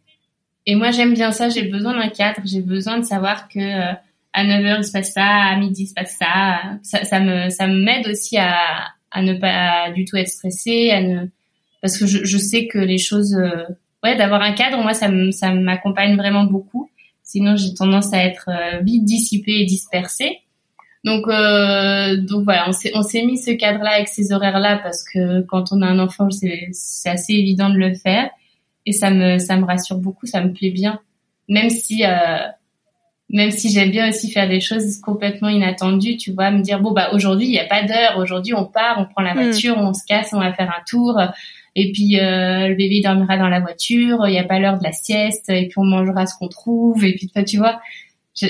Et 0.71 0.75
moi, 0.75 0.91
j'aime 0.91 1.15
bien 1.15 1.33
ça. 1.33 1.49
J'ai 1.49 1.63
besoin 1.63 1.99
d'un 1.99 2.11
cadre. 2.11 2.43
J'ai 2.45 2.61
besoin 2.61 2.99
de 2.99 3.03
savoir 3.03 3.49
que 3.49 3.59
euh, 3.59 3.95
à 4.35 4.45
9h, 4.45 4.81
il 4.81 4.85
se 4.85 4.93
passe 4.93 5.15
ça, 5.15 5.25
à 5.25 5.57
midi, 5.57 5.85
il 5.85 5.87
se 5.87 5.95
passe 5.95 6.15
ça. 6.19 6.61
Ça, 6.83 7.05
ça 7.07 7.21
me, 7.21 7.49
ça 7.49 7.67
m'aide 7.67 8.07
aussi 8.07 8.37
à, 8.37 8.55
à 9.11 9.23
ne 9.23 9.33
pas 9.33 9.91
du 9.93 10.05
tout 10.05 10.17
être 10.19 10.29
stressée, 10.29 10.91
à 10.91 11.01
ne, 11.01 11.25
parce 11.81 11.97
que 11.97 12.07
je, 12.07 12.23
je 12.23 12.37
sais 12.37 12.67
que 12.67 12.77
les 12.77 12.99
choses, 12.99 13.35
euh, 13.35 13.65
ouais, 14.05 14.15
d'avoir 14.17 14.43
un 14.43 14.53
cadre, 14.53 14.77
moi, 14.83 14.93
ça 14.93 15.09
ça 15.33 15.55
m'accompagne 15.55 16.19
vraiment 16.19 16.45
beaucoup. 16.45 16.91
Sinon, 17.23 17.57
j'ai 17.57 17.73
tendance 17.73 18.13
à 18.13 18.23
être 18.23 18.51
euh, 18.51 18.81
vite 18.83 19.07
dissipée 19.07 19.63
et 19.63 19.65
dispersée. 19.65 20.41
Donc, 21.03 21.29
donc 21.29 22.45
voilà, 22.45 22.69
on 22.69 22.73
s'est, 22.73 22.91
on 22.95 23.03
s'est 23.03 23.23
mis 23.23 23.39
ce 23.39 23.53
cadre-là 23.53 23.93
avec 23.93 24.09
ces 24.09 24.33
horaires-là 24.33 24.81
parce 24.83 25.03
que 25.05 25.41
quand 25.43 25.73
on 25.73 25.81
a 25.81 25.87
un 25.87 25.99
enfant, 25.99 26.29
c'est, 26.29 26.69
c'est 26.73 27.09
assez 27.09 27.33
évident 27.33 27.71
de 27.71 27.79
le 27.79 27.95
faire 27.95 28.29
et 28.89 28.93
ça 28.93 29.11
me 29.11 29.39
ça 29.39 29.57
me 29.57 29.65
rassure 29.65 29.99
beaucoup, 29.99 30.27
ça 30.27 30.43
me 30.43 30.53
plaît 30.53 30.71
bien, 30.71 31.01
même 31.49 31.71
si 31.71 32.05
euh, 32.05 32.39
même 33.31 33.51
si 33.51 33.71
j'aime 33.71 33.91
bien 33.91 34.09
aussi 34.09 34.31
faire 34.31 34.49
des 34.49 34.61
choses 34.61 35.01
complètement 35.01 35.49
inattendues, 35.49 36.17
tu 36.17 36.33
vois, 36.33 36.51
me 36.51 36.63
dire 36.63 36.81
bon 36.81 36.93
bah 36.93 37.11
aujourd'hui 37.13 37.47
il 37.47 37.51
n'y 37.51 37.59
a 37.59 37.67
pas 37.67 37.83
d'heure, 37.83 38.19
aujourd'hui 38.19 38.55
on 38.55 38.65
part, 38.65 38.97
on 38.99 39.05
prend 39.05 39.23
la 39.23 39.35
hmm. 39.35 39.43
voiture, 39.43 39.77
on 39.77 39.93
se 39.93 40.05
casse, 40.07 40.33
on 40.33 40.41
va 40.41 40.53
faire 40.53 40.71
un 40.71 40.83
tour, 40.89 41.21
et 41.75 41.93
puis 41.93 42.19
euh, 42.19 42.69
le 42.69 42.75
bébé 42.75 43.01
dormira 43.03 43.37
dans 43.37 43.49
la 43.49 43.61
voiture, 43.61 44.27
il 44.27 44.31
n'y 44.31 44.39
a 44.39 44.45
pas 44.45 44.59
l'heure 44.59 44.79
de 44.79 44.85
la 44.85 44.93
sieste, 44.93 45.49
et 45.51 45.67
puis 45.67 45.79
on 45.79 45.85
mangera 45.85 46.27
ce 46.27 46.35
qu'on 46.39 46.49
trouve, 46.49 47.05
et 47.05 47.15
puis 47.15 47.31
tu 47.45 47.59
vois, 47.59 47.81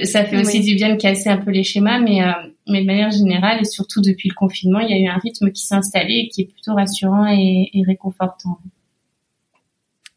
ça 0.03 0.25
fait 0.25 0.39
aussi 0.39 0.61
du 0.61 0.75
bien 0.75 0.91
de 0.91 1.01
casser 1.01 1.31
un 1.31 1.39
peu 1.39 1.51
les 1.51 1.65
schémas, 1.65 1.99
mais, 1.99 2.23
euh, 2.23 2.33
mais 2.69 2.83
de 2.83 2.87
manière 2.87 3.11
générale, 3.11 3.61
et 3.61 3.65
surtout 3.65 4.03
depuis 4.03 4.29
le 4.29 4.35
confinement, 4.35 4.81
il 4.81 4.91
y 4.91 4.93
a 4.93 4.99
eu 4.99 5.09
un 5.09 5.19
rythme 5.19 5.51
qui 5.51 5.65
s'est 5.65 5.75
installé 5.75 6.15
et 6.15 6.29
qui 6.29 6.43
est 6.43 6.45
plutôt 6.45 6.75
rassurant 6.75 7.27
et, 7.27 7.71
réconfortant. 7.87 8.59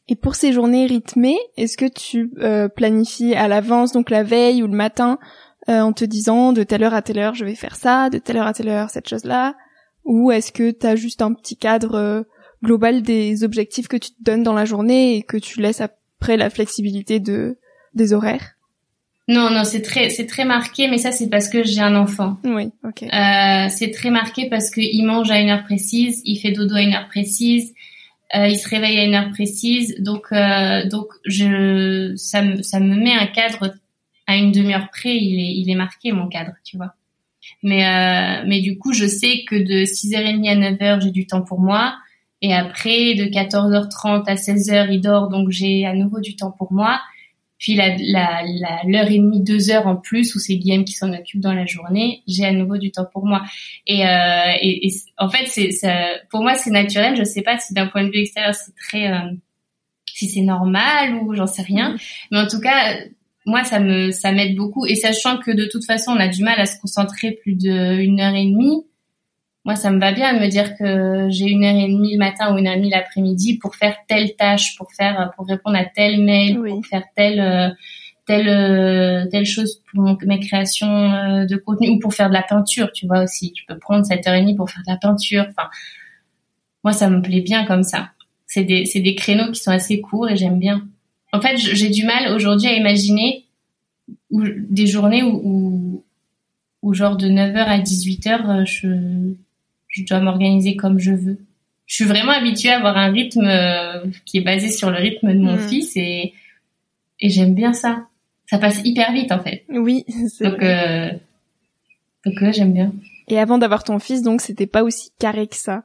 Et 0.07 0.15
pour 0.15 0.35
ces 0.35 0.51
journées 0.51 0.85
rythmées, 0.85 1.37
est-ce 1.57 1.77
que 1.77 1.85
tu 1.85 2.31
euh, 2.39 2.67
planifies 2.67 3.35
à 3.35 3.47
l'avance, 3.47 3.91
donc 3.91 4.09
la 4.09 4.23
veille 4.23 4.63
ou 4.63 4.67
le 4.67 4.75
matin, 4.75 5.19
euh, 5.69 5.79
en 5.81 5.93
te 5.93 6.03
disant 6.03 6.53
de 6.53 6.63
telle 6.63 6.83
heure 6.83 6.93
à 6.93 7.01
telle 7.01 7.19
heure 7.19 7.35
je 7.35 7.45
vais 7.45 7.55
faire 7.55 7.75
ça, 7.75 8.09
de 8.09 8.17
telle 8.17 8.37
heure 8.37 8.47
à 8.47 8.53
telle 8.53 8.69
heure 8.69 8.89
cette 8.89 9.07
chose-là, 9.07 9.55
ou 10.03 10.31
est-ce 10.31 10.51
que 10.51 10.71
tu 10.71 10.85
as 10.85 10.95
juste 10.95 11.21
un 11.21 11.33
petit 11.33 11.55
cadre 11.55 12.25
global 12.63 13.01
des 13.01 13.43
objectifs 13.43 13.87
que 13.87 13.97
tu 13.97 14.11
te 14.11 14.21
donnes 14.21 14.43
dans 14.43 14.53
la 14.53 14.65
journée 14.65 15.15
et 15.15 15.23
que 15.23 15.37
tu 15.37 15.61
laisses 15.61 15.81
après 15.81 16.37
la 16.37 16.49
flexibilité 16.49 17.19
de 17.19 17.57
des 17.93 18.13
horaires? 18.13 18.55
Non, 19.27 19.49
non, 19.49 19.63
c'est 19.63 19.81
très, 19.81 20.09
c'est 20.09 20.25
très 20.25 20.45
marqué, 20.45 20.87
mais 20.89 20.97
ça 20.97 21.11
c'est 21.11 21.29
parce 21.29 21.47
que 21.47 21.63
j'ai 21.63 21.79
un 21.79 21.95
enfant. 21.95 22.37
Oui, 22.43 22.71
ok. 22.83 23.03
Euh, 23.03 23.67
c'est 23.69 23.91
très 23.91 24.09
marqué 24.09 24.49
parce 24.49 24.69
qu'il 24.71 25.05
mange 25.05 25.29
à 25.31 25.39
une 25.39 25.49
heure 25.49 25.63
précise, 25.63 26.21
il 26.25 26.37
fait 26.39 26.51
dodo 26.51 26.75
à 26.75 26.81
une 26.81 26.93
heure 26.93 27.07
précise, 27.07 27.73
euh, 28.35 28.47
il 28.47 28.57
se 28.57 28.67
réveille 28.69 28.99
à 28.99 29.03
une 29.03 29.15
heure 29.15 29.31
précise, 29.31 29.95
donc 29.99 30.27
euh, 30.31 30.87
donc 30.87 31.07
je, 31.25 32.13
ça 32.15 32.41
me, 32.41 32.61
ça 32.61 32.79
me 32.79 32.95
met 32.95 33.13
un 33.13 33.27
cadre 33.27 33.73
à 34.27 34.37
une 34.37 34.51
demi-heure 34.51 34.89
près, 34.89 35.17
il 35.17 35.39
est, 35.39 35.53
il 35.53 35.69
est 35.69 35.75
marqué 35.75 36.11
mon 36.11 36.27
cadre, 36.27 36.53
tu 36.63 36.77
vois. 36.77 36.93
Mais 37.63 37.85
euh, 37.85 38.43
mais 38.47 38.61
du 38.61 38.77
coup, 38.77 38.93
je 38.93 39.05
sais 39.05 39.43
que 39.47 39.55
de 39.55 39.85
6h30 39.85 40.49
à 40.49 40.71
9h, 40.71 41.01
j'ai 41.01 41.11
du 41.11 41.27
temps 41.27 41.41
pour 41.41 41.59
moi. 41.59 41.95
Et 42.41 42.53
après, 42.53 43.13
de 43.13 43.25
14h30 43.25 44.25
à 44.25 44.35
16h, 44.35 44.87
il 44.91 45.01
dort, 45.01 45.29
donc 45.29 45.49
j'ai 45.49 45.85
à 45.85 45.93
nouveau 45.93 46.19
du 46.19 46.35
temps 46.35 46.51
pour 46.51 46.71
moi. 46.73 46.99
Puis 47.61 47.75
la, 47.75 47.95
la, 47.95 48.41
l'heure 48.87 49.09
et 49.11 49.19
demie, 49.19 49.39
deux 49.39 49.69
heures 49.69 49.85
en 49.85 49.95
plus 49.95 50.33
où 50.33 50.39
c'est 50.39 50.55
Guillaume 50.55 50.83
qui 50.83 50.93
s'en 50.93 51.13
occupe 51.13 51.39
dans 51.39 51.53
la 51.53 51.67
journée, 51.67 52.23
j'ai 52.27 52.43
à 52.43 52.51
nouveau 52.51 52.77
du 52.77 52.91
temps 52.91 53.05
pour 53.13 53.27
moi. 53.27 53.43
Et, 53.85 54.03
euh, 54.05 54.51
et, 54.61 54.91
en 55.19 55.29
fait, 55.29 55.45
c'est 55.45 55.69
ça, 55.69 56.07
pour 56.31 56.41
moi 56.41 56.55
c'est 56.55 56.71
naturel. 56.71 57.15
Je 57.15 57.23
sais 57.23 57.43
pas 57.43 57.59
si 57.59 57.75
d'un 57.75 57.85
point 57.85 58.03
de 58.03 58.09
vue 58.09 58.21
extérieur 58.21 58.55
c'est 58.55 58.73
très, 58.75 59.13
euh, 59.13 59.31
si 60.11 60.27
c'est 60.27 60.41
normal 60.41 61.13
ou 61.21 61.35
j'en 61.35 61.45
sais 61.45 61.61
rien. 61.61 61.95
Mais 62.31 62.39
en 62.39 62.47
tout 62.47 62.59
cas, 62.59 62.97
moi 63.45 63.63
ça 63.63 63.79
me 63.79 64.09
ça 64.09 64.31
m'aide 64.31 64.55
beaucoup. 64.55 64.87
Et 64.87 64.95
sachant 64.95 65.37
que 65.37 65.51
de 65.51 65.65
toute 65.71 65.85
façon 65.85 66.13
on 66.13 66.19
a 66.19 66.29
du 66.29 66.43
mal 66.43 66.59
à 66.59 66.65
se 66.65 66.79
concentrer 66.79 67.37
plus 67.43 67.53
d'une 67.53 68.19
heure 68.19 68.33
et 68.33 68.45
demie 68.45 68.85
moi, 69.63 69.75
ça 69.75 69.91
me 69.91 69.99
va 69.99 70.11
bien 70.11 70.33
de 70.33 70.39
me 70.39 70.47
dire 70.47 70.75
que 70.75 71.27
j'ai 71.29 71.45
une 71.45 71.63
heure 71.63 71.75
et 71.75 71.87
demie 71.87 72.13
le 72.13 72.17
matin 72.17 72.53
ou 72.53 72.57
une 72.57 72.67
heure 72.67 72.73
et 72.73 72.77
demie 72.77 72.89
l'après-midi 72.89 73.59
pour 73.59 73.75
faire 73.75 73.95
telle 74.07 74.35
tâche, 74.35 74.75
pour 74.75 74.91
faire, 74.91 75.31
pour 75.35 75.45
répondre 75.45 75.77
à 75.77 75.85
tel 75.85 76.23
mail, 76.23 76.59
pour 76.59 76.83
faire 76.85 77.03
telle, 77.15 77.39
euh, 77.39 77.69
telle, 78.25 78.49
euh, 78.49 79.27
telle 79.29 79.45
chose 79.45 79.83
pour 79.91 80.17
mes 80.25 80.39
créations 80.39 80.87
euh, 80.87 81.45
de 81.45 81.57
contenu 81.57 81.89
ou 81.89 81.99
pour 81.99 82.13
faire 82.13 82.29
de 82.29 82.33
la 82.33 82.41
peinture, 82.41 82.91
tu 82.91 83.05
vois 83.05 83.23
aussi. 83.23 83.51
Tu 83.51 83.63
peux 83.65 83.77
prendre 83.77 84.03
cette 84.03 84.25
heure 84.27 84.33
et 84.33 84.41
demie 84.41 84.55
pour 84.55 84.69
faire 84.69 84.81
de 84.87 84.91
la 84.91 84.97
peinture. 84.97 85.45
Enfin, 85.49 85.69
moi, 86.83 86.93
ça 86.93 87.07
me 87.07 87.21
plaît 87.21 87.41
bien 87.41 87.63
comme 87.65 87.83
ça. 87.83 88.09
C'est 88.47 88.63
des, 88.63 88.85
c'est 88.85 88.99
des 88.99 89.13
créneaux 89.13 89.51
qui 89.51 89.61
sont 89.61 89.71
assez 89.71 90.01
courts 90.01 90.27
et 90.27 90.37
j'aime 90.37 90.57
bien. 90.57 90.87
En 91.33 91.39
fait, 91.39 91.55
j'ai 91.57 91.89
du 91.89 92.03
mal 92.03 92.33
aujourd'hui 92.33 92.67
à 92.67 92.73
imaginer 92.73 93.45
des 94.31 94.87
journées 94.87 95.21
où, 95.21 95.39
où, 95.43 96.03
où 96.81 96.93
genre 96.95 97.15
de 97.15 97.27
9h 97.27 97.57
à 97.57 97.77
18h, 97.77 98.65
je 98.65 99.35
je 99.91 100.03
dois 100.03 100.19
m'organiser 100.19 100.75
comme 100.75 100.99
je 100.99 101.11
veux. 101.11 101.37
Je 101.85 101.95
suis 101.95 102.05
vraiment 102.05 102.31
habituée 102.31 102.69
à 102.69 102.77
avoir 102.77 102.97
un 102.97 103.11
rythme 103.11 103.45
euh, 103.45 104.05
qui 104.25 104.37
est 104.37 104.41
basé 104.41 104.71
sur 104.71 104.89
le 104.89 104.97
rythme 104.97 105.33
de 105.33 105.39
mon 105.39 105.55
mm. 105.55 105.67
fils 105.67 105.95
et, 105.95 106.33
et 107.19 107.29
j'aime 107.29 107.53
bien 107.53 107.73
ça. 107.73 108.07
Ça 108.49 108.57
passe 108.57 108.81
hyper 108.83 109.11
vite 109.11 109.31
en 109.31 109.39
fait. 109.39 109.65
Oui. 109.69 110.05
Donc, 110.39 110.63
euh, 110.63 111.11
donc 112.25 112.41
euh, 112.41 112.51
j'aime 112.51 112.73
bien. 112.73 112.93
Et 113.27 113.39
avant 113.39 113.57
d'avoir 113.57 113.83
ton 113.83 113.99
fils, 113.99 114.23
donc 114.23 114.41
c'était 114.41 114.67
pas 114.67 114.83
aussi 114.83 115.11
carré 115.19 115.47
que 115.47 115.55
ça. 115.55 115.83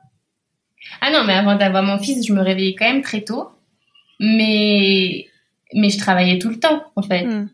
Ah 1.00 1.10
non, 1.10 1.24
mais 1.26 1.34
avant 1.34 1.56
d'avoir 1.56 1.82
mon 1.82 1.98
fils, 1.98 2.26
je 2.26 2.32
me 2.32 2.40
réveillais 2.40 2.74
quand 2.76 2.90
même 2.90 3.02
très 3.02 3.22
tôt, 3.22 3.50
mais 4.20 5.26
mais 5.74 5.90
je 5.90 5.98
travaillais 5.98 6.38
tout 6.38 6.48
le 6.48 6.60
temps 6.60 6.84
en 6.94 7.02
fait. 7.02 7.24
Mm 7.24 7.48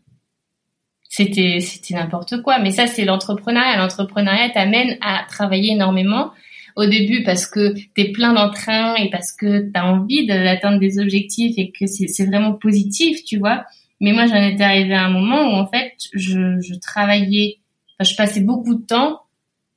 c'était 1.15 1.59
c'était 1.59 1.93
n'importe 1.93 2.41
quoi. 2.41 2.57
Mais 2.57 2.71
ça, 2.71 2.87
c'est 2.87 3.05
l'entrepreneuriat. 3.05 3.77
L'entrepreneuriat 3.77 4.49
t'amène 4.49 4.97
à 5.01 5.23
travailler 5.29 5.73
énormément 5.73 6.31
au 6.75 6.87
début 6.87 7.21
parce 7.21 7.45
que 7.45 7.75
t'es 7.93 8.11
plein 8.11 8.33
d'entrain 8.33 8.95
et 8.95 9.11
parce 9.11 9.31
que 9.31 9.69
t'as 9.71 9.83
envie 9.83 10.25
d'atteindre 10.25 10.79
des 10.79 10.97
objectifs 10.97 11.53
et 11.57 11.69
que 11.69 11.85
c'est 11.85 12.25
vraiment 12.25 12.53
positif, 12.53 13.23
tu 13.25 13.37
vois. 13.37 13.63
Mais 14.01 14.11
moi, 14.11 14.25
j'en 14.25 14.41
étais 14.41 14.63
arrivée 14.63 14.95
à 14.95 15.05
un 15.05 15.11
moment 15.11 15.51
où 15.51 15.53
en 15.53 15.67
fait, 15.67 15.93
je, 16.13 16.59
je 16.61 16.73
travaillais, 16.79 17.59
enfin, 17.99 18.09
je 18.09 18.15
passais 18.15 18.41
beaucoup 18.41 18.73
de 18.73 18.83
temps 18.83 19.21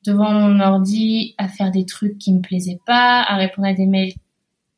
devant 0.07 0.33
mon 0.33 0.59
ordi 0.59 1.35
à 1.37 1.49
faire 1.49 1.70
des 1.70 1.85
trucs 1.85 2.16
qui 2.16 2.33
me 2.33 2.40
plaisaient 2.40 2.81
pas, 2.87 3.20
à 3.20 3.37
répondre 3.37 3.68
à 3.68 3.75
des 3.75 3.87
mails 3.87 4.14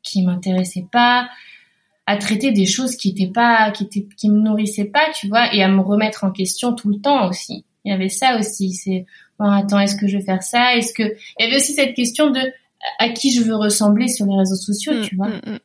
qui 0.03 0.23
m'intéressaient 0.23 0.89
pas, 0.91 1.29
à 2.09 2.17
traiter 2.17 2.53
des 2.53 2.65
choses 2.65 2.97
qui 2.97 3.11
étaient 3.11 3.31
pas, 3.31 3.71
qui 3.71 3.85
étaient, 3.85 4.07
qui 4.17 4.31
me 4.31 4.41
nourrissaient 4.41 4.87
pas, 4.87 5.05
tu 5.15 5.29
vois, 5.29 5.55
et 5.55 5.63
à 5.63 5.69
me 5.69 5.83
remettre 5.83 6.25
en 6.25 6.31
question 6.31 6.73
tout 6.73 6.89
le 6.89 6.99
temps 7.01 7.29
aussi. 7.29 7.67
Il 7.85 7.93
y 7.93 7.95
avait 7.95 8.09
ça 8.09 8.39
aussi. 8.39 8.73
C'est, 8.73 9.05
bon, 9.39 9.45
attends, 9.45 9.79
est-ce 9.79 9.95
que 9.95 10.09
je 10.09 10.17
vais 10.17 10.25
faire 10.25 10.43
ça? 10.43 10.75
Est-ce 10.75 10.95
que 10.95 11.03
il 11.03 11.45
y 11.45 11.47
avait 11.47 11.57
aussi 11.57 11.75
cette 11.75 11.95
question 11.95 12.31
de 12.31 12.41
à 12.99 13.11
qui 13.11 13.31
je 13.31 13.43
veux 13.43 13.57
ressembler 13.57 14.09
sur 14.09 14.25
les 14.25 14.39
réseaux 14.39 14.57
sociaux, 14.57 14.95
mm, 14.95 15.03
tu 15.03 15.17
vois. 15.17 15.29
Mm, 15.29 15.41
mm. 15.45 15.59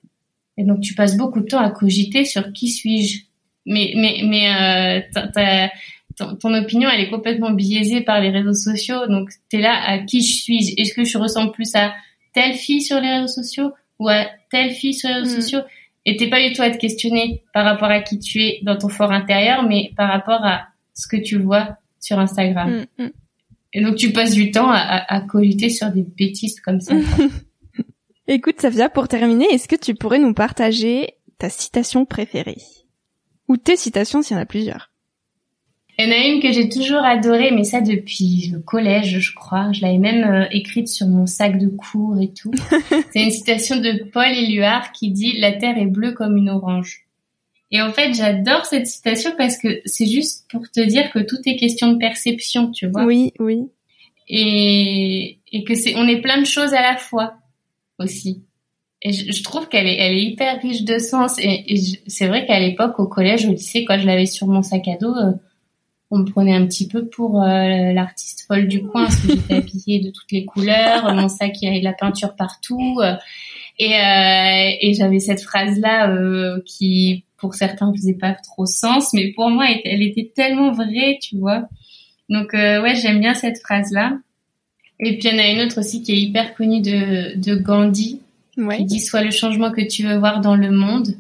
Et 0.58 0.64
donc 0.66 0.82
tu 0.82 0.96
passes 0.96 1.16
beaucoup 1.16 1.40
de 1.40 1.46
temps 1.46 1.62
à 1.62 1.72
cogiter 1.72 2.26
sur 2.26 2.52
qui 2.52 2.68
suis-je. 2.68 3.22
Mais 3.66 3.94
mais 3.96 4.20
mais 4.26 5.02
euh, 5.16 5.80
ton, 6.18 6.36
ton, 6.36 6.54
opinion 6.54 6.90
elle 6.90 7.00
est 7.00 7.10
complètement 7.10 7.52
biaisée 7.52 8.02
par 8.02 8.20
les 8.20 8.32
réseaux 8.32 8.54
sociaux. 8.54 9.08
Donc 9.08 9.30
tu 9.50 9.60
es 9.60 9.62
là 9.62 9.82
à 9.82 10.00
qui 10.00 10.22
je 10.22 10.34
suis 10.34 10.74
Est-ce 10.78 10.94
que 10.94 11.06
je 11.06 11.18
ressemble 11.18 11.54
plus 11.54 11.74
à 11.76 11.94
telle 12.34 12.56
fille 12.56 12.82
sur 12.82 13.00
les 13.00 13.14
réseaux 13.14 13.28
sociaux 13.28 13.72
ou 14.00 14.10
à 14.10 14.26
telle 14.52 14.72
fille 14.72 14.94
sur 14.94 15.08
les 15.08 15.16
réseaux 15.16 15.40
sociaux? 15.40 15.62
Et 16.06 16.18
t'es 16.18 16.30
pas 16.30 16.42
du 16.42 16.54
tout 16.54 16.62
à 16.62 16.70
te 16.70 16.78
questionner 16.78 17.44
par 17.54 17.66
rapport 17.66 17.90
à 17.90 18.02
qui 18.02 18.20
tu 18.20 18.42
es 18.42 18.60
dans 18.64 18.78
ton 18.78 18.90
fort 18.90 19.12
intérieur, 19.12 19.64
mais 19.64 19.94
par 19.96 20.10
rapport 20.10 20.44
à 20.44 20.68
ce 20.94 21.08
que 21.08 21.18
tu 21.18 21.40
vois 21.40 21.78
sur 22.00 22.20
Instagram. 22.20 22.86
Mm, 22.98 23.04
mm. 23.04 23.12
Et 23.74 23.82
donc 23.82 23.96
tu 23.96 24.12
passes 24.12 24.34
du 24.34 24.52
temps 24.52 24.70
à, 24.70 24.78
à, 24.78 25.22
cogiter 25.22 25.70
sur 25.70 25.90
des 25.90 26.04
bêtises 26.04 26.60
comme 26.60 26.80
ça. 26.80 26.94
Écoute, 28.28 28.62
Safia, 28.62 28.90
pour 28.90 29.08
terminer, 29.08 29.46
est-ce 29.52 29.68
que 29.68 29.76
tu 29.76 29.96
pourrais 29.96 30.20
nous 30.20 30.34
partager 30.34 31.16
ta 31.40 31.50
citation 31.50 32.06
préférée? 32.06 32.62
Ou 33.48 33.58
tes 33.58 33.76
citations 33.76 34.22
s'il 34.22 34.36
y 34.36 34.40
en 34.40 34.44
a 34.44 34.46
plusieurs? 34.46 34.93
Il 35.98 36.06
y 36.06 36.08
en 36.08 36.12
a 36.12 36.26
une 36.26 36.42
que 36.42 36.52
j'ai 36.52 36.70
toujours 36.70 37.04
adorée, 37.04 37.52
mais 37.52 37.64
ça 37.64 37.82
depuis 37.82 38.50
le 38.52 38.60
collège, 38.60 39.20
je 39.20 39.36
crois. 39.36 39.72
Je 39.72 39.82
l'avais 39.82 40.00
même 40.00 40.24
euh, 40.24 40.46
écrite 40.52 40.88
sur 40.88 41.08
mon 41.08 41.26
sac 41.28 41.60
de 41.60 41.68
cours 41.68 42.20
et 42.20 42.34
tout. 42.34 42.52
C'est 43.12 43.24
une 43.24 43.32
citation 43.32 43.78
de 43.78 44.04
Paul 44.12 44.32
Éluard 44.32 44.92
qui 44.92 45.12
dit 45.12 45.38
La 45.40 45.52
terre 45.52 45.78
est 45.78 45.86
bleue 45.86 46.14
comme 46.14 46.38
une 46.38 46.50
orange. 46.50 47.06
Et 47.72 47.82
en 47.82 47.92
fait, 47.92 48.14
j'adore 48.14 48.66
cette 48.66 48.86
citation 48.86 49.32
parce 49.36 49.58
que 49.58 49.82
c'est 49.86 50.06
juste 50.06 50.46
pour 50.52 50.62
te 50.70 50.80
dire 50.80 51.10
que 51.12 51.18
tout 51.18 51.38
est 51.48 51.56
question 51.56 51.92
de 51.92 51.98
perception, 51.98 52.70
tu 52.70 52.86
vois. 52.86 53.04
Oui, 53.04 53.34
oui. 53.40 53.64
Et, 54.30 55.40
et 55.52 55.64
que 55.64 55.74
c'est, 55.74 55.96
on 55.96 56.08
est 56.08 56.22
plein 56.22 56.40
de 56.40 56.46
choses 56.46 56.76
à 56.76 56.84
la 56.84 56.98
fois 56.98 57.34
aussi. 57.98 58.44
Et 59.02 59.12
je, 59.12 59.44
trouve 59.44 59.68
qu'elle 59.68 59.88
est, 59.88 59.98
elle 59.98 60.14
est 60.14 60.24
hyper 60.24 60.62
riche 60.62 60.84
de 60.84 60.98
sens. 60.98 61.38
Et, 61.40 61.76
c'est 62.08 62.28
vrai 62.28 62.46
qu'à 62.46 62.60
l'époque, 62.60 63.00
au 63.00 63.08
collège, 63.08 63.46
au 63.46 63.52
lycée, 63.52 63.84
quand 63.86 64.00
je 64.00 64.06
l'avais 64.06 64.28
sur 64.28 64.48
mon 64.48 64.62
sac 64.62 64.88
à 64.88 64.96
dos, 64.96 65.14
euh, 65.16 65.34
on 66.14 66.20
me 66.20 66.26
prenait 66.26 66.54
un 66.54 66.66
petit 66.68 66.88
peu 66.88 67.08
pour 67.08 67.42
euh, 67.42 67.92
l'artiste 67.92 68.46
folle 68.48 68.68
du 68.68 68.84
coin 68.84 69.06
parce 69.06 69.18
que 69.18 69.30
j'étais 69.30 69.56
habillée 69.56 70.00
de 70.00 70.12
toutes 70.12 70.32
les 70.32 70.46
couleurs, 70.46 71.12
mon 71.16 71.28
sac 71.28 71.60
il 71.62 71.66
y 71.66 71.68
avait 71.70 71.80
de 71.80 71.84
la 71.84 71.94
peinture 71.94 72.36
partout 72.36 73.00
euh, 73.02 73.16
et, 73.80 73.96
euh, 73.96 74.78
et 74.80 74.94
j'avais 74.94 75.20
cette 75.20 75.42
phrase 75.42 75.80
là 75.80 76.16
qui 76.66 77.26
pour 77.38 77.56
certains 77.56 77.92
faisait 77.92 78.14
pas 78.14 78.34
trop 78.34 78.68
sens 78.68 79.12
mais 79.14 79.34
pour 79.34 79.50
moi 79.50 79.66
elle 79.84 80.04
était 80.04 80.32
tellement 80.36 80.72
vraie 80.72 81.18
tu 81.20 81.38
vois. 81.38 81.68
Donc 82.30 82.54
ouais 82.54 82.96
j'aime 82.96 83.20
bien 83.20 83.34
cette 83.34 83.60
phrase 83.60 83.92
là 83.92 84.14
et 85.00 85.18
puis 85.18 85.30
il 85.30 85.36
y 85.36 85.36
en 85.36 85.44
a 85.44 85.48
une 85.48 85.62
autre 85.62 85.80
aussi 85.80 86.04
qui 86.04 86.12
est 86.12 86.20
hyper 86.20 86.54
connue 86.54 86.82
de, 86.82 87.40
de 87.40 87.56
Gandhi 87.56 88.22
qui 88.56 88.86
dit 88.86 89.00
sois 89.00 89.24
le 89.24 89.32
changement 89.32 89.72
que 89.72 89.82
tu 89.82 90.04
veux 90.04 90.18
voir 90.18 90.42
dans 90.42 90.56
le 90.56 90.70
monde 90.70 91.16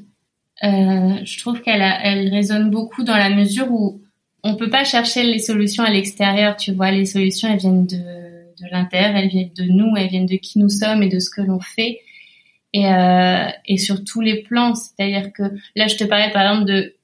je 0.62 1.40
trouve 1.40 1.62
qu'elle 1.62 1.82
elle 1.82 2.30
résonne 2.30 2.70
beaucoup 2.70 3.04
dans 3.04 3.18
la 3.18 3.32
mesure 3.32 3.72
où 3.72 4.03
on 4.44 4.56
peut 4.56 4.70
pas 4.70 4.84
chercher 4.84 5.24
les 5.24 5.40
solutions 5.40 5.84
à 5.84 5.90
l'extérieur, 5.90 6.58
tu 6.58 6.74
vois. 6.74 6.92
Les 6.92 7.06
solutions, 7.06 7.50
elles 7.50 7.60
viennent 7.60 7.88
de, 7.88 7.98
de 7.98 8.72
l'intérieur, 8.72 9.16
elles 9.16 9.30
viennent 9.30 9.54
de 9.56 9.64
nous, 9.64 9.96
elles 9.96 10.10
viennent 10.10 10.26
de 10.26 10.36
qui 10.36 10.60
nous 10.60 10.70
sommes 10.70 11.02
et 11.02 11.10
de 11.10 11.20
ce 11.20 11.30
que 11.30 11.42
l'on 11.42 11.60
fait. 11.60 12.02
Et, 12.74 12.88
euh, 12.88 13.48
et 13.68 13.78
sur 13.78 14.04
tous 14.04 14.22
les 14.22 14.42
plans, 14.42 14.74
c'est-à-dire 14.76 15.32
que 15.32 15.44
là, 15.76 15.88
je 15.88 15.96
te 15.96 16.04
parlais 16.04 16.32
par 16.32 16.42
exemple 16.42 16.66
de 16.66 16.96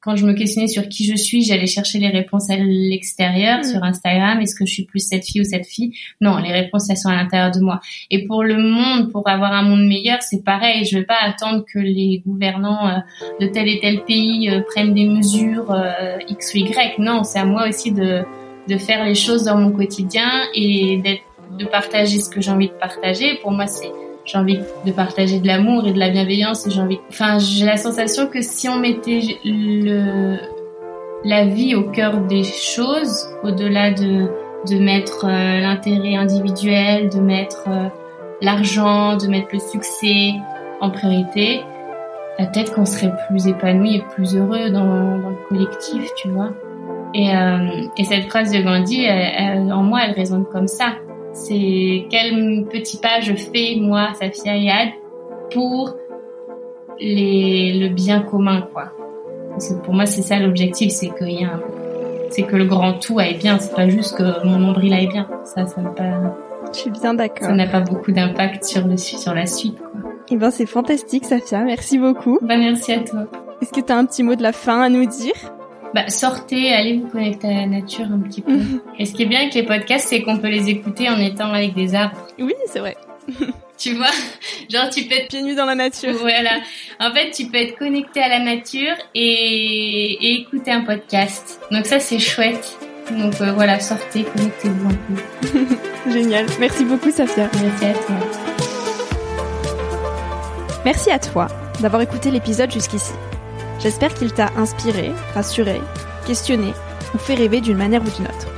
quand 0.00 0.14
je 0.14 0.24
me 0.24 0.32
questionnais 0.32 0.68
sur 0.68 0.88
qui 0.88 1.04
je 1.04 1.16
suis, 1.16 1.42
j'allais 1.42 1.66
chercher 1.66 1.98
les 1.98 2.08
réponses 2.08 2.50
à 2.50 2.56
l'extérieur, 2.56 3.60
mm. 3.60 3.64
sur 3.64 3.82
Instagram. 3.82 4.40
Est-ce 4.40 4.54
que 4.54 4.64
je 4.64 4.72
suis 4.72 4.84
plus 4.84 5.00
cette 5.00 5.24
fille 5.24 5.40
ou 5.40 5.44
cette 5.44 5.66
fille? 5.66 5.92
Non, 6.20 6.38
les 6.38 6.52
réponses, 6.52 6.88
elles 6.88 6.96
sont 6.96 7.08
à 7.08 7.16
l'intérieur 7.16 7.50
de 7.50 7.60
moi. 7.60 7.80
Et 8.10 8.26
pour 8.26 8.44
le 8.44 8.58
monde, 8.58 9.10
pour 9.10 9.28
avoir 9.28 9.52
un 9.52 9.62
monde 9.62 9.86
meilleur, 9.86 10.22
c'est 10.22 10.44
pareil. 10.44 10.84
Je 10.84 10.96
ne 10.96 11.00
vais 11.00 11.06
pas 11.06 11.18
attendre 11.22 11.64
que 11.72 11.78
les 11.78 12.22
gouvernants 12.24 12.88
euh, 12.88 12.98
de 13.40 13.46
tel 13.46 13.68
et 13.68 13.80
tel 13.80 14.04
pays 14.04 14.48
euh, 14.50 14.60
prennent 14.60 14.94
des 14.94 15.06
mesures 15.06 15.72
euh, 15.72 16.16
X 16.28 16.54
ou 16.54 16.58
Y. 16.58 16.98
Non, 16.98 17.24
c'est 17.24 17.40
à 17.40 17.44
moi 17.44 17.68
aussi 17.68 17.90
de, 17.90 18.22
de 18.68 18.76
faire 18.76 19.04
les 19.04 19.16
choses 19.16 19.44
dans 19.44 19.56
mon 19.56 19.72
quotidien 19.72 20.30
et 20.54 20.98
d'être 20.98 21.22
de 21.58 21.64
partager 21.64 22.20
ce 22.20 22.28
que 22.28 22.40
j'ai 22.40 22.50
envie 22.50 22.68
de 22.68 22.74
partager. 22.74 23.38
Pour 23.42 23.50
moi, 23.50 23.66
c'est 23.66 23.90
j'ai 24.28 24.38
envie 24.38 24.60
de 24.84 24.92
partager 24.92 25.40
de 25.40 25.46
l'amour 25.46 25.86
et 25.86 25.92
de 25.92 25.98
la 25.98 26.10
bienveillance 26.10 26.66
et 26.66 26.70
j'ai 26.70 26.80
envie 26.80 27.00
enfin 27.08 27.38
j'ai 27.38 27.64
la 27.64 27.76
sensation 27.76 28.26
que 28.26 28.42
si 28.42 28.68
on 28.68 28.76
mettait 28.76 29.38
le 29.44 30.36
la 31.24 31.46
vie 31.46 31.74
au 31.74 31.90
cœur 31.90 32.20
des 32.20 32.44
choses 32.44 33.26
au-delà 33.42 33.90
de 33.90 34.26
de 34.68 34.78
mettre 34.78 35.24
euh, 35.24 35.60
l'intérêt 35.60 36.14
individuel 36.14 37.08
de 37.08 37.20
mettre 37.20 37.64
euh, 37.68 37.88
l'argent 38.42 39.16
de 39.16 39.26
mettre 39.28 39.48
le 39.52 39.60
succès 39.60 40.32
en 40.80 40.90
priorité 40.90 41.62
peut-être 42.36 42.74
qu'on 42.74 42.84
serait 42.84 43.12
plus 43.28 43.48
épanoui 43.48 43.96
et 43.96 44.02
plus 44.14 44.36
heureux 44.36 44.70
dans, 44.70 45.18
dans 45.18 45.30
le 45.30 45.48
collectif 45.48 46.04
tu 46.16 46.28
vois. 46.28 46.50
Et, 47.14 47.34
euh, 47.34 47.86
et 47.96 48.04
cette 48.04 48.28
phrase 48.28 48.52
de 48.52 48.60
Gandhi 48.60 49.08
en 49.72 49.82
moi 49.82 50.00
elle 50.04 50.12
résonne 50.12 50.44
comme 50.44 50.68
ça 50.68 50.92
c'est 51.46 52.06
quel 52.10 52.64
petit 52.70 52.98
pas 52.98 53.20
je 53.20 53.34
fais, 53.34 53.76
moi, 53.80 54.08
Safia 54.20 54.56
Yad, 54.56 54.88
pour 55.52 55.94
les, 57.00 57.78
le 57.78 57.88
bien 57.88 58.20
commun, 58.20 58.62
quoi. 58.72 58.92
Parce 59.50 59.70
que 59.70 59.80
pour 59.80 59.94
moi, 59.94 60.06
c'est 60.06 60.22
ça 60.22 60.38
l'objectif, 60.38 60.90
c'est 60.90 61.08
que 61.08 61.24
y 61.24 61.44
a 61.44 61.60
c'est 62.30 62.42
que 62.42 62.56
le 62.56 62.66
grand 62.66 62.94
tout 62.94 63.18
aille 63.18 63.38
bien, 63.38 63.58
c'est 63.58 63.74
pas 63.74 63.88
juste 63.88 64.16
que 64.16 64.44
mon 64.46 64.58
nombril 64.58 64.92
aille 64.92 65.08
bien. 65.08 65.28
Ça, 65.44 65.66
ça 65.66 65.80
n'a 65.80 65.90
pas. 65.90 66.36
Je 66.72 66.78
suis 66.78 66.90
bien 66.90 67.14
d'accord. 67.14 67.46
Ça 67.46 67.54
n'a 67.54 67.66
pas 67.66 67.80
beaucoup 67.80 68.12
d'impact 68.12 68.64
sur 68.64 68.86
le 68.86 68.96
sur 68.96 69.34
la 69.34 69.46
suite, 69.46 69.78
quoi. 69.78 70.10
Eh 70.30 70.36
ben, 70.36 70.50
c'est 70.50 70.66
fantastique, 70.66 71.24
Safia. 71.24 71.60
Merci 71.64 71.98
beaucoup. 71.98 72.38
Bah, 72.42 72.58
merci 72.58 72.92
à 72.92 73.00
toi. 73.00 73.26
Est-ce 73.62 73.72
que 73.72 73.80
tu 73.80 73.92
as 73.92 73.96
un 73.96 74.04
petit 74.04 74.22
mot 74.22 74.34
de 74.34 74.42
la 74.42 74.52
fin 74.52 74.82
à 74.82 74.88
nous 74.88 75.06
dire? 75.06 75.34
Bah, 75.94 76.08
sortez, 76.08 76.72
allez 76.72 76.98
vous 76.98 77.08
connecter 77.08 77.48
à 77.48 77.60
la 77.60 77.66
nature 77.66 78.06
un 78.06 78.20
petit 78.20 78.42
peu. 78.42 78.52
Mhm. 78.52 78.80
Et 78.98 79.06
ce 79.06 79.14
qui 79.14 79.22
est 79.22 79.26
bien 79.26 79.40
avec 79.40 79.54
les 79.54 79.62
podcasts, 79.62 80.08
c'est 80.08 80.22
qu'on 80.22 80.38
peut 80.38 80.48
les 80.48 80.68
écouter 80.68 81.08
en 81.08 81.18
étant 81.18 81.52
avec 81.52 81.74
des 81.74 81.94
arbres. 81.94 82.26
Oui, 82.38 82.54
c'est 82.66 82.80
vrai. 82.80 82.96
tu 83.78 83.94
vois, 83.94 84.10
genre 84.68 84.90
tu 84.90 85.04
peux 85.04 85.14
être 85.14 85.28
pieds 85.28 85.42
nus 85.42 85.54
dans 85.54 85.66
la 85.66 85.74
nature. 85.74 86.12
Voilà. 86.12 86.58
En 87.00 87.12
fait, 87.12 87.30
tu 87.30 87.46
peux 87.46 87.58
être 87.58 87.76
connecté 87.78 88.20
à 88.20 88.28
la 88.28 88.40
nature 88.40 88.94
et, 89.14 90.12
et 90.20 90.40
écouter 90.40 90.72
un 90.72 90.82
podcast. 90.82 91.60
Donc 91.70 91.86
ça, 91.86 92.00
c'est 92.00 92.18
chouette. 92.18 92.76
Donc 93.10 93.40
euh, 93.40 93.52
voilà, 93.52 93.80
sortez, 93.80 94.24
connectez-vous 94.24 94.88
un 94.88 94.94
peu. 94.94 96.10
Génial. 96.12 96.46
Merci 96.60 96.84
beaucoup, 96.84 97.10
Safia. 97.10 97.48
Merci 97.62 97.84
à 97.84 97.92
toi. 97.94 98.16
Merci 100.84 101.10
à 101.10 101.18
toi 101.18 101.48
d'avoir 101.80 102.02
écouté 102.02 102.30
l'épisode 102.30 102.70
jusqu'ici. 102.70 103.12
J'espère 103.78 104.14
qu'il 104.14 104.32
t'a 104.32 104.50
inspiré, 104.56 105.12
rassuré, 105.34 105.80
questionné 106.26 106.72
ou 107.14 107.18
fait 107.18 107.34
rêver 107.34 107.60
d'une 107.60 107.76
manière 107.76 108.02
ou 108.02 108.10
d'une 108.10 108.26
autre. 108.26 108.48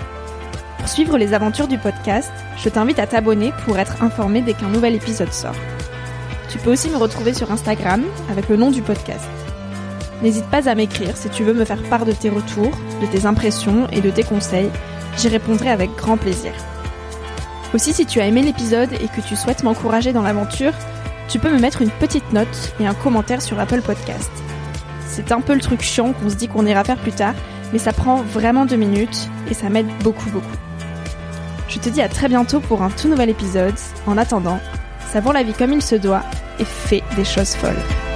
Pour 0.78 0.88
suivre 0.88 1.18
les 1.18 1.34
aventures 1.34 1.68
du 1.68 1.78
podcast, 1.78 2.32
je 2.56 2.68
t'invite 2.68 2.98
à 2.98 3.06
t'abonner 3.06 3.52
pour 3.64 3.78
être 3.78 4.02
informé 4.02 4.40
dès 4.40 4.54
qu'un 4.54 4.68
nouvel 4.68 4.94
épisode 4.94 5.32
sort. 5.32 5.54
Tu 6.48 6.58
peux 6.58 6.72
aussi 6.72 6.88
me 6.88 6.96
retrouver 6.96 7.34
sur 7.34 7.52
Instagram 7.52 8.02
avec 8.30 8.48
le 8.48 8.56
nom 8.56 8.70
du 8.70 8.82
podcast. 8.82 9.28
N'hésite 10.22 10.46
pas 10.46 10.68
à 10.68 10.74
m'écrire 10.74 11.16
si 11.16 11.28
tu 11.28 11.44
veux 11.44 11.54
me 11.54 11.64
faire 11.64 11.82
part 11.84 12.04
de 12.04 12.12
tes 12.12 12.30
retours, 12.30 12.72
de 13.00 13.06
tes 13.06 13.26
impressions 13.26 13.88
et 13.92 14.00
de 14.00 14.10
tes 14.10 14.24
conseils. 14.24 14.70
J'y 15.16 15.28
répondrai 15.28 15.70
avec 15.70 15.94
grand 15.96 16.16
plaisir. 16.16 16.52
Aussi, 17.72 17.92
si 17.92 18.04
tu 18.04 18.20
as 18.20 18.26
aimé 18.26 18.42
l'épisode 18.42 18.92
et 18.92 19.08
que 19.08 19.20
tu 19.20 19.36
souhaites 19.36 19.62
m'encourager 19.62 20.12
dans 20.12 20.22
l'aventure, 20.22 20.72
tu 21.28 21.38
peux 21.38 21.50
me 21.50 21.60
mettre 21.60 21.82
une 21.82 21.90
petite 21.90 22.32
note 22.32 22.74
et 22.80 22.86
un 22.86 22.94
commentaire 22.94 23.42
sur 23.42 23.60
Apple 23.60 23.82
Podcast. 23.82 24.30
C'est 25.11 25.32
un 25.32 25.40
peu 25.40 25.54
le 25.54 25.61
truc 25.61 25.82
chiant 25.82 26.12
qu'on 26.12 26.30
se 26.30 26.36
dit 26.36 26.46
qu'on 26.46 26.66
ira 26.66 26.84
faire 26.84 26.96
plus 26.96 27.12
tard, 27.12 27.34
mais 27.72 27.80
ça 27.80 27.92
prend 27.92 28.22
vraiment 28.22 28.64
deux 28.64 28.76
minutes 28.76 29.28
et 29.50 29.54
ça 29.54 29.68
m'aide 29.68 29.88
beaucoup 30.04 30.30
beaucoup. 30.30 30.46
Je 31.68 31.78
te 31.78 31.88
dis 31.88 32.00
à 32.00 32.08
très 32.08 32.28
bientôt 32.28 32.61
pour 32.61 32.82
un 32.82 32.90
tout 32.90 33.08
nouvel 33.08 33.28
épisode. 33.28 33.74
En 34.06 34.16
attendant, 34.16 34.61
savoure 35.12 35.32
la 35.32 35.42
vie 35.42 35.52
comme 35.52 35.72
il 35.72 35.82
se 35.82 35.96
doit 35.96 36.22
et 36.61 36.64
fais 36.64 37.02
des 37.16 37.24
choses 37.24 37.54
folles. 37.54 38.09